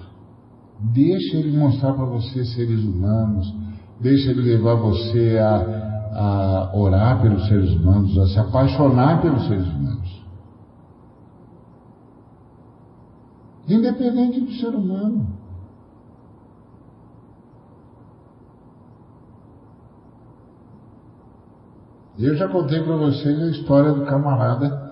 Deixa 0.79 1.37
ele 1.37 1.57
mostrar 1.57 1.93
para 1.93 2.05
você 2.05 2.43
seres 2.45 2.83
humanos. 2.83 3.53
Deixa 3.99 4.31
ele 4.31 4.41
levar 4.41 4.75
você 4.75 5.37
a, 5.37 6.09
a 6.13 6.71
orar 6.75 7.21
pelos 7.21 7.47
seres 7.47 7.69
humanos, 7.71 8.17
a 8.17 8.25
se 8.27 8.39
apaixonar 8.39 9.21
pelos 9.21 9.47
seres 9.47 9.67
humanos. 9.67 10.00
Independente 13.71 14.41
do 14.41 14.51
ser 14.51 14.75
humano. 14.75 15.25
Eu 22.19 22.35
já 22.35 22.49
contei 22.49 22.83
para 22.83 22.97
vocês 22.97 23.41
a 23.41 23.49
história 23.49 23.93
do 23.93 24.05
camarada 24.05 24.91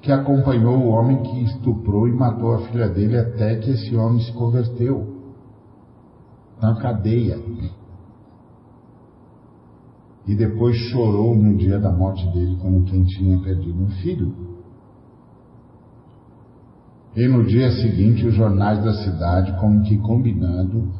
que 0.00 0.10
acompanhou 0.10 0.74
o 0.78 0.88
homem 0.88 1.22
que 1.22 1.44
estuprou 1.44 2.08
e 2.08 2.12
matou 2.12 2.54
a 2.54 2.60
filha 2.60 2.88
dele 2.88 3.18
até 3.18 3.56
que 3.56 3.70
esse 3.70 3.94
homem 3.94 4.20
se 4.20 4.32
converteu 4.32 5.22
na 6.62 6.74
cadeia. 6.76 7.38
E 10.26 10.34
depois 10.34 10.74
chorou 10.90 11.34
no 11.34 11.58
dia 11.58 11.78
da 11.78 11.92
morte 11.92 12.26
dele 12.32 12.56
como 12.56 12.84
quem 12.84 13.04
tinha 13.04 13.38
perdido 13.40 13.82
um 13.82 13.90
filho. 14.00 14.53
E 17.16 17.28
no 17.28 17.44
dia 17.44 17.70
seguinte, 17.70 18.26
os 18.26 18.34
jornais 18.34 18.82
da 18.82 18.92
cidade, 18.92 19.52
como 19.60 19.82
que 19.82 19.96
combinando, 19.98 20.92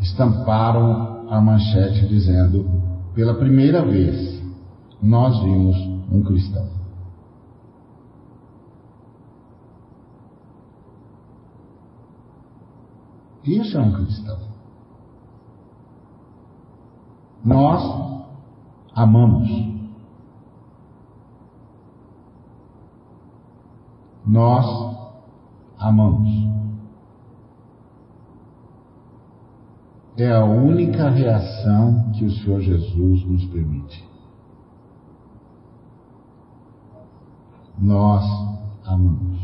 estamparam 0.00 1.28
a 1.28 1.40
manchete 1.40 2.08
dizendo: 2.08 2.66
pela 3.14 3.34
primeira 3.34 3.84
vez, 3.84 4.42
nós 5.02 5.38
vimos 5.42 5.76
um 6.10 6.22
cristão. 6.22 6.66
Isso 13.44 13.76
é 13.76 13.80
um 13.80 13.92
cristão. 13.92 14.38
Nós 17.44 18.24
amamos. 18.94 19.74
Nós 24.26 24.93
amamos. 25.84 26.30
É 30.16 30.30
a 30.30 30.44
única 30.44 31.10
reação 31.10 32.12
que 32.12 32.24
o 32.24 32.30
Senhor 32.30 32.60
Jesus 32.60 33.24
nos 33.24 33.44
permite. 33.46 34.04
Nós 37.78 38.24
amamos. 38.86 39.40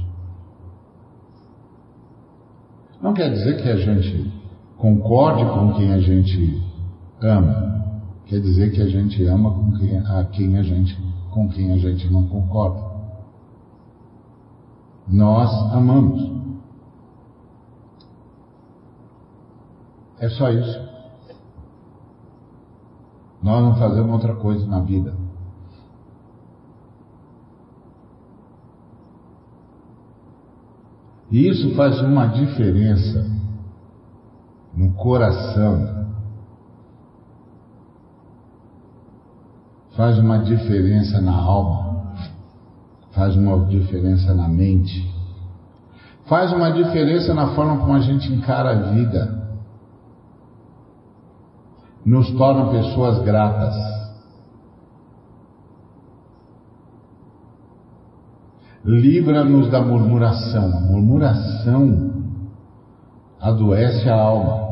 Não 3.02 3.12
quer 3.12 3.30
dizer 3.30 3.60
que 3.60 3.68
a 3.68 3.76
gente 3.76 4.32
concorde 4.76 5.44
com 5.46 5.72
quem 5.72 5.92
a 5.92 6.00
gente 6.00 6.62
ama. 7.20 8.00
Quer 8.26 8.40
dizer 8.40 8.70
que 8.72 8.80
a 8.80 8.88
gente 8.88 9.24
ama 9.26 9.50
com 9.50 9.72
quem, 9.72 9.98
a 9.98 10.24
quem 10.24 10.56
a 10.56 10.62
gente, 10.62 10.96
com 11.30 11.48
quem 11.48 11.72
a 11.72 11.78
gente 11.78 12.08
não 12.10 12.26
concorda. 12.28 12.89
Nós 15.10 15.50
amamos. 15.72 16.30
É 20.20 20.28
só 20.28 20.50
isso. 20.50 20.90
Nós 23.42 23.62
não 23.64 23.74
fazemos 23.76 24.12
outra 24.12 24.36
coisa 24.36 24.66
na 24.66 24.80
vida. 24.80 25.14
E 31.30 31.48
isso 31.48 31.74
faz 31.76 32.00
uma 32.00 32.26
diferença 32.26 33.24
no 34.74 34.92
coração, 34.94 36.08
faz 39.96 40.18
uma 40.18 40.38
diferença 40.38 41.20
na 41.20 41.36
alma, 41.36 41.89
faz 43.12 43.36
uma 43.36 43.66
diferença 43.66 44.34
na 44.34 44.48
mente, 44.48 45.08
faz 46.26 46.52
uma 46.52 46.70
diferença 46.70 47.34
na 47.34 47.54
forma 47.54 47.78
como 47.78 47.94
a 47.94 48.00
gente 48.00 48.32
encara 48.32 48.70
a 48.70 48.82
vida, 48.92 49.40
nos 52.04 52.30
torna 52.32 52.70
pessoas 52.70 53.22
gratas. 53.22 53.74
Livra-nos 58.82 59.70
da 59.70 59.82
murmuração. 59.82 60.72
A 60.74 60.80
murmuração 60.80 62.24
adoece 63.38 64.08
a 64.08 64.14
alma. 64.14 64.69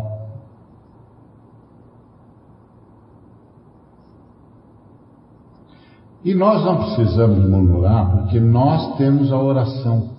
E 6.29 6.35
nós 6.35 6.63
não 6.63 6.77
precisamos 6.77 7.39
murmurar, 7.49 8.19
porque 8.19 8.39
nós 8.39 8.99
temos 8.99 9.33
a 9.33 9.39
oração. 9.41 10.11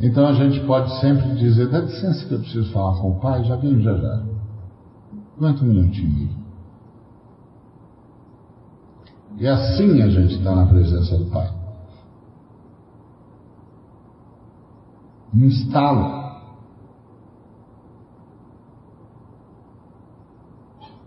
Então 0.00 0.26
a 0.26 0.32
gente 0.32 0.58
pode 0.66 0.98
sempre 0.98 1.36
dizer: 1.36 1.68
dá 1.68 1.78
licença 1.78 2.26
que 2.26 2.34
eu 2.34 2.40
preciso 2.40 2.72
falar 2.72 3.00
com 3.00 3.12
o 3.12 3.20
pai, 3.20 3.44
já 3.44 3.54
vem 3.54 3.80
já 3.80 3.96
já. 3.96 4.24
Aguenta 5.36 5.62
um 5.62 5.68
minutinho. 5.68 6.28
E 9.38 9.46
assim 9.46 10.02
a 10.02 10.08
gente 10.08 10.34
está 10.34 10.56
na 10.56 10.66
presença 10.66 11.16
do 11.16 11.26
pai. 11.26 11.54
Um 15.32 15.44
instalo. 15.44 16.23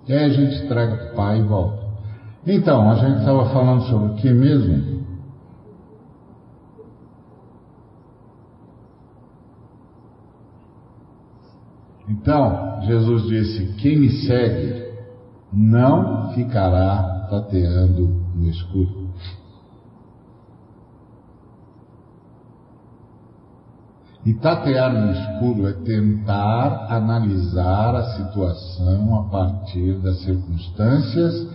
E 0.07 0.13
aí 0.13 0.25
a 0.25 0.29
gente 0.29 0.63
entrega 0.63 0.95
para 0.95 1.11
o 1.11 1.15
Pai 1.15 1.39
e 1.39 1.43
volta. 1.43 1.85
Então, 2.45 2.89
a 2.89 2.95
gente 2.95 3.19
estava 3.19 3.49
falando 3.49 3.83
sobre 3.83 4.11
o 4.11 4.15
que 4.15 4.31
mesmo? 4.31 5.05
Então, 12.07 12.81
Jesus 12.83 13.23
disse: 13.23 13.73
Quem 13.75 13.99
me 13.99 14.09
segue 14.09 14.93
não 15.51 16.31
ficará 16.33 17.27
tateando 17.29 18.07
no 18.33 18.49
escuro. 18.49 19.06
E 24.27 24.33
tatear 24.33 24.91
no 24.91 25.09
escuro 25.13 25.69
é 25.69 25.71
tentar 25.71 26.87
analisar 26.93 27.95
a 27.95 28.03
situação 28.17 29.21
a 29.21 29.29
partir 29.29 29.93
das 29.99 30.19
circunstâncias, 30.19 31.47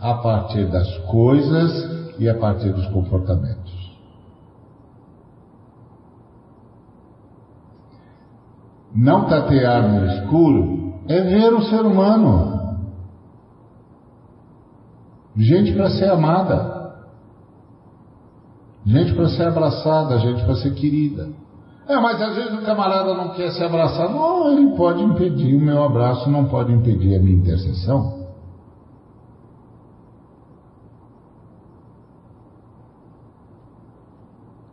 a 0.00 0.14
partir 0.14 0.70
das 0.70 0.96
coisas 1.08 2.14
e 2.20 2.28
a 2.28 2.38
partir 2.38 2.72
dos 2.72 2.86
comportamentos. 2.86 3.74
Não 8.94 9.26
tatear 9.26 9.88
no 9.88 10.06
escuro 10.06 11.00
é 11.08 11.20
ver 11.22 11.52
o 11.52 11.64
ser 11.64 11.84
humano. 11.84 12.78
Gente 15.36 15.72
para 15.72 15.90
ser 15.90 16.12
amada. 16.12 16.94
Gente 18.86 19.14
para 19.14 19.28
ser 19.30 19.48
abraçada, 19.48 20.16
gente 20.20 20.44
para 20.44 20.54
ser 20.54 20.72
querida. 20.74 21.49
É, 21.90 21.98
mas 21.98 22.22
às 22.22 22.36
vezes 22.36 22.56
o 22.56 22.64
camarada 22.64 23.12
não 23.14 23.30
quer 23.30 23.50
ser 23.50 23.64
abraçado. 23.64 24.14
Não, 24.14 24.52
ele 24.52 24.76
pode 24.76 25.02
impedir 25.02 25.56
o 25.56 25.60
meu 25.60 25.82
abraço, 25.82 26.30
não 26.30 26.44
pode 26.44 26.72
impedir 26.72 27.16
a 27.16 27.18
minha 27.18 27.36
intercessão. 27.36 28.28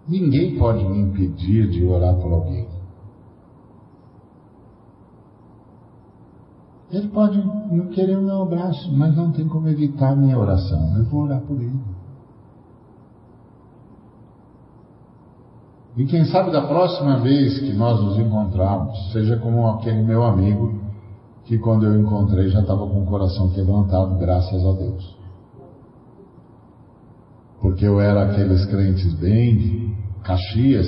Ninguém 0.08 0.60
pode 0.60 0.86
me 0.86 1.00
impedir 1.00 1.68
de 1.70 1.84
orar 1.88 2.14
por 2.18 2.32
alguém. 2.32 2.68
Ele 6.92 7.08
pode 7.08 7.38
não 7.40 7.88
querer 7.88 8.16
o 8.16 8.22
meu 8.22 8.44
abraço, 8.44 8.96
mas 8.96 9.16
não 9.16 9.32
tem 9.32 9.48
como 9.48 9.68
evitar 9.68 10.12
a 10.12 10.16
minha 10.16 10.38
oração. 10.38 10.96
Eu 10.96 11.06
vou 11.06 11.24
orar 11.24 11.42
por 11.42 11.60
ele. 11.60 11.97
E 15.98 16.06
quem 16.06 16.26
sabe 16.26 16.52
da 16.52 16.62
próxima 16.62 17.18
vez 17.18 17.60
que 17.60 17.74
nós 17.74 18.00
nos 18.00 18.20
encontrarmos, 18.20 19.12
seja 19.12 19.36
como 19.38 19.68
aquele 19.68 20.04
meu 20.04 20.24
amigo 20.24 20.80
que 21.46 21.58
quando 21.58 21.88
eu 21.88 22.00
encontrei 22.00 22.50
já 22.50 22.62
estava 22.62 22.86
com 22.86 23.02
o 23.02 23.06
coração 23.06 23.50
quebrantado, 23.50 24.16
graças 24.20 24.64
a 24.64 24.72
Deus. 24.74 25.18
Porque 27.60 27.86
eu 27.86 28.00
era 28.00 28.30
aqueles 28.30 28.64
crentes 28.66 29.12
bem 29.16 29.96
caxias 30.24 30.88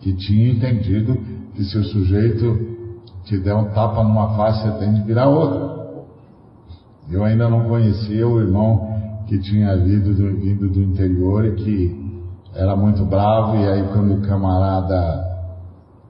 que 0.00 0.12
tinha 0.14 0.50
entendido 0.50 1.16
que 1.54 1.62
se 1.62 1.78
o 1.78 1.84
sujeito 1.84 2.76
te 3.24 3.38
der 3.38 3.54
um 3.54 3.66
tapa 3.66 4.02
numa 4.02 4.36
face, 4.36 4.62
você 4.62 4.78
tem 4.78 4.92
de 4.92 5.02
virar 5.02 5.28
outra. 5.28 5.78
Eu 7.08 7.22
ainda 7.22 7.48
não 7.48 7.68
conhecia 7.68 8.26
o 8.26 8.40
irmão 8.40 8.88
que 9.28 9.38
tinha 9.38 9.76
vindo 9.76 10.14
do, 10.14 10.36
vindo 10.36 10.68
do 10.68 10.82
interior 10.82 11.44
e 11.44 11.52
que 11.52 11.97
era 12.58 12.74
muito 12.74 13.04
bravo, 13.04 13.56
e 13.56 13.68
aí 13.68 13.84
quando 13.92 14.14
o 14.14 14.22
camarada 14.22 15.24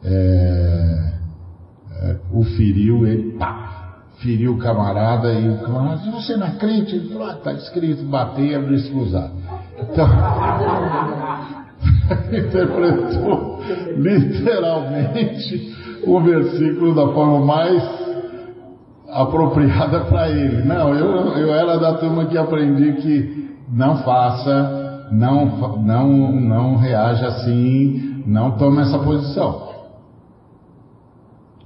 é, 0.03 1.13
é, 2.01 2.17
o 2.33 2.43
feriu, 2.43 3.07
ele 3.07 3.33
pá, 3.33 3.99
feriu 4.23 4.55
o 4.55 4.59
camarada 4.59 5.31
e 5.35 5.47
o 5.47 5.59
camarada 5.59 5.97
disse, 5.97 6.11
você 6.11 6.37
não 6.39 6.47
é 6.47 6.53
crente? 6.53 6.97
Ele 6.97 7.09
falou, 7.11 7.29
ah, 7.29 7.35
está 7.35 7.53
escrito, 7.53 8.03
bater 8.05 8.57
abrir 8.57 8.77
escusar. 8.77 9.31
Então, 9.79 10.09
interpretou 12.33 13.61
literalmente 13.99 15.77
o 16.07 16.21
versículo 16.21 16.95
da 16.95 17.13
forma 17.13 17.45
mais 17.45 17.83
apropriada 19.11 20.01
para 20.01 20.31
ele. 20.31 20.65
Não, 20.65 20.95
eu, 20.95 21.37
eu 21.37 21.55
era 21.55 21.79
da 21.79 21.99
turma 21.99 22.25
que 22.25 22.39
aprendi 22.39 22.95
que 22.95 23.59
não 23.71 23.99
faça, 23.99 24.88
não, 25.11 25.77
não, 25.79 26.33
não 26.33 26.77
reaja 26.77 27.27
assim, 27.29 28.23
não 28.27 28.53
tome 28.53 28.83
essa 28.83 28.99
posição. 28.99 29.69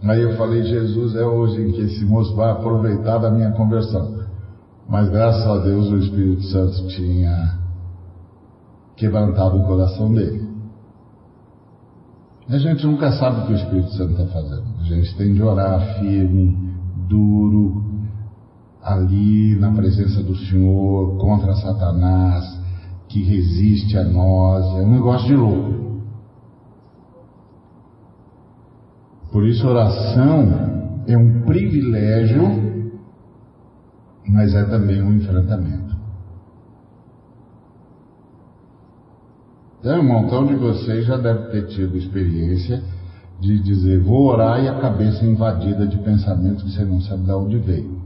Aí 0.05 0.20
eu 0.20 0.36
falei, 0.36 0.62
Jesus 0.64 1.14
é 1.14 1.24
hoje 1.24 1.62
em 1.62 1.72
que 1.72 1.80
esse 1.82 2.05
moço 2.05 2.34
vai 2.34 2.51
aproveitar 2.51 3.18
da 3.18 3.30
minha 3.30 3.53
conversão. 3.53 4.22
Mas 4.88 5.09
graças 5.09 5.47
a 5.47 5.59
Deus 5.59 5.88
o 5.90 5.99
Espírito 5.99 6.43
Santo 6.45 6.88
tinha 6.88 7.59
quebrantado 8.97 9.59
o 9.59 9.64
coração 9.64 10.12
dele. 10.12 10.51
A 12.49 12.59
gente 12.59 12.84
nunca 12.84 13.12
sabe 13.12 13.40
o 13.40 13.47
que 13.47 13.53
o 13.53 13.57
Espírito 13.57 13.90
Santo 13.93 14.12
está 14.12 14.26
fazendo. 14.26 14.64
A 14.80 14.84
gente 14.84 15.16
tem 15.16 15.32
de 15.32 15.43
orar 15.43 15.99
firme, 16.01 16.74
duro, 17.09 17.84
ali 18.82 19.55
na 19.61 19.70
presença 19.72 20.22
do 20.22 20.36
Senhor, 20.36 21.16
contra 21.18 21.55
Satanás, 21.55 22.62
que 23.13 23.23
resiste 23.23 23.97
a 23.99 24.05
nós. 24.05 24.65
É 24.79 24.81
um 24.81 24.91
negócio 24.91 25.27
de 25.27 25.37
louco. 25.37 26.01
Por 29.31 29.47
isso, 29.47 29.67
oração 29.67 31.03
é 31.07 31.17
um 31.17 31.43
privilégio, 31.43 32.43
mas 34.27 34.55
é 34.55 34.65
também 34.65 35.03
um 35.03 35.13
enfrentamento. 35.13 35.95
Então, 39.81 40.01
um 40.01 40.05
montão 40.05 40.47
de 40.47 40.55
vocês 40.55 41.05
já 41.05 41.17
deve 41.17 41.51
ter 41.51 41.67
tido 41.69 41.97
experiência 41.97 42.83
de 43.41 43.59
dizer, 43.61 44.01
vou 44.01 44.29
orar 44.29 44.63
e 44.63 44.69
a 44.69 44.79
cabeça 44.79 45.25
invadida 45.27 45.87
de 45.87 45.99
pensamentos 45.99 46.63
que 46.63 46.71
você 46.71 46.85
não 46.85 47.01
sabe 47.01 47.25
de 47.25 47.33
onde 47.33 47.59
veio. 47.59 48.01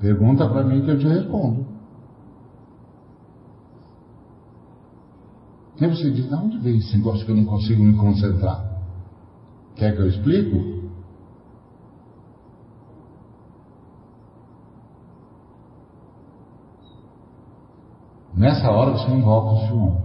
Pergunta 0.00 0.48
para 0.48 0.62
mim 0.62 0.82
que 0.82 0.90
eu 0.90 0.98
te 0.98 1.08
respondo. 1.08 1.69
Aí 5.80 5.88
você 5.88 6.10
diz, 6.10 6.28
de 6.28 6.34
onde 6.34 6.58
veio 6.58 6.76
esse 6.76 6.94
negócio 6.96 7.24
que 7.24 7.32
eu 7.32 7.36
não 7.36 7.46
consigo 7.46 7.82
me 7.82 7.96
concentrar? 7.96 8.82
Quer 9.76 9.96
que 9.96 10.02
eu 10.02 10.08
explico? 10.08 10.80
Nessa 18.34 18.70
hora 18.70 18.92
você 18.92 19.10
invoca 19.10 19.52
o 19.52 19.66
Senhor 19.66 20.02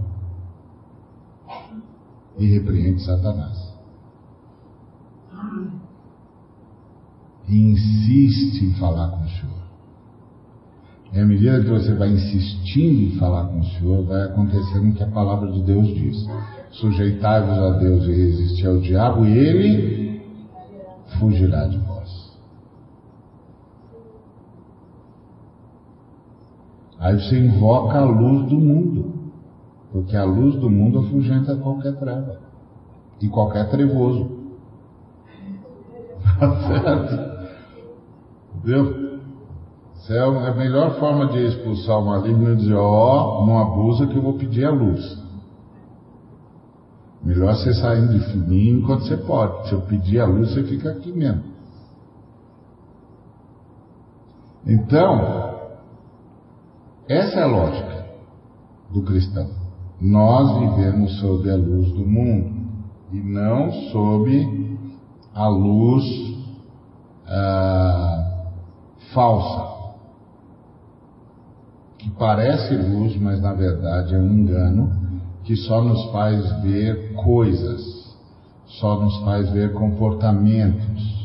e 2.38 2.46
repreende 2.46 3.02
Satanás. 3.02 3.74
E 7.48 7.54
insiste 7.54 8.64
em 8.64 8.74
falar 8.74 9.10
com 9.10 9.24
o 9.24 9.28
Senhor. 9.28 9.65
E 11.12 11.20
à 11.20 11.24
medida 11.24 11.62
que 11.62 11.70
você 11.70 11.94
vai 11.94 12.08
insistindo 12.08 13.14
em 13.14 13.18
falar 13.18 13.46
com 13.46 13.60
o 13.60 13.64
Senhor, 13.64 14.04
vai 14.04 14.24
acontecendo 14.24 14.90
o 14.90 14.94
que 14.94 15.02
a 15.02 15.08
palavra 15.08 15.50
de 15.52 15.62
Deus 15.62 15.86
diz: 15.88 16.26
sujeitai-vos 16.72 17.58
a 17.58 17.78
Deus 17.78 18.04
e 18.04 18.12
resistir 18.12 18.66
ao 18.66 18.78
diabo, 18.78 19.24
e 19.24 19.38
ele 19.38 20.20
fugirá 21.18 21.66
de 21.66 21.78
vós. 21.78 21.96
Aí 26.98 27.14
você 27.14 27.38
invoca 27.38 27.98
a 27.98 28.04
luz 28.04 28.48
do 28.48 28.58
mundo. 28.58 29.16
Porque 29.92 30.16
a 30.16 30.24
luz 30.24 30.56
do 30.56 30.68
mundo 30.68 30.98
afugenta 30.98 31.56
qualquer 31.56 31.94
treva 31.96 32.40
e 33.20 33.28
qualquer 33.28 33.70
trevoso. 33.70 34.36
Tá 36.38 36.54
certo? 36.68 37.48
Entendeu? 38.56 39.05
É 40.08 40.20
a 40.20 40.54
melhor 40.54 40.98
forma 41.00 41.26
de 41.26 41.44
expulsar 41.44 41.98
o 41.98 42.06
maligno 42.06 42.52
é 42.52 42.54
dizer, 42.54 42.74
ó, 42.74 43.42
oh, 43.42 43.46
não 43.46 43.58
abusa 43.58 44.06
que 44.06 44.16
eu 44.16 44.22
vou 44.22 44.34
pedir 44.34 44.64
a 44.64 44.70
luz. 44.70 45.18
Melhor 47.24 47.56
você 47.56 47.74
sair 47.74 48.06
de 48.06 48.36
mim 48.38 48.78
enquanto 48.78 49.04
você 49.04 49.16
pode. 49.16 49.68
Se 49.68 49.74
eu 49.74 49.80
pedir 49.82 50.20
a 50.20 50.26
luz, 50.26 50.54
você 50.54 50.62
fica 50.62 50.90
aqui 50.90 51.12
mesmo. 51.12 51.42
Então, 54.64 55.58
essa 57.08 57.40
é 57.40 57.42
a 57.42 57.46
lógica 57.46 58.06
do 58.92 59.02
cristão. 59.02 59.48
Nós 60.00 60.56
vivemos 60.60 61.18
sob 61.18 61.50
a 61.50 61.56
luz 61.56 61.90
do 61.92 62.06
mundo 62.06 62.54
e 63.12 63.16
não 63.16 63.72
sob 63.90 64.78
a 65.34 65.48
luz 65.48 66.04
ah, 67.26 68.52
falsa. 69.12 69.75
Que 72.06 72.10
parece 72.12 72.76
luz, 72.76 73.16
mas 73.20 73.42
na 73.42 73.52
verdade 73.52 74.14
é 74.14 74.18
um 74.18 74.32
engano, 74.32 74.92
que 75.42 75.56
só 75.56 75.82
nos 75.82 76.10
faz 76.12 76.62
ver 76.62 77.14
coisas, 77.14 77.82
só 78.80 79.00
nos 79.00 79.16
faz 79.24 79.50
ver 79.50 79.72
comportamentos. 79.72 81.16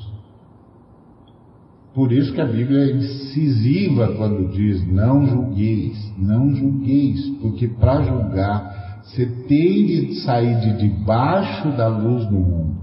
Por 1.94 2.12
isso 2.12 2.34
que 2.34 2.42
a 2.42 2.46
Bíblia 2.46 2.86
é 2.86 2.96
incisiva 2.96 4.16
quando 4.16 4.52
diz: 4.52 4.88
não 4.92 5.26
julgueis, 5.28 6.14
não 6.18 6.56
julgueis, 6.56 7.30
porque 7.42 7.68
para 7.68 8.02
julgar 8.02 9.02
você 9.04 9.26
tem 9.26 9.86
de 9.86 10.22
sair 10.22 10.60
de 10.62 10.78
debaixo 10.78 11.70
da 11.78 11.88
luz 11.88 12.26
do 12.26 12.40
mundo, 12.40 12.78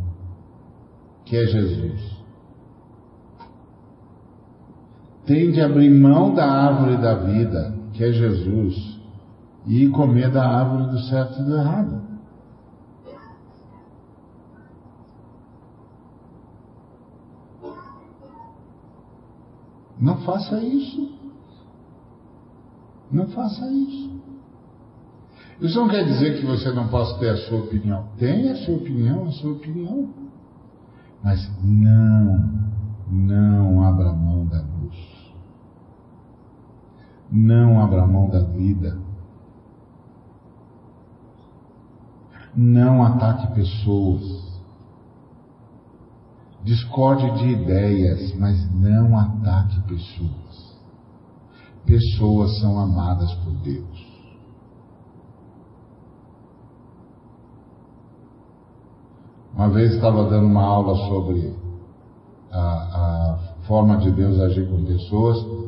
que 1.25 1.37
é 1.37 1.47
Jesus. 1.47 2.19
Tem 5.27 5.51
de 5.51 5.61
abrir 5.61 5.91
mão 5.91 6.35
da 6.35 6.45
árvore 6.45 6.97
da 6.99 7.15
vida, 7.15 7.78
que 7.99 8.05
é 8.05 8.13
Jesus, 8.13 9.01
e 9.67 9.89
comer 9.89 10.31
da 10.31 10.49
árvore 10.49 10.93
do 10.93 11.01
certo 11.01 11.41
e 11.41 11.45
do 11.45 11.57
errado. 11.57 12.01
Não 19.99 20.17
faça 20.19 20.61
isso. 20.61 21.13
Não 23.11 23.27
faça 23.31 23.69
isso. 23.69 24.23
Isso 25.61 25.81
não 25.81 25.89
quer 25.89 26.05
dizer 26.05 26.39
que 26.39 26.47
você 26.47 26.71
não 26.71 26.87
possa 26.87 27.19
ter 27.19 27.31
a 27.31 27.37
sua 27.49 27.59
opinião. 27.59 28.07
Tenha 28.17 28.53
a 28.53 28.57
sua 28.59 28.77
opinião, 28.77 29.27
a 29.27 29.33
sua 29.33 29.55
opinião. 29.55 30.09
Mas 31.25 31.51
não, 31.65 32.71
não 33.11 33.83
abra 33.83 34.13
mão 34.13 34.47
da 34.47 34.61
luz. 34.61 35.18
Não 37.31 37.81
abra 37.81 38.07
mão 38.07 38.29
da 38.29 38.41
vida. 38.41 38.99
Não 42.55 43.05
ataque 43.05 43.55
pessoas. 43.55 44.49
Discorde 46.65 47.31
de 47.39 47.49
ideias, 47.49 48.35
mas 48.39 48.71
não 48.75 49.19
ataque 49.19 49.81
pessoas. 49.83 50.79
Pessoas 51.85 52.59
são 52.61 52.79
amadas 52.79 53.33
por 53.35 53.53
Deus. 53.63 54.09
Uma 59.55 59.69
vez 59.71 59.95
estava 59.95 60.29
dando 60.31 60.47
uma 60.47 60.63
aula 60.63 60.95
sobre 61.09 61.53
a, 62.51 62.61
a 62.61 63.39
forma 63.67 63.99
de 63.99 64.11
Deus 64.13 64.39
agir 64.41 64.69
com 64.69 64.85
pessoas. 64.85 65.68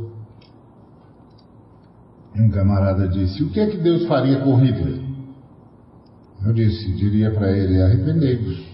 Um 2.36 2.48
camarada 2.50 3.08
disse: 3.08 3.42
O 3.42 3.50
que 3.50 3.60
é 3.60 3.66
que 3.66 3.78
Deus 3.78 4.06
faria 4.06 4.40
com 4.40 4.56
Hitler? 4.56 5.00
Eu 6.44 6.52
disse: 6.52 6.92
Diria 6.94 7.32
para 7.32 7.50
ele: 7.50 7.82
Arrependei-vos 7.82 8.70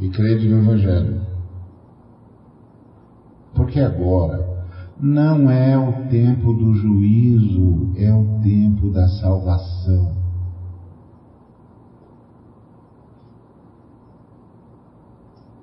e 0.00 0.08
crede 0.10 0.48
no 0.48 0.58
Evangelho. 0.58 1.20
Porque 3.54 3.78
agora 3.78 4.44
não 5.00 5.50
é 5.50 5.78
o 5.78 6.08
tempo 6.08 6.52
do 6.52 6.74
juízo, 6.74 7.92
é 7.96 8.12
o 8.12 8.40
tempo 8.42 8.90
da 8.90 9.06
salvação. 9.08 10.12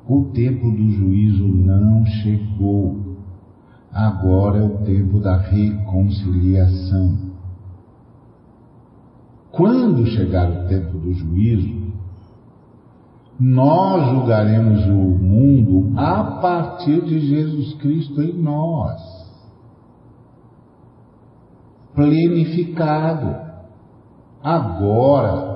O 0.07 0.25
tempo 0.33 0.69
do 0.71 0.91
juízo 0.91 1.47
não 1.47 2.05
chegou. 2.05 3.10
Agora 3.93 4.59
é 4.59 4.63
o 4.63 4.77
tempo 4.85 5.19
da 5.19 5.35
reconciliação. 5.37 7.17
Quando 9.51 10.07
chegar 10.07 10.49
o 10.49 10.67
tempo 10.67 10.97
do 10.97 11.13
juízo, 11.13 11.91
nós 13.37 14.09
julgaremos 14.11 14.85
o 14.85 14.91
mundo 14.91 15.99
a 15.99 16.23
partir 16.41 17.01
de 17.01 17.19
Jesus 17.19 17.73
Cristo 17.75 18.19
em 18.21 18.33
nós. 18.33 19.01
Plenificado. 21.93 23.35
Agora, 24.41 25.51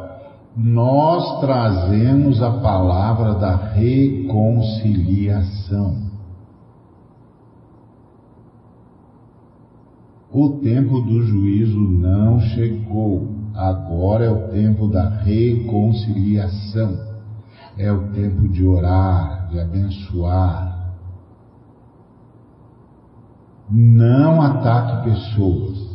nós 0.57 1.41
trazemos 1.41 2.41
a 2.41 2.59
palavra 2.59 3.35
da 3.35 3.55
reconciliação. 3.55 6.04
O 10.37 10.59
tempo 10.59 10.99
do 10.99 11.23
juízo 11.23 11.79
não 11.79 12.41
chegou, 12.41 13.25
agora 13.53 14.25
é 14.25 14.29
o 14.29 14.49
tempo 14.49 14.85
da 14.89 15.07
reconciliação. 15.07 16.99
É 17.77 17.89
o 17.89 18.11
tempo 18.11 18.45
de 18.49 18.67
orar, 18.67 19.47
de 19.49 19.61
abençoar. 19.61 20.93
Não 23.71 24.41
ataque 24.41 25.09
pessoas. 25.09 25.87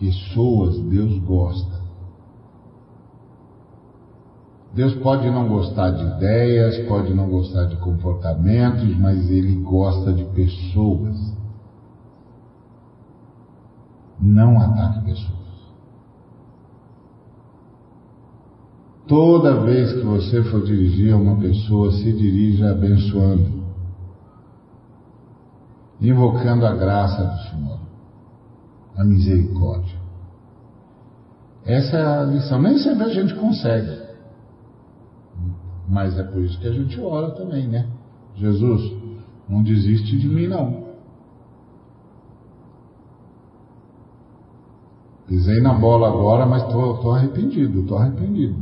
Pessoas 0.00 0.80
Deus 0.80 1.18
gosta. 1.24 1.78
Deus 4.72 4.94
pode 4.94 5.30
não 5.30 5.46
gostar 5.46 5.90
de 5.90 6.04
ideias, 6.06 6.88
pode 6.88 7.12
não 7.12 7.28
gostar 7.28 7.64
de 7.64 7.76
comportamentos, 7.76 8.96
mas 8.96 9.30
Ele 9.30 9.56
gosta 9.56 10.10
de 10.10 10.24
pessoas. 10.24 11.25
Não 14.20 14.60
ataque 14.60 15.04
pessoas. 15.04 15.36
Toda 19.06 19.60
vez 19.60 19.92
que 19.92 20.02
você 20.02 20.42
for 20.44 20.64
dirigir 20.64 21.12
a 21.12 21.16
uma 21.16 21.38
pessoa, 21.38 21.92
se 21.92 22.12
dirija 22.12 22.72
abençoando, 22.72 23.64
invocando 26.00 26.66
a 26.66 26.74
graça 26.74 27.24
do 27.24 27.50
Senhor, 27.50 27.78
a 28.96 29.04
misericórdia. 29.04 29.96
Essa 31.64 31.96
é 31.96 32.04
a 32.04 32.24
lição. 32.24 32.60
Nem 32.60 32.78
sempre 32.78 33.04
a 33.04 33.14
gente 33.14 33.34
consegue, 33.34 34.06
mas 35.88 36.18
é 36.18 36.24
por 36.24 36.42
isso 36.42 36.58
que 36.58 36.66
a 36.66 36.72
gente 36.72 37.00
ora 37.00 37.30
também, 37.30 37.68
né? 37.68 37.88
Jesus, 38.34 38.92
não 39.48 39.62
desiste 39.62 40.18
de 40.18 40.26
mim, 40.26 40.48
não. 40.48 40.85
Pisei 45.26 45.60
na 45.60 45.74
bola 45.74 46.08
agora, 46.08 46.46
mas 46.46 46.62
estou 46.62 47.12
arrependido, 47.12 47.80
estou 47.80 47.98
arrependido. 47.98 48.54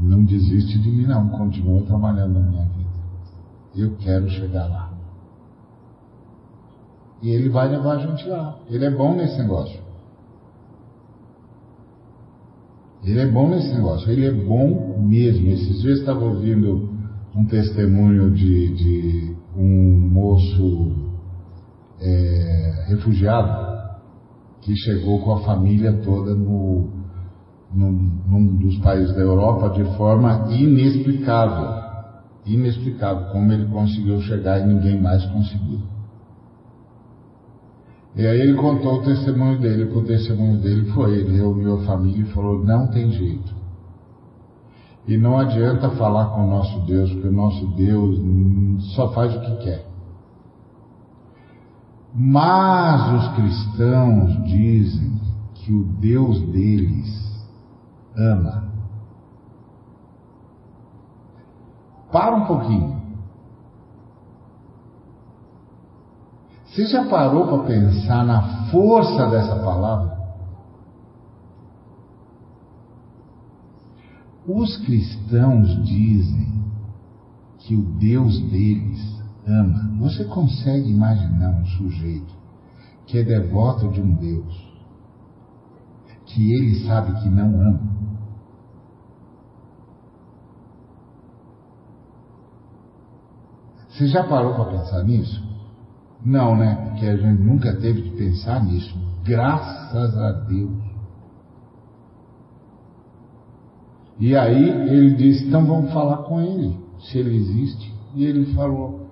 Não 0.00 0.24
desiste 0.24 0.78
de 0.78 0.90
mim, 0.90 1.06
não. 1.06 1.28
Continua 1.28 1.82
trabalhando 1.82 2.40
na 2.40 2.46
minha 2.46 2.64
vida. 2.64 2.90
Eu 3.76 3.96
quero 3.96 4.28
chegar 4.30 4.66
lá. 4.66 4.90
E 7.22 7.28
ele 7.28 7.50
vai 7.50 7.68
levar 7.68 7.96
a 7.96 7.98
gente 7.98 8.26
lá. 8.26 8.58
Ele 8.70 8.86
é 8.86 8.90
bom 8.90 9.14
nesse 9.14 9.38
negócio. 9.38 9.78
Ele 13.04 13.20
é 13.20 13.26
bom 13.26 13.48
nesse 13.50 13.74
negócio. 13.74 14.10
Ele 14.10 14.26
é 14.26 14.32
bom 14.32 14.98
mesmo. 14.98 15.46
Esses 15.50 15.82
dias 15.82 15.98
estava 15.98 16.24
ouvindo 16.24 16.88
um 17.36 17.44
testemunho 17.44 18.30
de, 18.30 18.74
de 18.74 19.36
um 19.54 20.08
moço 20.10 20.92
é, 22.00 22.86
refugiado 22.88 23.69
que 24.62 24.74
chegou 24.76 25.20
com 25.20 25.32
a 25.32 25.40
família 25.40 25.92
toda 26.04 26.34
no, 26.34 26.88
num, 27.72 27.92
num 28.26 28.56
dos 28.56 28.78
países 28.78 29.14
da 29.14 29.20
Europa 29.20 29.70
de 29.70 29.84
forma 29.96 30.48
inexplicável. 30.50 31.80
Inexplicável 32.46 33.26
como 33.32 33.52
ele 33.52 33.66
conseguiu 33.66 34.20
chegar 34.22 34.60
e 34.60 34.66
ninguém 34.66 35.00
mais 35.00 35.24
conseguiu. 35.26 35.80
E 38.16 38.26
aí 38.26 38.40
ele 38.40 38.54
contou 38.54 38.96
o 38.96 39.02
testemunho 39.02 39.60
dele, 39.60 39.84
o 39.84 40.02
testemunho 40.02 40.60
dele 40.60 40.90
foi, 40.90 41.20
ele 41.20 41.36
reuniu 41.36 41.76
a 41.76 41.84
família 41.84 42.22
e 42.22 42.32
falou, 42.32 42.64
não 42.64 42.88
tem 42.88 43.10
jeito. 43.12 43.54
E 45.06 45.16
não 45.16 45.38
adianta 45.38 45.90
falar 45.90 46.26
com 46.26 46.44
o 46.46 46.50
nosso 46.50 46.80
Deus, 46.86 47.10
porque 47.12 47.28
o 47.28 47.32
nosso 47.32 47.66
Deus 47.76 48.18
só 48.94 49.12
faz 49.12 49.34
o 49.34 49.40
que 49.40 49.56
quer. 49.64 49.89
Mas 52.14 53.12
os 53.12 53.34
cristãos 53.36 54.44
dizem 54.44 55.20
que 55.54 55.72
o 55.72 55.84
Deus 55.84 56.40
deles 56.48 57.48
ama. 58.16 58.64
Para 62.10 62.36
um 62.36 62.46
pouquinho. 62.46 63.00
Você 66.64 66.86
já 66.86 67.04
parou 67.08 67.46
para 67.46 67.66
pensar 67.66 68.24
na 68.24 68.66
força 68.70 69.28
dessa 69.28 69.56
palavra? 69.56 70.18
Os 74.46 74.76
cristãos 74.78 75.84
dizem 75.84 76.64
que 77.58 77.76
o 77.76 77.82
Deus 77.82 78.40
deles 78.50 79.19
ama. 79.50 79.98
Você 79.98 80.24
consegue 80.24 80.90
imaginar 80.90 81.50
um 81.50 81.66
sujeito 81.66 82.34
que 83.06 83.18
é 83.18 83.24
devoto 83.24 83.88
de 83.88 84.00
um 84.00 84.14
Deus 84.14 84.70
que 86.26 86.52
ele 86.52 86.86
sabe 86.86 87.20
que 87.20 87.28
não 87.28 87.60
ama. 87.60 87.80
Você 93.88 94.06
já 94.06 94.24
parou 94.24 94.54
para 94.54 94.78
pensar 94.78 95.02
nisso? 95.04 95.42
Não, 96.24 96.56
né? 96.56 96.74
Porque 96.88 97.06
a 97.06 97.16
gente 97.16 97.42
nunca 97.42 97.76
teve 97.76 98.02
de 98.02 98.10
pensar 98.10 98.64
nisso. 98.64 98.96
Graças 99.24 100.16
a 100.16 100.32
Deus. 100.32 100.90
E 104.18 104.36
aí 104.36 104.68
ele 104.68 105.14
disse: 105.14 105.46
então 105.46 105.66
vamos 105.66 105.92
falar 105.92 106.18
com 106.18 106.40
ele, 106.40 106.78
se 107.00 107.18
ele 107.18 107.36
existe. 107.36 107.92
E 108.14 108.24
ele 108.24 108.54
falou, 108.54 109.09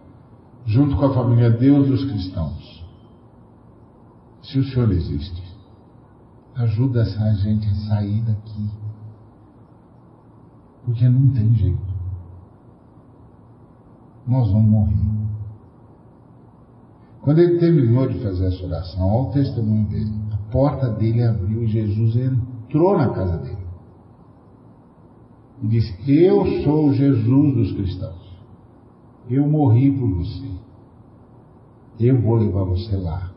junto 0.68 0.96
com 0.96 1.06
a 1.06 1.14
família 1.14 1.50
Deus 1.50 1.88
dos 1.88 2.04
cristãos: 2.04 2.84
se 4.42 4.58
o 4.58 4.64
Senhor 4.64 4.92
existe, 4.92 5.42
ajuda 6.54 7.02
essa 7.02 7.34
gente 7.34 7.66
a 7.66 7.74
sair 7.88 8.22
daqui. 8.22 8.70
Porque 10.84 11.08
não 11.08 11.28
tem 11.32 11.54
jeito. 11.54 11.98
Nós 14.26 14.50
vamos 14.50 14.70
morrer. 14.70 14.96
Quando 17.22 17.40
ele 17.40 17.58
terminou 17.58 18.08
de 18.08 18.22
fazer 18.22 18.46
essa 18.46 18.64
oração, 18.64 19.06
olha 19.06 19.28
o 19.28 19.32
testemunho 19.32 19.88
dele. 19.88 20.12
A 20.32 20.36
porta 20.50 20.88
dele 20.90 21.22
abriu 21.22 21.64
e 21.64 21.66
Jesus 21.66 22.16
entrou 22.16 22.96
na 22.96 23.10
casa 23.10 23.38
dele. 23.38 23.66
E 25.62 25.66
disse: 25.68 26.10
Eu 26.10 26.62
sou 26.62 26.92
Jesus 26.92 27.54
dos 27.54 27.72
cristãos. 27.72 28.27
Eu 29.30 29.46
morri 29.46 29.90
por 29.90 30.08
você. 30.08 30.48
Eu 32.00 32.20
vou 32.22 32.36
levar 32.36 32.64
você 32.64 32.96
lá. 32.96 33.30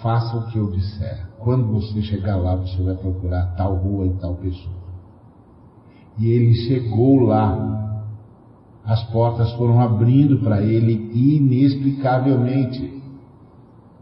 Faça 0.00 0.36
o 0.36 0.46
que 0.50 0.58
eu 0.58 0.70
disser. 0.70 1.26
Quando 1.38 1.66
você 1.72 2.02
chegar 2.02 2.36
lá, 2.36 2.54
você 2.54 2.80
vai 2.82 2.94
procurar 2.94 3.54
tal 3.56 3.74
rua 3.76 4.06
e 4.06 4.12
tal 4.14 4.34
pessoa. 4.36 4.76
E 6.18 6.28
ele 6.28 6.54
chegou 6.54 7.20
lá. 7.20 8.04
As 8.84 9.02
portas 9.10 9.52
foram 9.52 9.80
abrindo 9.80 10.38
para 10.38 10.62
ele 10.62 11.10
inexplicavelmente. 11.12 13.02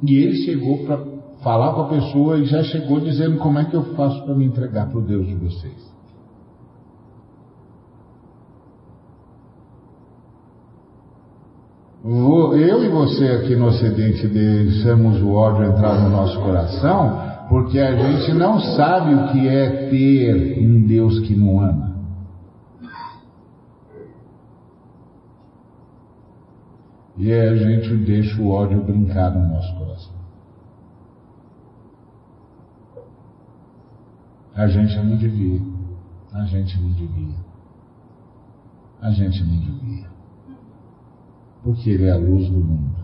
E 0.02 0.14
ele 0.14 0.36
chegou 0.44 0.84
para 0.84 0.98
falar 1.42 1.72
com 1.74 1.82
a 1.82 1.88
pessoa 1.88 2.38
e 2.38 2.44
já 2.44 2.62
chegou 2.64 3.00
dizendo 3.00 3.38
como 3.38 3.58
é 3.58 3.64
que 3.64 3.74
eu 3.74 3.94
faço 3.94 4.22
para 4.24 4.34
me 4.34 4.44
entregar 4.44 4.88
para 4.88 4.98
o 4.98 5.02
Deus 5.02 5.26
de 5.26 5.34
vocês. 5.34 5.95
Eu 12.08 12.84
e 12.84 12.88
você 12.88 13.24
aqui 13.32 13.56
no 13.56 13.66
Ocidente 13.66 14.28
deixamos 14.28 15.20
o 15.20 15.32
ódio 15.32 15.64
entrar 15.64 16.00
no 16.00 16.08
nosso 16.08 16.40
coração 16.40 17.20
porque 17.48 17.80
a 17.80 17.96
gente 17.96 18.32
não 18.32 18.60
sabe 18.60 19.12
o 19.12 19.32
que 19.32 19.48
é 19.48 19.88
ter 19.90 20.56
um 20.60 20.86
Deus 20.86 21.18
que 21.20 21.34
não 21.34 21.60
ama. 21.60 21.96
E 27.16 27.32
a 27.32 27.56
gente 27.56 27.96
deixa 27.96 28.40
o 28.40 28.50
ódio 28.50 28.84
brincar 28.84 29.32
no 29.32 29.48
nosso 29.48 29.74
coração. 29.76 30.14
A 34.54 34.68
gente 34.68 34.96
não 34.96 35.16
devia. 35.16 35.60
A 36.32 36.44
gente 36.44 36.80
não 36.80 36.90
devia. 36.92 37.36
A 39.00 39.10
gente 39.10 39.42
não 39.42 39.58
devia 39.58 40.15
porque 41.66 41.90
Ele 41.90 42.04
é 42.04 42.12
a 42.12 42.16
luz 42.16 42.48
do 42.48 42.60
mundo. 42.60 42.94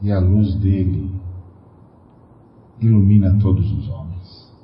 E 0.00 0.10
a 0.10 0.18
luz 0.18 0.54
dele 0.54 1.20
ilumina 2.80 3.38
todos 3.42 3.70
os 3.70 3.88
homens. 3.90 4.54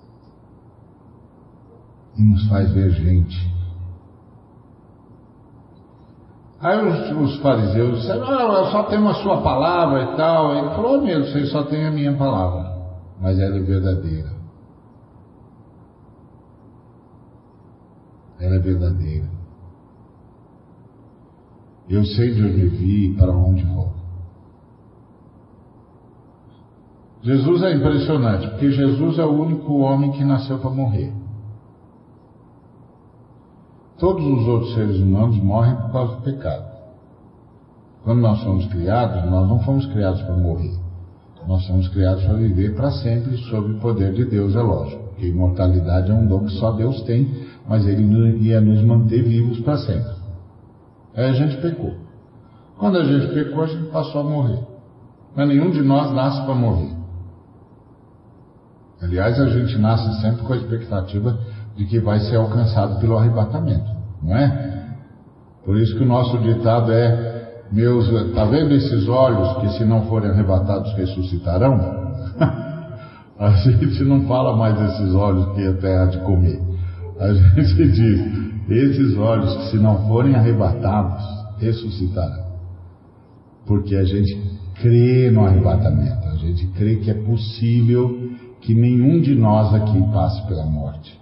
E 2.16 2.23
nos 2.23 2.49
faz 2.49 2.73
ver 2.73 2.91
gente. 2.93 3.51
Aí 6.61 6.79
os, 6.79 7.31
os 7.31 7.43
fariseus 7.43 8.01
disseram, 8.01 8.25
ah, 8.25 8.59
eu 8.61 8.71
só 8.71 8.85
tenho 8.85 9.07
a 9.07 9.14
sua 9.14 9.43
palavra 9.43 10.03
e 10.03 10.16
tal. 10.16 10.55
Ele 10.55 10.71
falou, 10.71 10.99
oh, 10.99 11.03
meu, 11.03 11.21
vocês 11.21 11.51
só 11.51 11.64
têm 11.64 11.87
a 11.87 11.91
minha 11.91 12.16
palavra, 12.16 12.75
mas 13.21 13.39
ela 13.39 13.57
é 13.57 13.61
verdadeira. 13.61 14.33
Ela 18.41 18.57
é 18.57 18.59
verdadeira. 18.61 19.29
Eu 21.91 22.05
sei 22.05 22.32
de 22.32 22.41
onde 22.41 22.66
vi 22.68 23.07
e 23.07 23.14
para 23.14 23.32
onde 23.32 23.64
vou. 23.64 23.91
Jesus 27.20 27.62
é 27.64 27.74
impressionante, 27.74 28.49
porque 28.49 28.70
Jesus 28.70 29.18
é 29.18 29.24
o 29.24 29.43
único 29.43 29.78
homem 29.80 30.12
que 30.12 30.22
nasceu 30.22 30.59
para 30.59 30.70
morrer. 30.70 31.12
Todos 33.99 34.24
os 34.24 34.47
outros 34.47 34.72
seres 34.72 34.99
humanos 34.99 35.36
morrem 35.43 35.74
por 35.74 35.91
causa 35.91 36.14
do 36.14 36.22
pecado. 36.22 36.70
Quando 38.05 38.20
nós 38.20 38.38
somos 38.41 38.66
criados, 38.66 39.28
nós 39.28 39.49
não 39.49 39.59
fomos 39.59 39.84
criados 39.86 40.22
para 40.22 40.36
morrer. 40.36 40.78
Nós 41.47 41.66
somos 41.66 41.88
criados 41.88 42.22
para 42.24 42.34
viver 42.34 42.74
para 42.76 42.93
sempre 42.93 43.36
sob 43.51 43.72
o 43.72 43.80
poder 43.80 44.14
de 44.14 44.24
Deus, 44.24 44.55
é 44.55 44.62
lógico. 44.62 45.03
Porque 45.09 45.26
imortalidade 45.26 46.11
é 46.11 46.14
um 46.14 46.26
dom 46.26 46.45
que 46.45 46.53
só 46.53 46.70
Deus 46.70 47.03
tem, 47.03 47.28
mas 47.68 47.84
Ele 47.84 48.05
ia 48.38 48.61
nos 48.61 48.80
manter 48.82 49.22
vivos 49.22 49.59
para 49.61 49.76
sempre. 49.78 50.20
Aí 51.14 51.24
a 51.24 51.32
gente 51.32 51.56
pecou. 51.58 51.94
Quando 52.78 52.98
a 52.98 53.04
gente 53.04 53.32
pecou, 53.34 53.62
a 53.62 53.66
gente 53.66 53.90
passou 53.90 54.20
a 54.20 54.24
morrer. 54.24 54.61
Mas 55.36 55.48
nenhum 55.48 55.70
de 55.70 55.82
nós 55.82 56.12
nasce 56.12 56.42
para 56.44 56.54
morrer. 56.54 56.96
Aliás, 59.02 59.40
a 59.40 59.46
gente 59.48 59.78
nasce 59.78 60.20
sempre 60.20 60.42
com 60.42 60.52
a 60.52 60.56
expectativa 60.56 61.38
de 61.76 61.86
que 61.86 61.98
vai 61.98 62.20
ser 62.20 62.36
alcançado 62.36 63.00
pelo 63.00 63.16
arrebatamento, 63.16 63.90
não 64.22 64.36
é? 64.36 64.80
Por 65.64 65.76
isso 65.76 65.96
que 65.96 66.02
o 66.02 66.06
nosso 66.06 66.38
ditado 66.38 66.92
é: 66.92 67.62
meus, 67.72 68.08
tá 68.34 68.44
vendo 68.44 68.74
esses 68.74 69.08
olhos 69.08 69.56
que 69.58 69.68
se 69.78 69.84
não 69.84 70.06
forem 70.06 70.30
arrebatados 70.30 70.92
ressuscitarão? 70.94 71.78
a 73.38 73.50
gente 73.50 74.04
não 74.04 74.26
fala 74.26 74.56
mais 74.56 74.78
desses 74.78 75.14
olhos 75.14 75.54
que 75.54 75.62
é 75.62 75.72
terra 75.74 76.06
de 76.06 76.18
comer. 76.18 76.70
A 77.21 77.35
gente 77.35 77.77
diz: 77.93 78.68
esses 78.68 79.16
olhos 79.18 79.55
que 79.57 79.71
se 79.73 79.77
não 79.77 80.09
forem 80.09 80.35
arrebatados, 80.35 81.23
ressuscitarão. 81.59 82.51
Porque 83.66 83.95
a 83.95 84.05
gente 84.05 84.35
crê 84.81 85.31
no 85.31 85.45
arrebatamento, 85.45 86.27
a 86.29 86.37
gente 86.37 86.66
crê 86.68 86.97
que 86.97 87.11
é 87.11 87.14
possível 87.14 88.31
que 88.61 88.75
nenhum 88.75 89.21
de 89.21 89.35
nós 89.35 89.75
aqui 89.75 90.03
passe 90.12 90.47
pela 90.47 90.64
morte. 90.64 91.21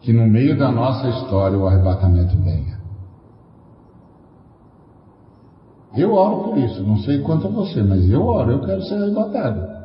Que 0.00 0.12
no 0.12 0.26
meio 0.26 0.58
da 0.58 0.72
nossa 0.72 1.08
história 1.08 1.56
o 1.56 1.66
arrebatamento 1.66 2.36
venha. 2.38 2.78
Eu 5.96 6.12
oro 6.12 6.44
por 6.44 6.58
isso, 6.58 6.82
não 6.82 6.98
sei 6.98 7.20
quanto 7.22 7.46
a 7.46 7.50
você, 7.50 7.82
mas 7.82 8.08
eu 8.10 8.24
oro, 8.24 8.52
eu 8.52 8.60
quero 8.60 8.82
ser 8.82 8.94
arrebatado. 8.94 9.77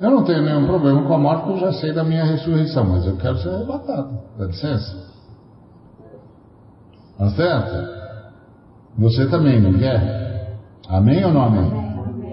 Eu 0.00 0.10
não 0.10 0.24
tenho 0.24 0.42
nenhum 0.42 0.66
problema 0.66 1.02
com 1.02 1.14
a 1.14 1.18
morte, 1.18 1.44
porque 1.44 1.64
eu 1.64 1.72
já 1.72 1.78
sei 1.78 1.92
da 1.92 2.04
minha 2.04 2.24
ressurreição, 2.24 2.84
mas 2.84 3.06
eu 3.06 3.16
quero 3.16 3.38
ser 3.38 3.48
arrebatado. 3.48 4.18
Dá 4.38 4.44
licença? 4.44 5.06
Tá 7.16 7.30
certo? 7.30 7.96
Você 8.98 9.26
também 9.28 9.60
não 9.60 9.72
quer? 9.78 10.58
Amém 10.88 11.24
ou 11.24 11.32
não 11.32 11.42
amém? 11.42 11.86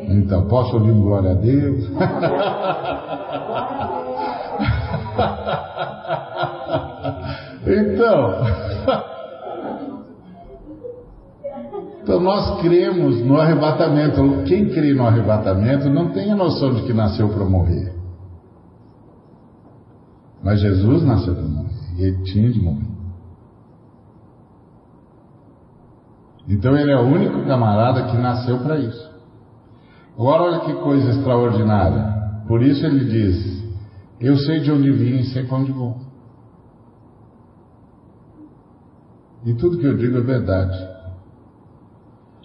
Então, 0.10 0.48
posso 0.48 0.76
ouvir 0.76 0.92
um 0.92 1.02
glória 1.02 1.32
a 1.32 1.36
Deus? 1.36 1.86
então, 7.66 8.63
Então 12.14 12.24
nós 12.24 12.62
cremos 12.62 13.26
no 13.26 13.40
arrebatamento. 13.40 14.44
Quem 14.44 14.70
crê 14.70 14.94
no 14.94 15.04
arrebatamento 15.04 15.90
não 15.90 16.12
tem 16.12 16.32
a 16.32 16.36
noção 16.36 16.72
de 16.76 16.84
que 16.84 16.94
nasceu 16.94 17.28
para 17.30 17.44
morrer. 17.44 17.92
Mas 20.44 20.60
Jesus 20.60 21.04
nasceu 21.04 21.34
para 21.34 21.44
morrer. 21.44 21.74
E 21.98 22.04
ele 22.04 22.24
tinha 22.24 22.52
de 22.52 22.62
morrer. 22.62 22.86
Então 26.48 26.78
ele 26.78 26.92
é 26.92 26.98
o 27.00 27.06
único 27.06 27.48
camarada 27.48 28.04
que 28.04 28.18
nasceu 28.18 28.60
para 28.60 28.78
isso. 28.78 29.12
Agora 30.16 30.44
olha 30.44 30.60
que 30.60 30.74
coisa 30.84 31.10
extraordinária. 31.10 32.44
Por 32.48 32.62
isso 32.62 32.86
ele 32.86 33.06
diz: 33.06 33.64
Eu 34.20 34.38
sei 34.38 34.60
de 34.60 34.72
onde 34.72 34.92
vim 34.92 35.18
e 35.18 35.24
sei 35.24 35.46
para 35.46 35.58
onde 35.58 35.72
vou. 35.72 35.98
E 39.46 39.56
tudo 39.56 39.80
que 39.80 39.88
eu 39.88 39.98
digo 39.98 40.20
é 40.20 40.22
verdade. 40.22 40.93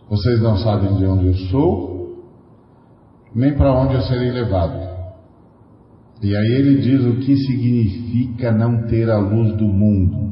Vocês 0.08 0.40
não 0.40 0.56
sabem 0.56 0.96
de 0.96 1.04
onde 1.04 1.26
eu 1.26 1.34
sou, 1.50 2.24
nem 3.34 3.54
para 3.54 3.74
onde 3.74 3.94
eu 3.94 4.00
serei 4.02 4.30
levado. 4.30 4.88
E 6.22 6.34
aí 6.34 6.52
ele 6.52 6.80
diz 6.80 7.04
o 7.04 7.16
que 7.20 7.36
significa 7.36 8.50
não 8.50 8.86
ter 8.86 9.10
a 9.10 9.18
luz 9.18 9.54
do 9.56 9.66
mundo. 9.66 10.28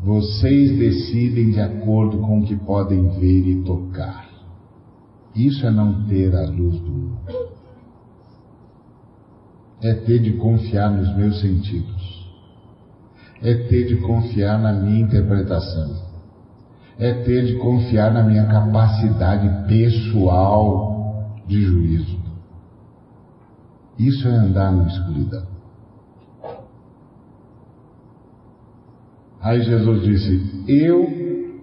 Vocês 0.00 0.76
decidem 0.76 1.52
de 1.52 1.60
acordo 1.60 2.18
com 2.18 2.40
o 2.40 2.44
que 2.44 2.56
podem 2.56 3.08
ver 3.18 3.46
e 3.48 3.62
tocar. 3.62 4.28
Isso 5.34 5.66
é 5.66 5.70
não 5.70 6.06
ter 6.06 6.34
a 6.34 6.44
luz 6.50 6.78
do 6.80 6.90
mundo. 6.90 7.18
É 9.82 9.94
ter 9.94 10.18
de 10.18 10.32
confiar 10.34 10.90
nos 10.90 11.14
meus 11.16 11.40
sentidos. 11.40 12.24
É 13.40 13.54
ter 13.68 13.86
de 13.86 13.96
confiar 13.98 14.58
na 14.58 14.72
minha 14.72 15.00
interpretação. 15.00 16.13
É 16.98 17.12
ter 17.24 17.46
de 17.46 17.54
confiar 17.58 18.12
na 18.12 18.22
minha 18.22 18.46
capacidade 18.46 19.66
pessoal 19.66 21.42
de 21.46 21.60
juízo. 21.60 22.18
Isso 23.98 24.26
é 24.26 24.32
andar 24.32 24.72
na 24.72 24.86
escuridão. 24.86 25.46
Aí 29.40 29.60
Jesus 29.62 30.02
disse: 30.02 30.64
Eu 30.66 31.06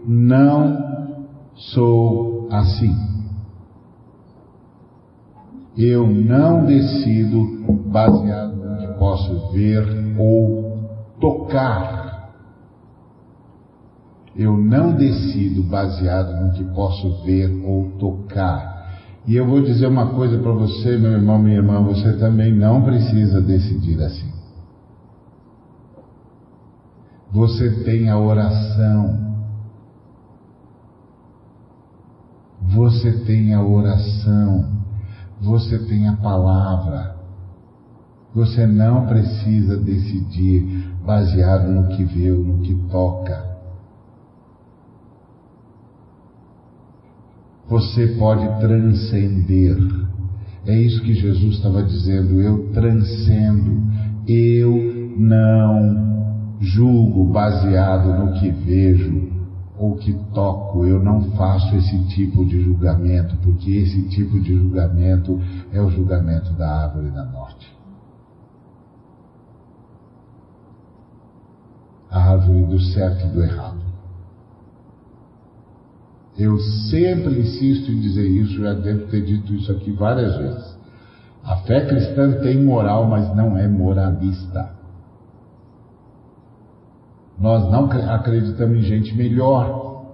não 0.06 1.28
sou 1.56 2.48
assim. 2.52 2.96
Eu 5.78 6.06
não 6.06 6.66
decido 6.66 7.66
baseado 7.88 8.56
no 8.56 8.78
que 8.78 9.00
posso 9.00 9.52
ver 9.54 9.84
ou 10.20 10.78
tocar. 11.20 12.01
Eu 14.36 14.56
não 14.56 14.94
decido 14.94 15.62
baseado 15.64 16.42
no 16.42 16.54
que 16.54 16.64
posso 16.74 17.24
ver 17.24 17.50
ou 17.66 17.92
tocar. 18.00 18.72
E 19.28 19.36
eu 19.36 19.46
vou 19.46 19.62
dizer 19.62 19.88
uma 19.88 20.08
coisa 20.14 20.38
para 20.40 20.52
você, 20.52 20.98
meu 20.98 21.12
irmão, 21.12 21.38
minha 21.38 21.58
irmã, 21.58 21.84
você 21.84 22.14
também 22.14 22.54
não 22.54 22.82
precisa 22.82 23.42
decidir 23.42 24.02
assim. 24.02 24.32
Você 27.32 27.84
tem 27.84 28.10
a 28.10 28.18
oração. 28.18 29.32
Você 32.74 33.12
tem 33.26 33.54
a 33.54 33.64
oração. 33.64 34.82
Você 35.42 35.78
tem 35.80 36.08
a 36.08 36.16
palavra. 36.16 37.16
Você 38.34 38.66
não 38.66 39.08
precisa 39.08 39.78
decidir 39.78 40.90
baseado 41.06 41.68
no 41.70 41.90
que 41.90 42.04
vê 42.06 42.32
ou 42.32 42.40
no 42.40 42.60
que 42.60 42.74
toca. 42.90 43.51
Você 47.72 48.06
pode 48.20 48.46
transcender. 48.60 49.78
É 50.66 50.78
isso 50.78 51.02
que 51.02 51.14
Jesus 51.14 51.56
estava 51.56 51.82
dizendo. 51.82 52.42
Eu 52.42 52.70
transcendo. 52.74 53.82
Eu 54.28 55.16
não 55.18 56.58
julgo 56.60 57.24
baseado 57.32 58.10
no 58.14 58.34
que 58.34 58.52
vejo 58.52 59.32
ou 59.78 59.96
que 59.96 60.14
toco. 60.34 60.86
Eu 60.86 61.02
não 61.02 61.32
faço 61.32 61.74
esse 61.78 61.98
tipo 62.10 62.46
de 62.46 62.62
julgamento, 62.62 63.38
porque 63.38 63.72
esse 63.72 64.04
tipo 64.10 64.38
de 64.42 64.54
julgamento 64.54 65.40
é 65.72 65.82
o 65.82 65.90
julgamento 65.90 66.52
da 66.54 66.84
árvore 66.84 67.10
da 67.12 67.24
morte. 67.24 67.74
A 72.10 72.32
árvore 72.34 72.66
do 72.66 72.82
certo 72.82 73.28
e 73.28 73.30
do 73.30 73.42
errado. 73.42 73.81
Eu 76.38 76.58
sempre 76.90 77.40
insisto 77.40 77.92
em 77.92 78.00
dizer 78.00 78.26
isso, 78.26 78.62
já 78.62 78.74
devo 78.74 79.08
ter 79.08 79.24
dito 79.24 79.54
isso 79.54 79.72
aqui 79.72 79.92
várias 79.92 80.36
vezes. 80.38 80.78
A 81.44 81.58
fé 81.58 81.86
cristã 81.86 82.40
tem 82.42 82.64
moral, 82.64 83.06
mas 83.08 83.36
não 83.36 83.58
é 83.58 83.68
moralista. 83.68 84.72
Nós 87.38 87.70
não 87.72 87.86
acreditamos 87.86 88.78
em 88.78 88.84
gente 88.84 89.16
melhor. 89.16 90.06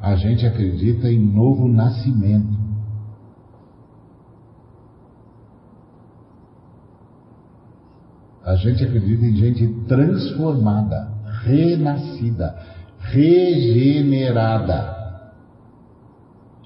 A 0.00 0.16
gente 0.16 0.46
acredita 0.46 1.10
em 1.10 1.18
novo 1.18 1.68
nascimento. 1.68 2.58
A 8.44 8.56
gente 8.56 8.82
acredita 8.82 9.26
em 9.26 9.36
gente 9.36 9.68
transformada, 9.86 11.12
renascida 11.44 12.67
regenerada 13.10 14.96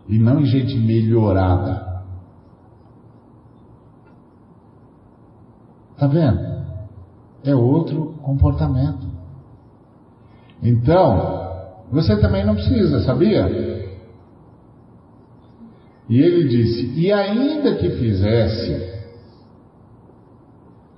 e 0.08 0.18
não 0.18 0.44
gente 0.44 0.76
melhorada. 0.76 2.02
Tá 5.96 6.06
vendo? 6.06 6.40
É 7.44 7.54
outro 7.54 8.14
comportamento. 8.22 9.06
Então, 10.62 11.50
você 11.90 12.20
também 12.20 12.44
não 12.44 12.54
precisa, 12.54 13.00
sabia? 13.04 13.46
E 16.08 16.20
ele 16.20 16.48
disse: 16.48 16.92
E 16.98 17.12
ainda 17.12 17.76
que 17.76 17.90
fizesse, 17.90 18.92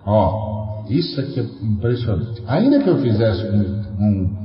ó, 0.04 0.84
isso 0.88 1.20
aqui 1.20 1.40
é 1.40 1.64
impressionante. 1.64 2.42
Ainda 2.46 2.82
que 2.82 2.88
eu 2.88 2.98
fizesse 2.98 3.44
um, 3.46 3.82
um 4.00 4.43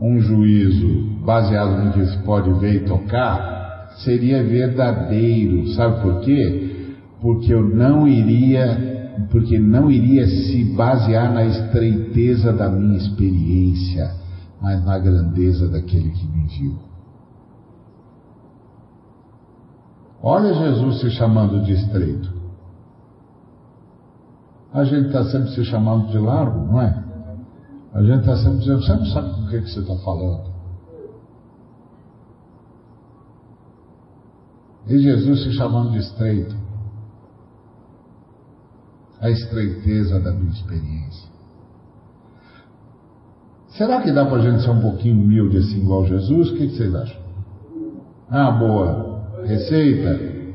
um 0.00 0.20
juízo 0.20 1.18
baseado 1.24 1.84
no 1.84 1.92
que 1.92 2.06
se 2.06 2.18
pode 2.18 2.52
ver 2.60 2.82
e 2.82 2.84
tocar, 2.86 3.94
seria 4.04 4.42
verdadeiro. 4.42 5.68
Sabe 5.74 6.00
por 6.02 6.20
quê? 6.20 6.96
Porque 7.20 7.52
eu 7.52 7.62
não 7.68 8.06
iria, 8.06 9.26
porque 9.30 9.58
não 9.58 9.90
iria 9.90 10.26
se 10.26 10.64
basear 10.76 11.32
na 11.32 11.44
estreiteza 11.44 12.52
da 12.52 12.68
minha 12.68 12.96
experiência, 12.96 14.12
mas 14.62 14.84
na 14.84 14.98
grandeza 14.98 15.68
daquele 15.68 16.10
que 16.10 16.26
me 16.26 16.46
viu. 16.46 16.78
Olha 20.22 20.52
Jesus 20.54 21.00
se 21.00 21.10
chamando 21.10 21.62
de 21.64 21.72
estreito. 21.72 22.38
A 24.72 24.84
gente 24.84 25.06
está 25.06 25.24
sempre 25.24 25.50
se 25.50 25.64
chamando 25.64 26.08
de 26.08 26.18
largo, 26.18 26.60
não 26.66 26.80
é? 26.80 27.07
A 27.92 28.02
gente 28.02 28.20
está 28.20 28.36
sempre 28.36 28.58
dizendo, 28.58 28.82
você 28.82 28.92
não 28.92 29.06
sabe 29.06 29.34
com 29.34 29.42
o 29.42 29.48
que, 29.48 29.60
você 29.60 29.80
está 29.80 29.96
falando. 29.96 30.52
E 34.86 34.98
Jesus 34.98 35.42
se 35.42 35.52
chamando 35.52 35.92
de 35.92 35.98
estreito. 35.98 36.56
A 39.20 39.30
estreiteza 39.30 40.20
da 40.20 40.32
minha 40.32 40.52
experiência. 40.52 41.28
Será 43.68 44.02
que 44.02 44.12
dá 44.12 44.24
para 44.24 44.38
a 44.38 44.42
gente 44.42 44.62
ser 44.62 44.70
um 44.70 44.80
pouquinho 44.80 45.20
humilde 45.20 45.58
assim, 45.58 45.80
igual 45.80 46.06
Jesus? 46.06 46.50
O 46.50 46.56
que, 46.56 46.68
que 46.68 46.76
vocês 46.76 46.94
acham? 46.94 47.20
Ah, 48.30 48.50
boa. 48.50 49.42
Receita? 49.44 50.54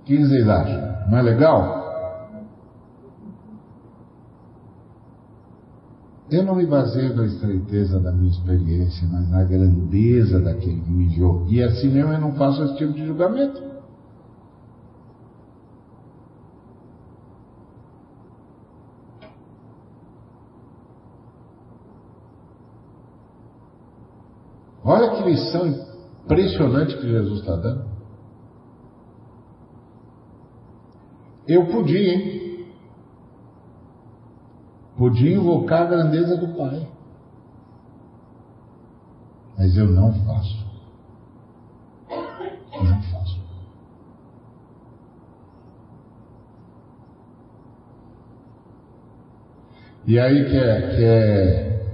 O 0.00 0.04
que 0.04 0.18
vocês 0.18 0.48
acham? 0.48 1.10
Não 1.10 1.18
é 1.18 1.22
legal? 1.22 1.75
Eu 6.28 6.42
não 6.42 6.56
me 6.56 6.66
baseio 6.66 7.14
na 7.14 7.24
estreiteza 7.24 8.00
da 8.00 8.10
minha 8.10 8.30
experiência, 8.30 9.06
mas 9.08 9.28
na 9.30 9.44
grandeza 9.44 10.40
daquele 10.40 10.80
que 10.80 10.90
me 10.90 11.04
enviou. 11.04 11.46
E 11.48 11.62
assim 11.62 11.88
mesmo 11.88 12.12
eu 12.12 12.20
não 12.20 12.32
faço 12.34 12.64
esse 12.64 12.76
tipo 12.76 12.92
de 12.94 13.06
julgamento. 13.06 13.62
Olha 24.82 25.10
que 25.16 25.30
lição 25.30 25.66
impressionante 26.24 26.96
que 26.96 27.08
Jesus 27.08 27.40
está 27.40 27.56
dando. 27.56 27.84
Eu 31.46 31.66
podia, 31.66 32.14
hein? 32.14 32.45
Podia 34.96 35.36
invocar 35.36 35.82
a 35.82 35.86
grandeza 35.86 36.36
do 36.36 36.48
Pai. 36.56 36.86
Mas 39.58 39.76
eu 39.76 39.88
não 39.88 40.12
faço. 40.12 40.66
Não 42.82 43.02
faço. 43.02 43.40
E 50.06 50.18
aí 50.18 50.44
que 50.44 50.56
é, 50.56 50.80
que 50.96 51.04
é 51.04 51.86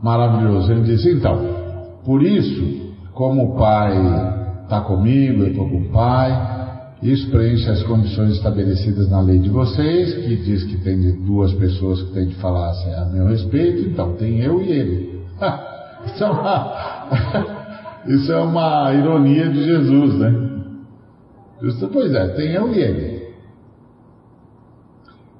maravilhoso. 0.00 0.70
Ele 0.72 0.82
diz, 0.82 1.04
então, 1.04 1.98
por 2.04 2.22
isso, 2.22 2.94
como 3.12 3.52
o 3.52 3.56
Pai 3.58 3.92
está 4.62 4.80
comigo, 4.80 5.42
eu 5.42 5.48
estou 5.48 5.68
com 5.68 5.78
o 5.78 5.88
Pai, 5.90 6.55
isso 7.02 7.30
preenche 7.30 7.68
as 7.68 7.82
condições 7.82 8.32
estabelecidas 8.32 9.10
na 9.10 9.20
lei 9.20 9.38
de 9.38 9.50
vocês, 9.50 10.14
que 10.14 10.36
diz 10.36 10.64
que 10.64 10.78
tem 10.78 11.24
duas 11.24 11.52
pessoas 11.54 12.02
que 12.02 12.12
têm 12.12 12.28
de 12.28 12.34
falar 12.36 12.70
assim, 12.70 12.92
a 12.94 13.04
meu 13.04 13.26
respeito, 13.26 13.88
então 13.88 14.14
tem 14.14 14.40
eu 14.40 14.62
e 14.62 14.70
ele. 14.70 15.20
Isso 16.06 16.22
é 16.22 16.30
uma, 16.30 16.72
isso 18.06 18.32
é 18.32 18.40
uma 18.40 18.94
ironia 18.94 19.48
de 19.48 19.64
Jesus, 19.64 20.14
né? 20.14 20.50
Justo, 21.60 21.88
pois 21.88 22.14
é, 22.14 22.28
tem 22.28 22.52
eu 22.52 22.72
e 22.72 22.78
ele. 22.78 23.26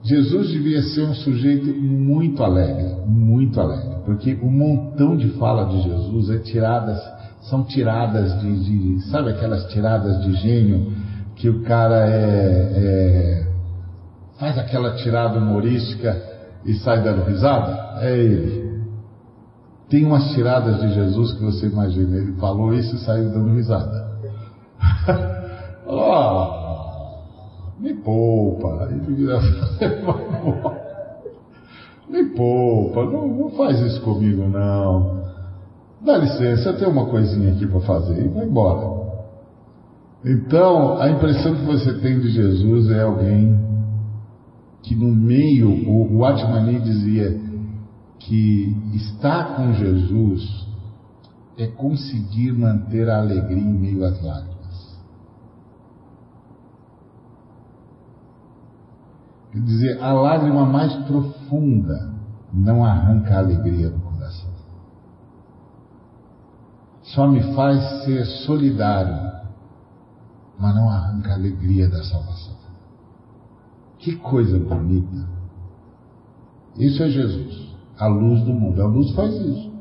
Jesus 0.02 0.48
devia 0.48 0.82
ser 0.82 1.02
um 1.02 1.14
sujeito 1.14 1.66
muito 1.80 2.42
alegre, 2.42 2.96
muito 3.06 3.60
alegre, 3.60 3.96
porque 4.04 4.36
o 4.42 4.50
montão 4.50 5.16
de 5.16 5.28
fala 5.38 5.66
de 5.66 5.82
Jesus 5.82 6.30
é 6.30 6.38
tirada 6.38 7.16
são 7.42 7.62
tiradas 7.62 8.40
de, 8.40 8.64
de, 8.64 9.00
Sabe 9.08 9.30
aquelas 9.30 9.66
tiradas 9.72 10.20
de 10.22 10.32
gênio 10.34 10.92
que 11.36 11.48
o 11.48 11.62
cara 11.62 12.08
é, 12.08 12.72
é, 12.74 13.46
faz 14.38 14.58
aquela 14.58 14.96
tirada 14.96 15.38
humorística 15.38 16.20
e 16.64 16.74
sai 16.74 17.02
dando 17.02 17.24
risada? 17.24 18.00
É 18.00 18.16
ele. 18.16 18.66
Tem 19.88 20.04
umas 20.04 20.30
tiradas 20.32 20.80
de 20.80 20.92
Jesus 20.94 21.34
que 21.34 21.44
você 21.44 21.66
imagina, 21.66 22.16
ele 22.16 22.32
falou 22.32 22.74
isso 22.74 22.96
e 22.96 22.98
saiu 22.98 23.30
dando 23.30 23.54
risada. 23.54 24.06
oh, 25.86 26.56
me 27.78 27.94
poupa. 27.94 28.88
me 32.08 32.24
poupa, 32.34 33.04
não, 33.04 33.28
não 33.28 33.50
faz 33.50 33.78
isso 33.80 34.00
comigo 34.00 34.48
não. 34.48 35.24
Dá 36.00 36.16
licença, 36.18 36.70
eu 36.70 36.78
tenho 36.78 36.90
uma 36.90 37.06
coisinha 37.06 37.52
aqui 37.52 37.66
para 37.66 37.80
fazer 37.80 38.24
e 38.24 38.28
vai 38.28 38.46
embora. 38.46 39.05
Então, 40.28 41.00
a 41.00 41.08
impressão 41.08 41.54
que 41.54 41.64
você 41.64 42.00
tem 42.00 42.18
de 42.18 42.30
Jesus 42.30 42.90
é 42.90 43.02
alguém 43.02 43.64
que 44.82 44.96
no 44.96 45.14
meio, 45.14 45.88
o, 45.88 46.24
Atmani 46.24 46.80
dizia 46.80 47.40
que 48.18 48.76
estar 48.92 49.54
com 49.54 49.72
Jesus 49.74 50.66
é 51.56 51.68
conseguir 51.68 52.50
manter 52.52 53.08
a 53.08 53.18
alegria 53.18 53.56
em 53.56 53.72
meio 53.72 54.04
às 54.04 54.20
lágrimas. 54.20 55.00
Quer 59.52 59.60
dizer, 59.60 60.02
a 60.02 60.12
lágrima 60.12 60.66
mais 60.66 60.92
profunda 61.04 62.12
não 62.52 62.84
arranca 62.84 63.36
a 63.36 63.38
alegria 63.38 63.90
do 63.90 64.00
coração. 64.00 64.50
Só 67.02 67.28
me 67.28 67.54
faz 67.54 68.04
ser 68.04 68.24
solidário, 68.44 69.35
mas 70.58 70.74
não 70.74 70.88
arranca 70.88 71.30
a 71.30 71.34
alegria 71.34 71.88
da 71.88 72.02
salvação. 72.02 72.56
Que 73.98 74.16
coisa 74.16 74.58
bonita! 74.58 75.26
Isso 76.78 77.02
é 77.02 77.08
Jesus, 77.08 77.74
a 77.98 78.06
luz 78.06 78.42
do 78.42 78.52
mundo. 78.52 78.82
A 78.82 78.86
luz 78.86 79.10
faz 79.12 79.34
isso. 79.34 79.72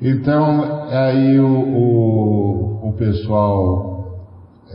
Então, 0.00 0.62
aí 0.90 1.38
o, 1.40 1.46
o, 1.46 2.88
o 2.88 2.92
pessoal 2.94 4.18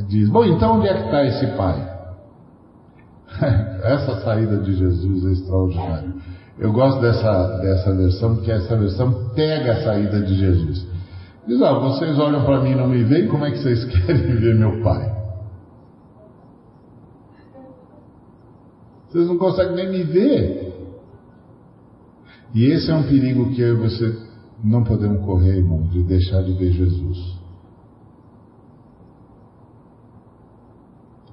diz: 0.07 0.29
Bom, 0.29 0.45
então 0.45 0.77
onde 0.77 0.87
é 0.87 0.93
que 0.93 1.05
está 1.05 1.23
esse 1.25 1.47
pai? 1.57 1.93
essa 3.83 4.21
saída 4.21 4.57
de 4.57 4.75
Jesus 4.75 5.25
é 5.25 5.31
extraordinária. 5.31 6.13
Eu 6.57 6.71
gosto 6.71 7.01
dessa, 7.01 7.57
dessa 7.59 7.93
versão, 7.93 8.35
porque 8.35 8.51
essa 8.51 8.77
versão 8.77 9.31
pega 9.33 9.73
a 9.73 9.83
saída 9.83 10.21
de 10.21 10.35
Jesus. 10.35 10.87
Diz, 11.47 11.61
ah, 11.61 11.77
vocês 11.79 12.17
olham 12.19 12.45
para 12.45 12.61
mim 12.61 12.71
e 12.71 12.75
não 12.75 12.87
me 12.87 13.03
veem, 13.03 13.27
como 13.27 13.45
é 13.45 13.51
que 13.51 13.57
vocês 13.57 13.83
querem 14.05 14.35
ver 14.35 14.55
meu 14.55 14.81
Pai? 14.81 15.13
Vocês 19.09 19.27
não 19.27 19.37
conseguem 19.37 19.75
nem 19.75 19.91
me 19.91 20.03
ver. 20.03 20.73
E 22.53 22.65
esse 22.65 22.89
é 22.89 22.95
um 22.95 23.03
perigo 23.03 23.51
que 23.51 23.61
eu 23.61 23.75
e 23.75 23.89
você 23.89 24.33
não 24.63 24.83
podemos 24.83 25.23
correr, 25.25 25.57
irmão, 25.57 25.83
de 25.87 26.03
deixar 26.03 26.41
de 26.43 26.53
ver 26.53 26.71
Jesus. 26.71 27.43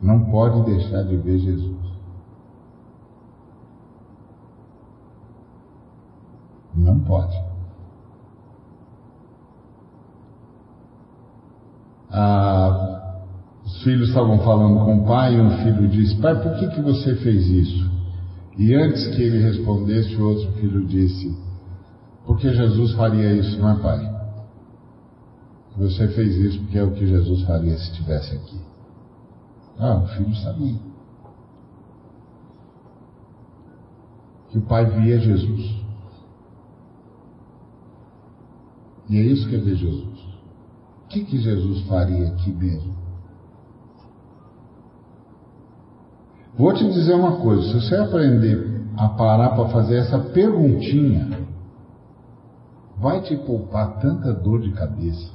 Não 0.03 0.31
pode 0.31 0.65
deixar 0.65 1.03
de 1.05 1.17
ver 1.17 1.39
Jesus. 1.39 1.79
Não 6.75 7.01
pode. 7.01 7.50
Ah, 12.13 13.01
os 13.65 13.83
filhos 13.83 14.09
estavam 14.09 14.39
falando 14.41 14.85
com 14.85 14.99
o 14.99 15.07
pai 15.07 15.37
e 15.37 15.41
um 15.41 15.51
filho 15.59 15.89
disse: 15.89 16.17
Pai, 16.21 16.41
por 16.43 16.55
que, 16.59 16.69
que 16.69 16.81
você 16.81 17.15
fez 17.17 17.47
isso? 17.47 17.91
E 18.59 18.75
antes 18.75 19.07
que 19.15 19.23
ele 19.23 19.39
respondesse, 19.39 20.17
o 20.17 20.29
outro 20.29 20.53
filho 20.53 20.87
disse: 20.87 21.37
Porque 22.27 22.53
Jesus 22.53 22.93
faria 22.95 23.33
isso, 23.35 23.59
não 23.61 23.71
é, 23.71 23.83
pai? 23.83 24.21
Você 25.79 26.09
fez 26.09 26.37
isso 26.37 26.61
porque 26.61 26.79
é 26.79 26.85
o 26.85 26.93
que 26.93 27.07
Jesus 27.07 27.43
faria 27.45 27.77
se 27.79 27.93
estivesse 27.93 28.37
aqui. 28.37 28.61
Ah, 29.79 29.97
o 29.97 30.07
filho 30.09 30.35
sabia. 30.37 30.79
Que 34.51 34.59
o 34.59 34.63
pai 34.63 34.85
via 34.85 35.19
Jesus. 35.21 35.81
E 39.09 39.17
é 39.17 39.23
isso 39.23 39.49
que 39.49 39.57
é 39.57 39.59
ver 39.59 39.77
Jesus. 39.77 40.10
Que, 41.11 41.25
que 41.25 41.39
Jesus 41.39 41.89
faria 41.89 42.29
aqui 42.29 42.53
mesmo? 42.53 42.95
Vou 46.57 46.73
te 46.73 46.89
dizer 46.89 47.15
uma 47.15 47.39
coisa: 47.39 47.63
se 47.63 47.73
você 47.73 47.97
aprender 47.97 48.81
a 48.97 49.09
parar 49.09 49.51
para 49.51 49.69
fazer 49.71 49.97
essa 49.97 50.19
perguntinha, 50.19 51.47
vai 52.99 53.21
te 53.23 53.37
poupar 53.39 53.99
tanta 53.99 54.33
dor 54.33 54.61
de 54.61 54.71
cabeça. 54.73 55.33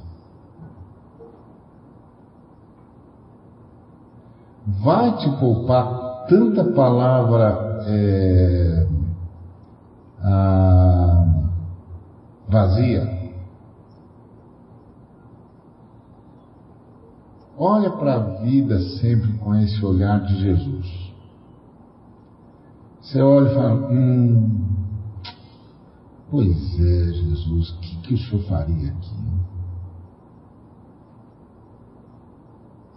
Vai 4.82 5.16
te 5.18 5.30
poupar 5.38 6.26
tanta 6.26 6.64
palavra 6.72 7.84
é, 7.86 8.86
ah, 10.22 11.24
vazia. 12.48 13.25
Olha 17.58 17.90
para 17.90 18.14
a 18.14 18.18
vida 18.42 18.78
sempre 19.00 19.32
com 19.38 19.54
esse 19.54 19.82
olhar 19.84 20.20
de 20.26 20.38
Jesus. 20.40 21.14
Você 23.00 23.20
olha 23.22 23.50
e 23.50 23.54
fala, 23.54 23.90
hum, 23.90 24.66
pois 26.30 26.80
é, 26.80 27.12
Jesus, 27.12 27.70
o 27.70 27.80
que, 27.80 27.96
que 28.02 28.14
o 28.14 28.18
senhor 28.18 28.42
faria 28.44 28.90
aqui? 28.90 29.16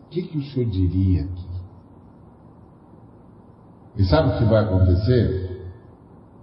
O 0.06 0.10
que, 0.10 0.23
que 0.23 0.38
o 0.40 0.44
senhor 0.44 0.69
diria 0.69 1.23
aqui? 1.23 1.49
E 3.98 4.06
sabe 4.06 4.30
o 4.30 4.38
que 4.40 4.45
vai 4.45 4.64
acontecer? 4.64 5.72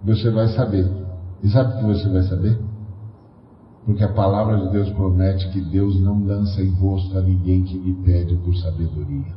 Você 0.03 0.31
vai 0.31 0.47
saber. 0.47 0.89
E 1.43 1.49
sabe 1.49 1.73
o 1.73 1.77
que 1.77 1.85
você 1.85 2.09
vai 2.09 2.23
saber? 2.23 2.66
Porque 3.87 4.03
a 4.03 4.11
palavra 4.11 4.57
de 4.57 4.69
Deus 4.69 4.89
promete 4.89 5.49
que 5.49 5.61
Deus 5.61 5.97
não 6.01 6.25
lança 6.25 6.61
em 6.61 6.71
rosto 6.71 7.17
a 7.17 7.21
ninguém 7.21 7.63
que 7.63 7.77
lhe 7.77 7.93
pede 8.03 8.35
por 8.35 8.53
sabedoria. 8.57 9.33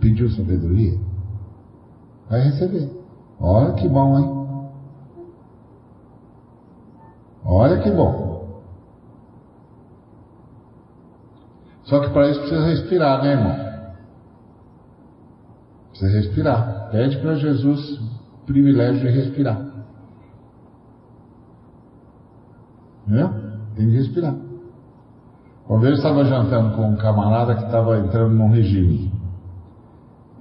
Pediu 0.00 0.30
sabedoria? 0.30 0.98
Vai 2.30 2.40
receber. 2.44 2.90
Olha 3.38 3.74
que 3.74 3.86
bom, 3.86 4.18
hein? 4.18 4.80
Olha 7.44 7.82
que 7.82 7.90
bom. 7.90 8.62
Só 11.84 12.00
que 12.00 12.08
para 12.08 12.30
isso 12.30 12.40
precisa 12.40 12.64
respirar, 12.64 13.22
né, 13.22 13.32
irmão? 13.32 13.94
Precisa 15.90 16.10
respirar. 16.10 16.88
Pede 16.90 17.18
para 17.18 17.34
Jesus 17.34 17.98
o 17.98 18.46
privilégio 18.46 19.02
de 19.02 19.08
respirar. 19.08 19.75
Né? 23.06 23.30
Tem 23.76 23.88
que 23.88 23.96
respirar. 23.96 24.34
Uma 25.68 25.80
vez 25.80 25.92
eu 25.92 25.98
estava 25.98 26.24
jantando 26.24 26.76
com 26.76 26.90
um 26.90 26.96
camarada 26.96 27.54
que 27.54 27.64
estava 27.64 27.98
entrando 27.98 28.34
num 28.34 28.50
regime. 28.50 29.12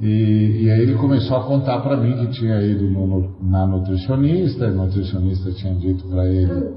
E, 0.01 0.63
e, 0.63 0.69
aí 0.69 0.81
ele 0.81 0.95
começou 0.95 1.37
a 1.37 1.43
contar 1.43 1.79
para 1.79 1.95
mim 1.95 2.17
que 2.17 2.27
tinha 2.27 2.61
ido 2.61 2.89
no, 2.89 3.33
na 3.41 3.65
nutricionista, 3.65 4.65
e 4.65 4.67
a 4.67 4.71
nutricionista 4.71 5.51
tinha 5.53 5.73
dito 5.75 6.05
para 6.07 6.25
ele 6.25 6.73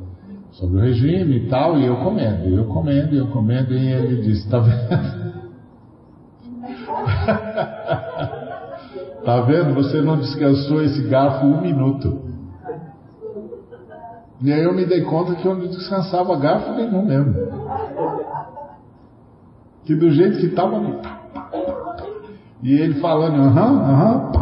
sobre 0.52 0.78
o 0.78 0.80
regime 0.80 1.36
e 1.36 1.48
tal, 1.48 1.76
e 1.78 1.84
eu 1.84 1.96
comendo, 1.96 2.48
eu 2.48 2.64
comendo, 2.66 3.16
eu 3.16 3.26
comendo, 3.26 3.74
e 3.74 3.92
ele 3.92 4.22
disse, 4.22 4.48
tá 4.48 4.60
vendo? 4.60 4.88
tá 9.24 9.40
vendo? 9.42 9.74
Você 9.74 10.00
não 10.00 10.16
descansou 10.16 10.80
esse 10.82 11.02
garfo 11.08 11.44
um 11.44 11.60
minuto. 11.60 12.27
E 14.40 14.52
aí 14.52 14.62
eu 14.62 14.72
me 14.72 14.84
dei 14.84 15.02
conta 15.02 15.34
que 15.34 15.46
eu 15.46 15.54
não 15.54 15.66
descansava 15.66 16.36
garfo 16.36 16.72
nenhum 16.72 17.04
mesmo. 17.04 17.34
Que 19.84 19.94
do 19.96 20.10
jeito 20.10 20.38
que 20.38 20.46
estava. 20.46 20.80
E 22.62 22.72
ele 22.72 23.00
falando, 23.00 23.40
aham, 23.40 23.82
aham. 23.82 24.32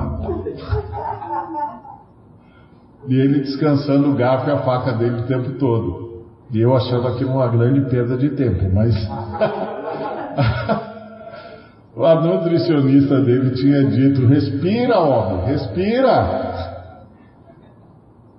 E 3.09 3.15
ele 3.15 3.41
descansando 3.41 4.11
o 4.11 4.15
garfo 4.15 4.51
e 4.51 4.53
a 4.53 4.59
faca 4.59 4.93
dele 4.93 5.21
o 5.21 5.27
tempo 5.27 5.53
todo. 5.59 6.25
E 6.53 6.61
eu 6.61 6.77
achando 6.77 7.09
aquilo 7.09 7.33
uma 7.33 7.49
grande 7.49 7.89
perda 7.89 8.17
de 8.17 8.31
tempo, 8.31 8.69
mas. 8.73 8.95
a 11.97 12.15
nutricionista 12.17 13.21
dele 13.23 13.51
tinha 13.53 13.85
dito: 13.85 14.27
respira, 14.27 15.01
homem, 15.01 15.47
respira. 15.47 16.76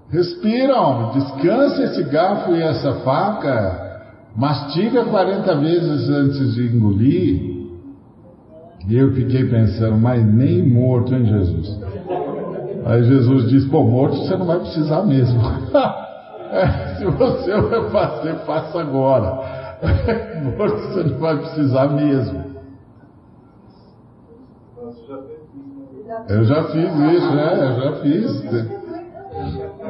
Respira, 0.10 0.80
homem, 0.80 1.12
descansa 1.20 1.84
esse 1.84 2.04
garfo 2.04 2.56
e 2.56 2.62
essa 2.62 2.94
faca, 3.02 4.02
mastiga 4.36 5.04
40 5.04 5.56
vezes 5.56 6.10
antes 6.10 6.56
de 6.56 6.76
engolir. 6.76 7.58
E 8.88 8.96
eu 8.96 9.12
fiquei 9.14 9.50
pensando, 9.50 9.98
mas 9.98 10.26
nem 10.26 10.66
morto, 10.66 11.14
hein, 11.14 11.26
Jesus? 11.26 11.78
Aí 12.86 13.04
Jesus 13.04 13.50
disse, 13.50 13.70
pô, 13.70 13.84
morto 13.84 14.16
você 14.16 14.38
não 14.38 14.46
vai 14.46 14.60
precisar 14.60 15.04
mesmo. 15.04 15.42
é, 16.52 16.96
se 16.96 17.06
você 17.06 17.62
vai 17.62 17.90
fazer, 17.90 18.36
faça 18.46 18.80
agora. 18.80 19.78
morto 20.58 20.78
você 20.88 21.04
não 21.04 21.20
vai 21.20 21.38
precisar 21.38 21.90
mesmo. 21.90 22.48
Eu 26.30 26.46
já 26.46 26.64
fiz 26.64 26.96
isso, 26.96 27.36
né? 27.36 27.54
Eu 27.62 27.82
já 27.82 27.92
fiz. 28.02 28.77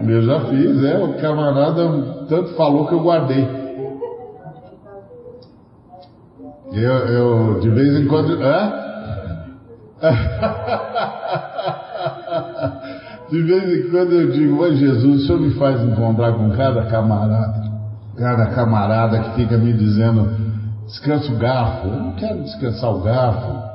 Eu 0.06 0.22
já 0.22 0.42
fiz, 0.42 0.84
é. 0.84 0.98
O 0.98 1.14
camarada 1.20 1.90
tanto 2.28 2.54
falou 2.56 2.88
que 2.88 2.94
eu 2.94 3.02
guardei. 3.02 3.48
Eu, 6.74 6.92
eu 6.92 7.60
de 7.62 7.70
vez 7.70 7.96
em 8.00 8.08
quando. 8.08 8.44
É? 8.44 8.88
De 13.30 13.42
vez 13.42 13.86
em 13.86 13.92
quando 13.92 14.14
eu 14.14 14.32
digo, 14.32 14.58
mas 14.58 14.78
Jesus, 14.78 15.24
o 15.24 15.26
senhor 15.26 15.42
me 15.42 15.54
faz 15.56 15.82
encontrar 15.82 16.32
com 16.32 16.50
cada 16.52 16.86
camarada, 16.86 17.62
cada 18.16 18.46
camarada 18.48 19.20
que 19.20 19.36
fica 19.36 19.58
me 19.58 19.74
dizendo, 19.74 20.30
descansa 20.86 21.34
o 21.34 21.38
garfo. 21.38 21.88
Eu 21.88 22.00
não 22.00 22.12
quero 22.14 22.42
descansar 22.44 22.90
o 22.90 23.02
garfo. 23.02 23.68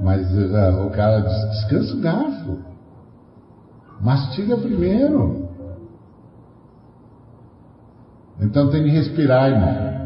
Mas 0.00 0.26
uh, 0.32 0.84
o 0.84 0.90
cara 0.90 1.20
diz, 1.20 1.50
descansa 1.50 1.94
o 1.94 2.00
garfo. 2.00 2.58
Mastiga 4.00 4.56
primeiro. 4.56 5.46
Então 8.40 8.70
tem 8.70 8.84
que 8.84 8.90
respirar, 8.90 9.50
irmão. 9.50 9.96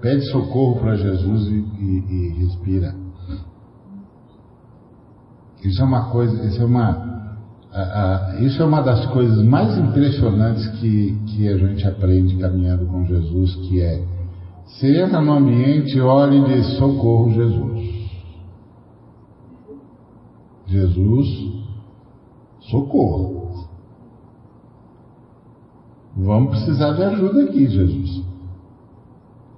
Pede 0.00 0.22
socorro 0.30 0.80
para 0.80 0.96
Jesus 0.96 1.48
e, 1.48 1.54
e, 1.54 2.04
e, 2.08 2.44
respira. 2.44 2.94
Isso 5.62 5.80
é 5.80 5.84
uma 5.84 6.10
coisa, 6.10 6.42
isso 6.46 6.62
é 6.62 6.64
uma, 6.64 7.36
isso 8.40 8.62
é 8.62 8.64
uma 8.64 8.80
das 8.80 9.04
coisas 9.06 9.44
mais 9.44 9.76
impressionantes 9.76 10.66
que, 10.78 11.18
que 11.26 11.48
a 11.48 11.56
gente 11.58 11.86
aprende 11.86 12.36
caminhando 12.36 12.86
com 12.86 13.04
Jesus, 13.04 13.54
que 13.56 13.82
é 13.82 14.02
você 14.70 15.02
entra 15.02 15.20
no 15.20 15.32
ambiente, 15.32 16.00
olhe 16.00 16.38
e 16.38 16.44
diz 16.54 16.78
socorro 16.78 17.32
Jesus. 17.32 17.79
Jesus, 20.70 21.26
socorro. 22.60 23.68
Vamos 26.16 26.50
precisar 26.50 26.92
de 26.92 27.02
ajuda 27.02 27.42
aqui, 27.42 27.68
Jesus. 27.68 28.24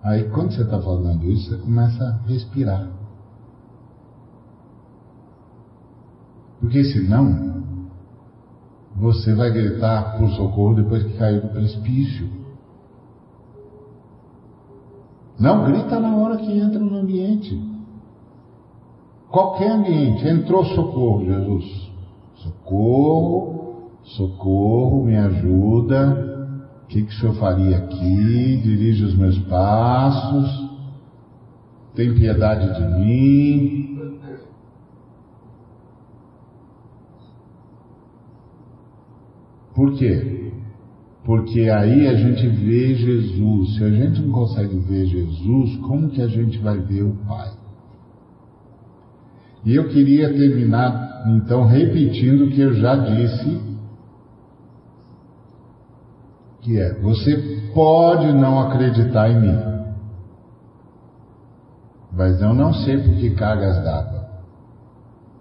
Aí 0.03 0.31
quando 0.31 0.53
você 0.53 0.63
está 0.63 0.81
falando 0.81 1.31
isso, 1.31 1.51
você 1.51 1.59
começa 1.59 2.03
a 2.03 2.27
respirar. 2.27 2.91
Porque 6.61 6.83
senão, 6.85 7.63
você 8.97 9.35
vai 9.35 9.51
gritar 9.51 10.17
por 10.17 10.31
socorro 10.31 10.77
depois 10.77 11.03
que 11.03 11.19
caiu 11.19 11.43
do 11.43 11.49
precipício. 11.49 12.27
Não, 15.39 15.65
grita 15.67 16.01
na 16.01 16.17
hora 16.17 16.39
que 16.39 16.59
entra 16.59 16.79
no 16.79 16.97
ambiente. 16.97 17.72
Qualquer 19.33 19.71
ambiente, 19.71 20.29
entrou 20.29 20.63
socorro, 20.63 21.25
Jesus. 21.25 21.91
Socorro, 22.35 23.91
socorro, 24.03 25.07
me 25.07 25.17
ajuda. 25.17 26.61
O 26.85 26.87
que, 26.89 27.03
que 27.03 27.09
o 27.09 27.19
senhor 27.19 27.35
faria 27.37 27.79
aqui? 27.79 28.61
Dirige 28.63 29.05
os 29.05 29.17
meus 29.17 29.39
passos. 29.45 30.71
Tem 31.95 32.15
piedade 32.15 32.75
de 32.75 32.99
mim. 32.99 33.99
Por 39.75 39.95
quê? 39.95 40.53
Porque 41.25 41.71
aí 41.71 42.07
a 42.07 42.15
gente 42.17 42.47
vê 42.49 42.95
Jesus. 42.97 43.77
Se 43.77 43.85
a 43.85 43.91
gente 43.91 44.21
não 44.21 44.31
consegue 44.31 44.77
ver 44.81 45.07
Jesus, 45.07 45.77
como 45.79 46.11
que 46.11 46.21
a 46.21 46.29
gente 46.29 46.59
vai 46.59 46.79
ver 46.79 47.05
o 47.05 47.15
Pai? 47.27 47.62
E 49.65 49.75
eu 49.75 49.89
queria 49.89 50.33
terminar, 50.33 51.25
então, 51.27 51.65
repetindo 51.67 52.47
o 52.47 52.51
que 52.51 52.61
eu 52.61 52.75
já 52.75 52.97
disse, 52.97 53.61
que 56.63 56.79
é: 56.81 56.95
você 57.01 57.71
pode 57.75 58.33
não 58.33 58.61
acreditar 58.61 59.31
em 59.31 59.41
mim, 59.41 59.59
mas 62.13 62.41
eu 62.43 62.53
não 62.53 62.75
sei 62.75 62.99
por 62.99 63.15
que 63.17 63.31
cargas 63.35 63.83
d'água. 63.85 64.23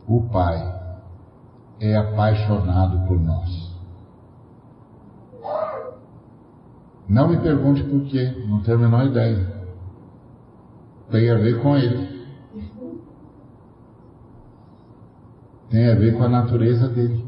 O 0.07 0.21
Pai 0.29 0.71
é 1.79 1.97
apaixonado 1.97 3.07
por 3.07 3.19
nós. 3.19 3.71
Não 7.09 7.27
me 7.27 7.37
pergunte 7.37 7.83
por 7.83 8.03
quê, 8.03 8.45
não 8.47 8.61
tenho 8.61 8.77
a 8.77 8.81
menor 8.81 9.05
ideia. 9.05 9.51
Tem 11.09 11.29
a 11.29 11.35
ver 11.35 11.61
com 11.61 11.75
Ele. 11.75 12.20
Tem 15.71 15.89
a 15.89 15.95
ver 15.95 16.17
com 16.17 16.23
a 16.23 16.29
natureza 16.29 16.89
dele. 16.89 17.25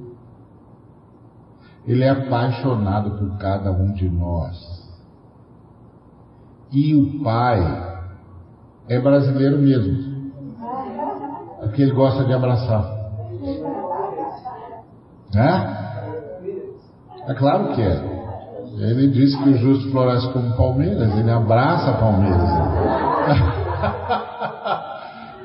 Ele 1.88 2.04
é 2.04 2.10
apaixonado 2.10 3.12
por 3.12 3.38
cada 3.38 3.72
um 3.72 3.94
de 3.94 4.10
nós. 4.10 4.84
E 6.72 6.94
o 6.96 7.24
pai 7.24 7.62
é 8.90 9.00
brasileiro 9.00 9.58
mesmo. 9.60 10.32
Porque 11.62 11.82
ele 11.82 11.92
gosta 11.92 12.26
de 12.26 12.34
abraçar. 12.34 12.84
Né? 15.34 15.78
É 17.28 17.34
claro 17.34 17.74
que 17.74 17.82
é. 17.82 18.14
Ele 18.78 19.08
disse 19.10 19.38
que 19.42 19.50
o 19.50 19.58
justo 19.58 19.92
floresce 19.92 20.32
como 20.34 20.56
Palmeiras, 20.58 21.16
ele 21.18 21.32
abraça 21.32 21.94
Palmeiras. 21.94 22.50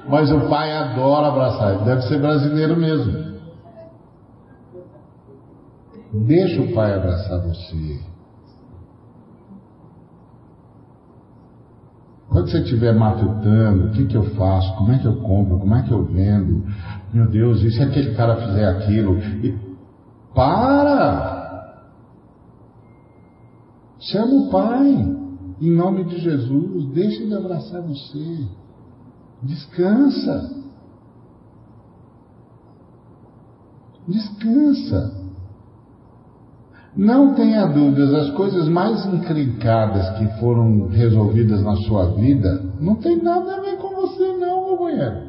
Mas 0.08 0.30
o 0.32 0.48
pai 0.48 0.72
adora 0.72 1.28
abraçar, 1.28 1.74
ele 1.74 1.84
deve 1.84 2.02
ser 2.02 2.18
brasileiro 2.18 2.76
mesmo. 2.76 3.28
Deixa 6.26 6.62
o 6.62 6.72
pai 6.74 6.94
abraçar 6.94 7.40
você. 7.42 8.00
Quando 12.30 12.50
você 12.50 12.58
estiver 12.60 12.94
matutando, 12.94 13.88
o 13.88 13.90
que, 13.90 14.06
que 14.06 14.16
eu 14.16 14.24
faço? 14.34 14.74
Como 14.76 14.92
é 14.92 14.98
que 14.98 15.06
eu 15.06 15.16
compro? 15.16 15.58
Como 15.58 15.74
é 15.74 15.82
que 15.82 15.92
eu 15.92 16.04
vendo? 16.04 16.64
Meu 17.12 17.28
Deus, 17.28 17.62
e 17.62 17.70
se 17.70 17.82
aquele 17.82 18.14
cara 18.14 18.36
fizer 18.36 18.66
aquilo? 18.66 19.18
E... 19.18 19.58
Para! 20.34 21.38
Chama 23.98 24.34
o 24.34 24.50
pai, 24.50 25.16
em 25.60 25.70
nome 25.70 26.04
de 26.04 26.18
Jesus, 26.18 26.86
deixa 26.92 27.22
ele 27.22 27.34
abraçar 27.34 27.82
você. 27.82 28.46
Descansa. 29.42 30.58
Descansa. 34.06 35.18
Não 36.96 37.34
tenha 37.34 37.66
dúvidas, 37.66 38.12
as 38.12 38.30
coisas 38.30 38.66
mais 38.68 39.06
encrencadas 39.06 40.18
que 40.18 40.26
foram 40.40 40.88
resolvidas 40.88 41.62
na 41.62 41.76
sua 41.76 42.10
vida 42.14 42.64
não 42.80 42.96
tem 42.96 43.22
nada 43.22 43.56
a 43.56 43.60
ver 43.60 43.76
com 43.76 43.94
você, 43.94 44.32
não, 44.36 44.66
meu 44.66 44.78
banheiro. 44.78 45.28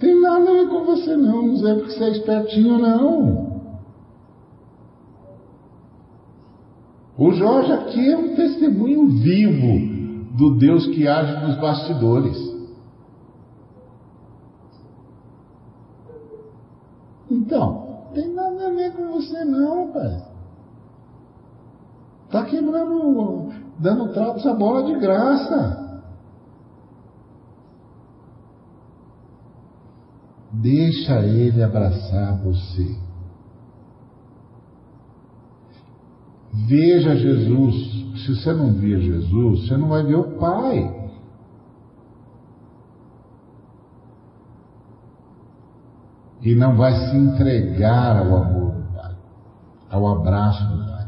Tem 0.00 0.20
nada 0.20 0.50
a 0.50 0.54
ver 0.54 0.68
com 0.68 0.84
você, 0.84 1.16
não. 1.16 1.46
Não 1.46 1.68
é 1.68 1.74
porque 1.74 1.92
você 1.92 2.04
é 2.04 2.10
espertinho, 2.10 2.78
não. 2.78 3.56
O 7.16 7.32
Jorge 7.32 7.72
aqui 7.72 8.10
é 8.10 8.16
um 8.16 8.34
testemunho 8.34 9.06
vivo 9.06 9.95
do 10.36 10.54
Deus 10.56 10.86
que 10.86 11.08
age 11.08 11.46
nos 11.46 11.56
bastidores. 11.56 12.36
Então, 17.30 18.10
tem 18.14 18.32
nada 18.32 18.68
a 18.68 18.70
ver 18.70 18.92
com 18.92 19.12
você 19.12 19.44
não, 19.44 19.92
pai. 19.92 20.22
Está 22.26 22.44
quebrando, 22.44 23.52
dando 23.78 24.12
tratos 24.12 24.46
a 24.46 24.54
bola 24.54 24.84
de 24.84 24.98
graça. 24.98 26.02
Deixa 30.52 31.20
ele 31.20 31.62
abraçar 31.62 32.42
você. 32.42 32.96
Veja 36.68 37.16
Jesus 37.16 37.96
se 38.24 38.34
você 38.34 38.52
não 38.52 38.72
vê 38.72 38.98
Jesus, 39.00 39.68
você 39.68 39.76
não 39.76 39.88
vai 39.88 40.02
ver 40.02 40.16
o 40.16 40.38
Pai. 40.38 41.06
e 46.46 46.54
não 46.54 46.76
vai 46.76 46.94
se 46.94 47.16
entregar 47.16 48.18
ao 48.18 48.36
amor 48.36 48.72
do 48.72 48.94
Pai, 48.94 49.16
ao 49.90 50.06
abraço 50.06 50.64
do 50.64 50.84
Pai. 50.84 51.06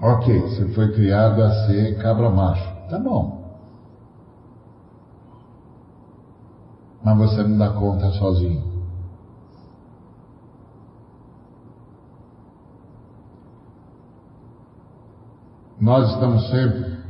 Ok, 0.00 0.40
você 0.40 0.68
foi 0.68 0.90
criado 0.94 1.42
a 1.42 1.66
ser 1.66 1.98
cabra 1.98 2.30
macho. 2.30 2.66
Tá 2.88 2.98
bom. 2.98 3.38
Mas 7.04 7.18
você 7.18 7.42
não 7.42 7.58
dá 7.58 7.68
conta 7.74 8.10
sozinho. 8.12 8.69
Nós 15.80 16.12
estamos 16.12 16.46
sempre 16.50 17.00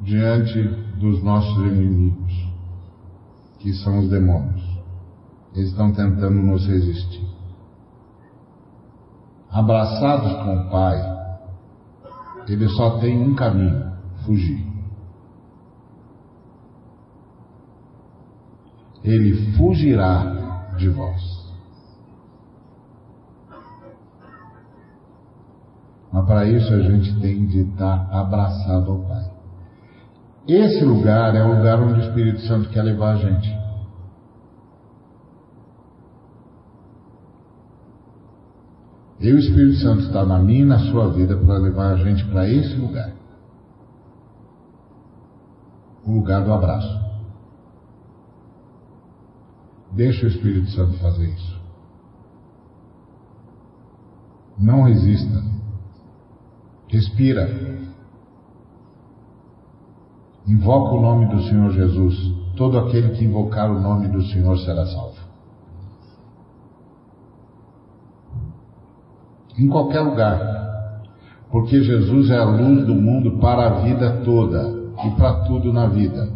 diante 0.00 0.60
dos 0.98 1.22
nossos 1.22 1.56
inimigos, 1.58 2.32
que 3.60 3.72
são 3.74 4.00
os 4.00 4.08
demônios. 4.10 4.60
Eles 5.54 5.70
estão 5.70 5.92
tentando 5.92 6.42
nos 6.42 6.66
resistir. 6.66 7.28
Abraçados 9.48 10.32
com 10.44 10.56
o 10.56 10.70
Pai, 10.70 11.20
ele 12.48 12.68
só 12.70 12.98
tem 12.98 13.16
um 13.16 13.36
caminho: 13.36 13.92
fugir. 14.26 14.66
Ele 19.04 19.56
fugirá 19.56 20.74
de 20.76 20.88
vós. 20.88 21.39
Mas 26.12 26.26
para 26.26 26.44
isso 26.46 26.72
a 26.72 26.80
gente 26.80 27.20
tem 27.20 27.46
de 27.46 27.60
estar 27.60 28.08
abraçado 28.10 28.90
ao 28.90 28.98
Pai. 29.00 29.30
Esse 30.48 30.84
lugar 30.84 31.34
é 31.34 31.44
o 31.44 31.56
lugar 31.56 31.80
onde 31.80 32.00
o 32.00 32.02
Espírito 32.02 32.40
Santo 32.40 32.68
quer 32.70 32.82
levar 32.82 33.12
a 33.12 33.16
gente. 33.16 33.60
E 39.20 39.32
o 39.32 39.38
Espírito 39.38 39.76
Santo 39.76 40.02
está 40.04 40.24
na 40.24 40.38
minha 40.38 40.62
e 40.62 40.64
na 40.64 40.78
sua 40.90 41.12
vida 41.12 41.36
para 41.36 41.58
levar 41.58 41.92
a 41.92 41.96
gente 41.96 42.24
para 42.26 42.48
esse 42.48 42.74
lugar. 42.74 43.12
O 46.04 46.12
lugar 46.12 46.42
do 46.42 46.52
abraço. 46.52 46.98
Deixa 49.92 50.24
o 50.24 50.28
Espírito 50.28 50.70
Santo 50.70 50.96
fazer 50.98 51.28
isso. 51.28 51.60
Não 54.58 54.84
resista. 54.84 55.59
Respira. 56.90 57.48
Invoca 60.46 60.94
o 60.96 61.00
nome 61.00 61.26
do 61.26 61.40
Senhor 61.44 61.70
Jesus. 61.70 62.16
Todo 62.56 62.78
aquele 62.78 63.10
que 63.10 63.24
invocar 63.24 63.70
o 63.70 63.80
nome 63.80 64.08
do 64.08 64.20
Senhor 64.22 64.58
será 64.58 64.84
salvo. 64.86 65.20
Em 69.56 69.68
qualquer 69.68 70.00
lugar. 70.00 70.60
Porque 71.50 71.80
Jesus 71.82 72.30
é 72.30 72.38
a 72.38 72.44
luz 72.44 72.84
do 72.84 72.94
mundo 72.94 73.38
para 73.38 73.66
a 73.66 73.80
vida 73.82 74.22
toda 74.24 74.92
e 75.04 75.10
para 75.12 75.44
tudo 75.44 75.72
na 75.72 75.86
vida. 75.86 76.28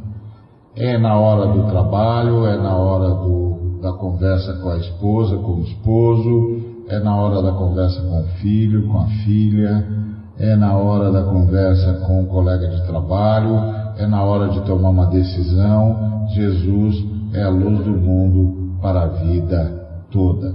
É 0.76 0.96
na 0.98 1.16
hora 1.16 1.52
do 1.52 1.68
trabalho, 1.68 2.46
é 2.46 2.56
na 2.56 2.76
hora 2.76 3.08
do, 3.10 3.80
da 3.80 3.92
conversa 3.92 4.54
com 4.54 4.70
a 4.70 4.76
esposa, 4.76 5.36
com 5.36 5.54
o 5.54 5.62
esposo, 5.62 6.60
é 6.88 6.98
na 7.00 7.14
hora 7.16 7.42
da 7.42 7.52
conversa 7.52 8.00
com 8.02 8.20
o 8.20 8.26
filho, 8.40 8.88
com 8.88 8.98
a 9.00 9.06
filha, 9.24 10.03
é 10.44 10.56
na 10.56 10.76
hora 10.76 11.10
da 11.10 11.22
conversa 11.24 11.94
com 12.06 12.22
o 12.22 12.26
colega 12.26 12.68
de 12.68 12.86
trabalho, 12.86 13.56
é 13.96 14.06
na 14.06 14.22
hora 14.22 14.48
de 14.50 14.60
tomar 14.66 14.90
uma 14.90 15.06
decisão. 15.06 16.26
Jesus 16.28 16.96
é 17.32 17.42
a 17.42 17.48
luz 17.48 17.84
do 17.84 17.92
mundo 17.92 18.78
para 18.80 19.02
a 19.02 19.06
vida 19.06 20.04
toda. 20.10 20.54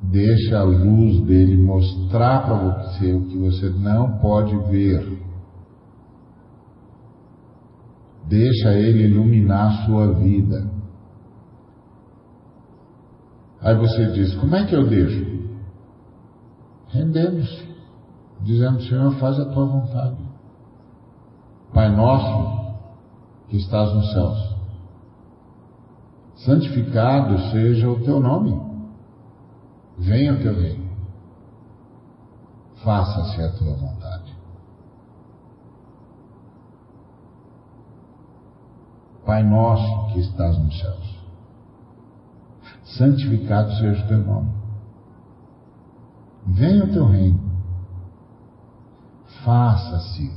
Deixa 0.00 0.58
a 0.58 0.62
luz 0.62 1.20
dele 1.24 1.56
mostrar 1.56 2.44
para 2.44 2.54
você 2.54 3.12
o 3.12 3.24
que 3.24 3.36
você 3.36 3.68
não 3.70 4.18
pode 4.18 4.56
ver. 4.70 5.18
Deixa 8.28 8.72
ele 8.72 9.04
iluminar 9.04 9.66
a 9.66 9.86
sua 9.86 10.12
vida. 10.12 10.70
Aí 13.60 13.74
você 13.74 14.06
diz: 14.12 14.34
Como 14.34 14.54
é 14.54 14.64
que 14.64 14.74
eu 14.74 14.86
deixo? 14.86 15.35
Rendendo-se, 16.88 17.76
dizendo: 18.42 18.82
Senhor, 18.82 19.12
faz 19.18 19.38
a 19.38 19.44
tua 19.46 19.66
vontade. 19.66 20.16
Pai 21.72 21.94
nosso 21.94 22.74
que 23.48 23.56
estás 23.56 23.92
nos 23.92 24.12
céus, 24.12 24.56
santificado 26.36 27.38
seja 27.50 27.88
o 27.88 28.02
teu 28.02 28.18
nome, 28.20 28.58
venha 29.98 30.34
o 30.34 30.40
teu 30.40 30.54
reino, 30.54 30.88
faça-se 32.82 33.42
a 33.42 33.52
tua 33.52 33.74
vontade. 33.74 34.34
Pai 39.24 39.42
nosso 39.42 40.12
que 40.12 40.20
estás 40.20 40.56
nos 40.56 40.78
céus, 40.78 41.20
santificado 42.84 43.72
seja 43.74 44.04
o 44.04 44.08
teu 44.08 44.18
nome, 44.18 44.52
venha 46.46 46.84
o 46.84 46.92
teu 46.92 47.06
reino, 47.06 47.40
faça-se 49.44 50.32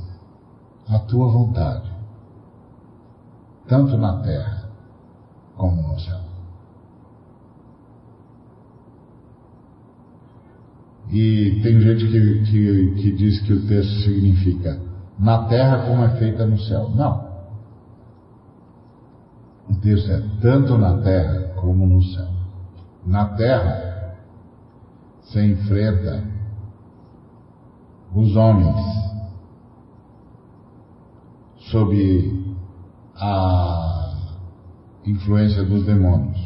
a 0.88 0.98
tua 0.98 1.28
vontade, 1.28 1.90
tanto 3.68 3.96
na 3.96 4.20
terra 4.22 4.68
como 5.56 5.82
no 5.82 5.98
céu. 6.00 6.20
E 11.10 11.60
tem 11.62 11.80
gente 11.80 12.06
que, 12.06 12.44
que, 12.44 12.94
que 13.02 13.12
diz 13.12 13.40
que 13.40 13.52
o 13.52 13.66
texto 13.66 14.04
significa 14.04 14.80
na 15.18 15.44
terra 15.48 15.86
como 15.86 16.04
é 16.04 16.10
feita 16.10 16.46
no 16.46 16.58
céu. 16.58 16.88
Não. 16.94 17.28
O 19.68 19.74
texto 19.76 20.10
é 20.10 20.22
tanto 20.40 20.78
na 20.78 20.98
terra 20.98 21.52
como 21.56 21.86
no 21.86 22.02
céu. 22.02 22.28
Na 23.04 23.24
terra, 23.36 23.89
você 25.30 25.46
enfrenta 25.46 26.24
os 28.12 28.34
homens 28.34 28.76
sob 31.70 32.56
a 33.14 34.16
influência 35.06 35.64
dos 35.64 35.86
demônios. 35.86 36.36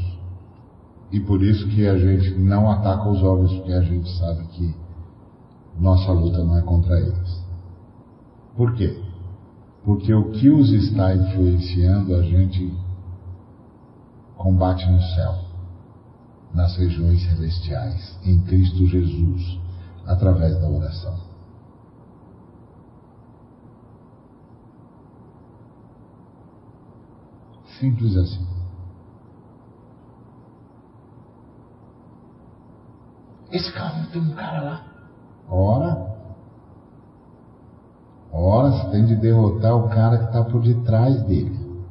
E 1.10 1.18
por 1.20 1.42
isso 1.42 1.66
que 1.68 1.86
a 1.86 1.96
gente 1.96 2.34
não 2.38 2.70
ataca 2.70 3.08
os 3.08 3.22
homens, 3.22 3.52
porque 3.54 3.72
a 3.72 3.80
gente 3.80 4.10
sabe 4.18 4.44
que 4.48 4.74
nossa 5.78 6.12
luta 6.12 6.44
não 6.44 6.58
é 6.58 6.62
contra 6.62 7.00
eles. 7.00 7.42
Por 8.54 8.74
quê? 8.74 9.02
Porque 9.82 10.12
o 10.12 10.30
que 10.32 10.50
os 10.50 10.70
está 10.70 11.14
influenciando 11.14 12.14
a 12.16 12.22
gente 12.22 12.70
combate 14.36 14.86
no 14.90 15.00
céu, 15.00 15.43
nas 16.54 16.76
regiões 16.76 17.20
celestiais, 17.24 18.16
em 18.24 18.40
Cristo 18.44 18.86
Jesus, 18.86 19.60
através 20.06 20.58
da 20.60 20.68
oração. 20.68 21.18
Simples 27.80 28.16
assim. 28.16 28.46
Esse 33.50 33.72
carro 33.72 34.02
não 34.02 34.10
tem 34.10 34.22
um 34.22 34.34
cara 34.34 34.62
lá. 34.62 34.86
Ora. 35.48 36.14
Ora, 38.32 38.70
você 38.70 38.90
tem 38.90 39.06
de 39.06 39.16
derrotar 39.16 39.76
o 39.76 39.88
cara 39.88 40.18
que 40.18 40.24
está 40.24 40.44
por 40.44 40.62
detrás 40.62 41.22
dele. 41.22 41.84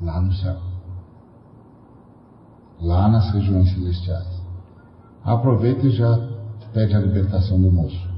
Lá 0.00 0.20
no 0.20 0.32
céu. 0.32 0.71
Lá 2.82 3.08
nas 3.08 3.30
regiões 3.30 3.72
celestiais. 3.72 4.42
Aproveita 5.24 5.86
e 5.86 5.90
já 5.90 6.28
pede 6.72 6.94
a 6.94 7.00
libertação 7.00 7.60
do 7.60 7.70
moço. 7.70 8.12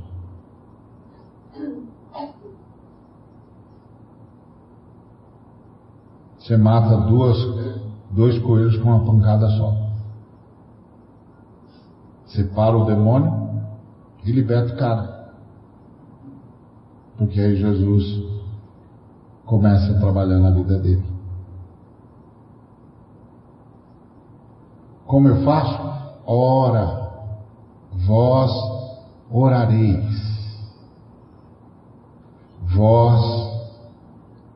Você 6.38 6.56
mata 6.56 6.96
duas, 7.08 7.38
dois 8.10 8.38
coelhos 8.40 8.76
com 8.78 8.90
uma 8.90 9.04
pancada 9.04 9.48
só. 9.50 9.74
Separa 12.26 12.76
o 12.76 12.84
demônio 12.84 13.62
e 14.24 14.32
liberta 14.32 14.74
o 14.74 14.76
cara. 14.76 15.32
Porque 17.16 17.40
aí 17.40 17.56
Jesus 17.56 18.24
começa 19.46 19.92
a 19.92 20.00
trabalhar 20.00 20.38
na 20.38 20.50
vida 20.50 20.78
dele. 20.78 21.13
Como 25.06 25.28
eu 25.28 25.44
faço? 25.44 25.82
Ora, 26.26 27.12
vós 28.06 28.50
orareis. 29.30 30.24
vós 32.74 33.22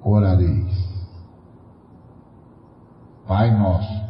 orareis. 0.03 0.89
Pai 3.27 3.51
nosso, 3.57 4.09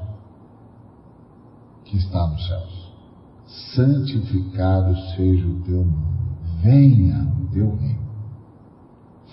que 1.84 1.96
está 1.96 2.26
nos 2.26 2.46
céus, 2.46 2.92
santificado 3.74 4.96
seja 5.16 5.46
o 5.46 5.60
teu 5.62 5.84
nome, 5.84 6.36
venha 6.62 7.24
o 7.42 7.48
teu 7.52 7.74
reino, 7.76 8.08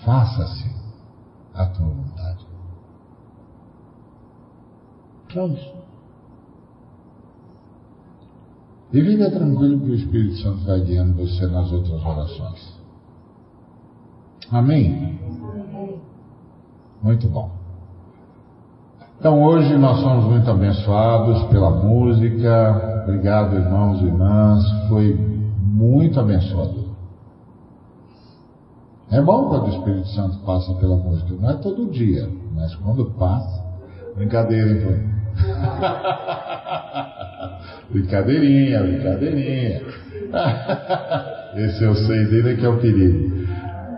faça-se 0.04 0.74
a 1.54 1.66
tua 1.66 1.86
vontade. 1.86 2.46
Só 5.32 5.46
isso. 5.46 5.76
E 8.96 9.04
fica 9.04 9.30
tranquilo 9.30 9.78
que 9.80 9.90
o 9.90 9.94
Espírito 9.94 10.36
Santo 10.38 10.64
vai 10.64 10.80
guiando 10.80 11.18
você 11.18 11.46
nas 11.48 11.70
outras 11.70 12.02
orações. 12.02 12.78
Amém? 14.50 15.20
Muito 17.02 17.28
bom. 17.28 17.50
Então 19.18 19.44
hoje 19.44 19.76
nós 19.76 20.00
somos 20.00 20.24
muito 20.24 20.50
abençoados 20.50 21.42
pela 21.48 21.72
música. 21.72 23.02
Obrigado, 23.02 23.56
irmãos 23.56 24.00
e 24.00 24.06
irmãs. 24.06 24.88
Foi 24.88 25.14
muito 25.60 26.18
abençoador. 26.18 26.86
É 29.10 29.20
bom 29.20 29.50
quando 29.50 29.66
o 29.66 29.76
Espírito 29.76 30.08
Santo 30.08 30.38
passa 30.38 30.72
pela 30.72 30.96
música. 30.96 31.34
Não 31.38 31.50
é 31.50 31.54
todo 31.56 31.90
dia, 31.90 32.30
mas 32.54 32.74
quando 32.76 33.04
passa. 33.10 33.62
Brincadeira, 34.14 34.70
hein, 34.70 35.15
Brincadeirinha, 37.90 38.82
brincadeirinha. 38.82 39.82
Esse 41.56 41.84
eu 41.84 41.94
sei 41.94 42.26
dele 42.26 42.56
que 42.56 42.66
é 42.66 42.68
o 42.68 42.78
perigo. 42.78 43.46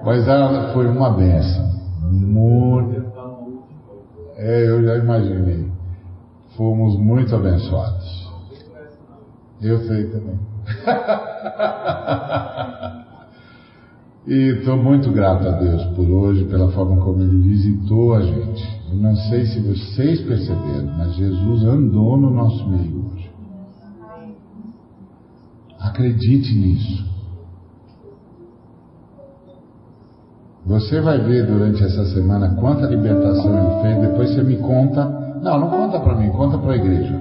Mas 0.04 0.28
ela 0.28 0.72
foi 0.72 0.86
uma 0.86 1.10
benção. 1.10 1.68
Muito. 2.10 3.08
É, 4.36 4.68
eu 4.68 4.84
já 4.84 4.96
imaginei. 4.96 5.66
Fomos 6.56 6.96
muito 6.96 7.34
abençoados. 7.34 8.28
Eu 9.60 9.80
sei 9.80 10.06
também. 10.06 10.38
e 14.28 14.58
estou 14.58 14.76
muito 14.76 15.10
grato 15.10 15.48
a 15.48 15.52
Deus 15.52 15.82
por 15.96 16.06
hoje, 16.06 16.44
pela 16.44 16.70
forma 16.72 17.02
como 17.02 17.22
Ele 17.22 17.38
visitou 17.38 18.14
a 18.14 18.20
gente. 18.20 18.78
Eu 18.90 18.96
não 18.98 19.16
sei 19.16 19.46
se 19.46 19.58
vocês 19.60 20.20
perceberam, 20.20 20.92
mas 20.98 21.14
Jesus 21.14 21.64
andou 21.64 22.18
no 22.18 22.30
nosso 22.30 22.68
meio 22.68 23.06
hoje. 23.06 23.30
Acredite 25.80 26.54
nisso. 26.54 27.08
Você 30.66 31.00
vai 31.00 31.18
ver 31.20 31.46
durante 31.46 31.82
essa 31.82 32.04
semana 32.12 32.54
quanta 32.56 32.86
libertação 32.86 33.50
ele 33.56 33.80
fez, 33.80 34.10
depois 34.10 34.30
você 34.34 34.42
me 34.42 34.56
conta. 34.56 35.06
Não, 35.42 35.58
não 35.58 35.70
conta 35.70 35.98
para 36.00 36.16
mim, 36.16 36.28
conta 36.30 36.58
para 36.58 36.72
a 36.72 36.76
igreja. 36.76 37.18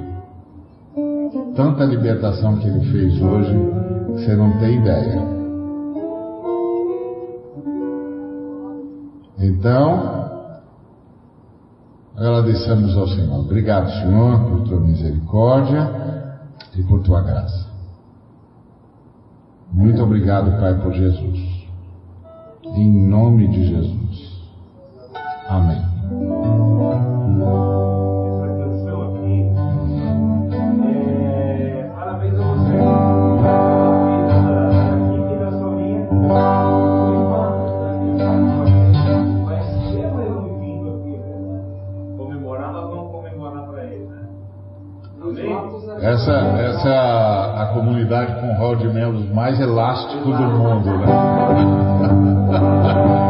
Tanta 1.55 1.85
libertação 1.85 2.57
que 2.57 2.67
ele 2.67 2.81
fez 2.91 3.21
hoje, 3.21 3.55
você 4.09 4.35
não 4.35 4.59
tem 4.59 4.81
ideia. 4.81 5.36
Então, 9.39 10.61
agradecemos 12.15 12.97
ao 12.97 13.07
Senhor. 13.07 13.39
Obrigado, 13.39 13.89
Senhor, 13.91 14.45
por 14.49 14.63
tua 14.63 14.79
misericórdia 14.79 15.89
e 16.75 16.83
por 16.83 17.03
tua 17.03 17.21
graça. 17.21 17.67
Muito 19.71 20.01
obrigado, 20.01 20.59
Pai, 20.59 20.81
por 20.81 20.93
Jesus. 20.93 21.67
Em 22.63 23.07
nome 23.07 23.47
de 23.47 23.67
Jesus. 23.67 24.41
Amém. 25.47 25.81
Comunidade 47.73 48.39
com 48.39 48.53
rol 48.53 48.75
de 48.75 48.87
membros 48.87 49.29
mais 49.33 49.59
elástico 49.59 50.23
do 50.23 50.43
mundo, 50.43 50.97
né? 50.97 51.07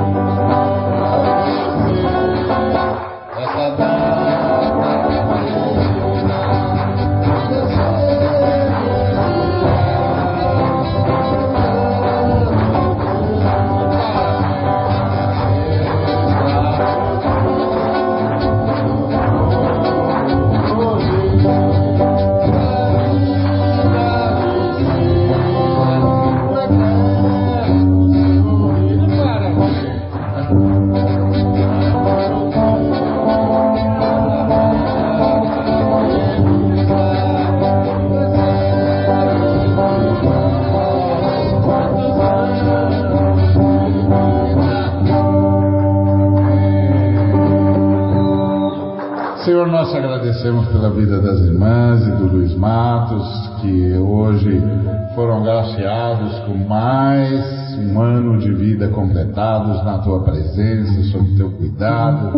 na 59.83 59.99
tua 59.99 60.21
presença, 60.21 61.03
sob 61.11 61.35
teu 61.35 61.51
cuidado, 61.51 62.31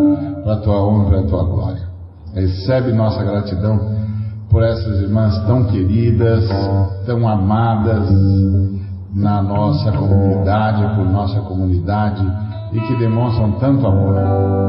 para 0.43 0.53
a 0.53 0.57
tua 0.57 0.85
honra 0.85 1.17
e 1.17 1.19
a 1.19 1.27
tua 1.27 1.43
glória. 1.43 1.89
Recebe 2.33 2.91
nossa 2.93 3.23
gratidão 3.23 3.79
por 4.49 4.63
essas 4.63 5.01
irmãs 5.01 5.37
tão 5.45 5.65
queridas, 5.65 6.47
tão 7.05 7.27
amadas 7.27 8.09
na 9.13 9.41
nossa 9.41 9.91
comunidade, 9.91 10.95
por 10.95 11.05
nossa 11.05 11.41
comunidade 11.41 12.25
e 12.71 12.79
que 12.79 12.95
demonstram 12.97 13.53
tanto 13.53 13.85
amor. 13.87 14.15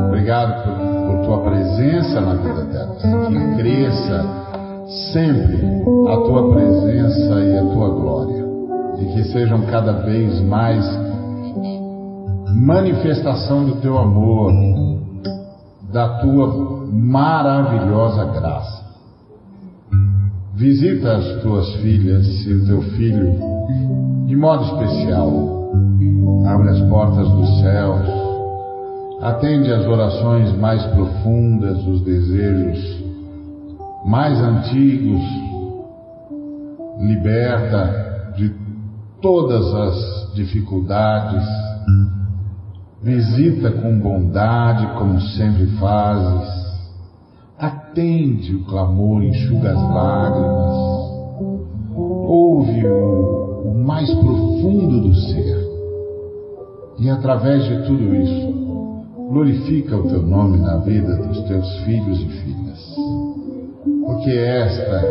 Obrigado 0.08 0.64
por 0.64 0.90
por 1.10 1.26
tua 1.26 1.38
presença 1.38 2.20
na 2.20 2.34
vida 2.34 2.64
delas, 2.64 3.02
que 3.02 3.56
cresça 3.56 4.24
sempre 5.12 5.82
a 6.08 6.16
tua 6.18 6.52
presença 6.52 7.40
e 7.40 7.58
a 7.58 7.62
tua 7.62 7.88
glória, 7.90 8.44
e 8.98 9.04
que 9.06 9.24
sejam 9.24 9.62
cada 9.62 9.92
vez 9.92 10.40
mais 10.42 10.84
manifestação 12.54 13.64
do 13.64 13.76
teu 13.76 13.98
amor, 13.98 14.52
da 15.92 16.20
tua 16.20 16.86
maravilhosa 16.92 18.24
graça. 18.26 18.80
Visita 20.54 21.16
as 21.16 21.42
tuas 21.42 21.72
filhas 21.76 22.26
e 22.46 22.52
o 22.52 22.66
teu 22.66 22.82
filho 22.82 23.34
de 24.26 24.36
modo 24.36 24.64
especial. 24.64 25.30
Abre 26.46 26.70
as 26.70 26.80
portas 26.88 27.28
dos 27.28 27.60
céus 27.60 28.20
Atende 29.20 29.70
às 29.70 29.86
orações 29.86 30.50
mais 30.56 30.82
profundas, 30.86 31.86
os 31.86 32.00
desejos 32.00 33.04
mais 34.06 34.40
antigos. 34.40 35.22
Liberta 36.98 38.32
de 38.34 38.50
todas 39.20 39.74
as 39.74 40.32
dificuldades. 40.34 41.44
Visita 43.02 43.70
com 43.70 43.98
bondade, 43.98 44.86
como 44.98 45.18
sempre 45.22 45.66
fazes. 45.78 46.60
Atende 47.58 48.54
o 48.56 48.64
clamor, 48.66 49.22
enxuga 49.22 49.70
as 49.70 49.82
lágrimas. 49.94 50.74
Ouve 51.96 52.86
o, 52.86 53.70
o 53.70 53.74
mais 53.82 54.12
profundo 54.12 55.00
do 55.00 55.14
ser. 55.14 55.70
E 56.98 57.08
através 57.08 57.64
de 57.64 57.86
tudo 57.86 58.14
isso, 58.16 58.60
glorifica 59.30 59.96
o 59.96 60.06
teu 60.06 60.20
nome 60.20 60.58
na 60.58 60.76
vida 60.76 61.16
dos 61.16 61.40
teus 61.44 61.78
filhos 61.84 62.20
e 62.20 62.28
filhas, 62.28 62.96
porque 64.04 64.30
esta 64.30 65.02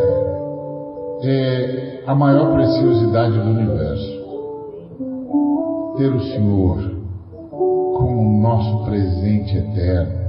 é 1.23 2.03
a 2.05 2.13
maior 2.13 2.53
preciosidade 2.53 3.33
do 3.33 3.49
universo. 3.49 4.19
Ter 5.97 6.13
o 6.13 6.21
Senhor 6.21 6.98
como 7.99 8.41
nosso 8.41 8.85
presente 8.85 9.57
eterno. 9.57 10.19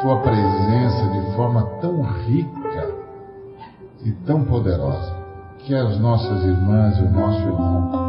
Tua 0.00 0.20
presença 0.20 1.10
de 1.10 1.36
forma 1.36 1.62
tão 1.80 2.02
rica 2.02 2.94
e 4.04 4.12
tão 4.24 4.44
poderosa, 4.44 5.14
que 5.58 5.74
as 5.74 5.98
nossas 6.00 6.44
irmãs 6.44 6.98
e 6.98 7.02
o 7.02 7.10
nosso 7.10 7.40
irmão 7.40 8.06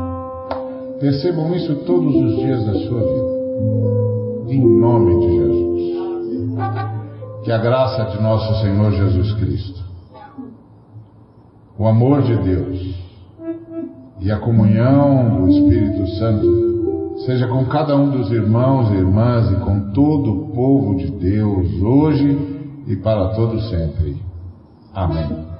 percebam 1.00 1.54
isso 1.56 1.76
todos 1.86 2.16
os 2.16 2.36
dias 2.38 2.66
da 2.66 2.74
sua 2.74 3.00
vida. 3.00 3.38
Em 4.50 4.80
nome 4.80 5.20
de 5.20 5.36
Jesus. 5.36 5.98
Que 7.44 7.52
a 7.52 7.58
graça 7.58 8.06
de 8.06 8.22
nosso 8.22 8.62
Senhor 8.62 8.92
Jesus 8.92 9.34
Cristo, 9.34 9.84
o 11.78 11.88
amor 11.88 12.22
de 12.22 12.36
Deus 12.38 12.96
e 14.20 14.32
a 14.32 14.40
comunhão 14.40 15.42
do 15.42 15.50
Espírito 15.50 16.08
Santo 16.18 16.67
seja 17.26 17.48
com 17.48 17.66
cada 17.66 17.96
um 17.96 18.10
dos 18.12 18.32
irmãos 18.32 18.92
e 18.92 18.96
irmãs 18.96 19.52
e 19.52 19.56
com 19.58 19.92
todo 19.92 20.32
o 20.32 20.48
povo 20.50 20.96
de 20.96 21.08
Deus, 21.12 21.82
hoje 21.82 22.84
e 22.88 22.96
para 22.96 23.30
todo 23.30 23.60
sempre. 23.62 24.22
Amém. 24.94 25.57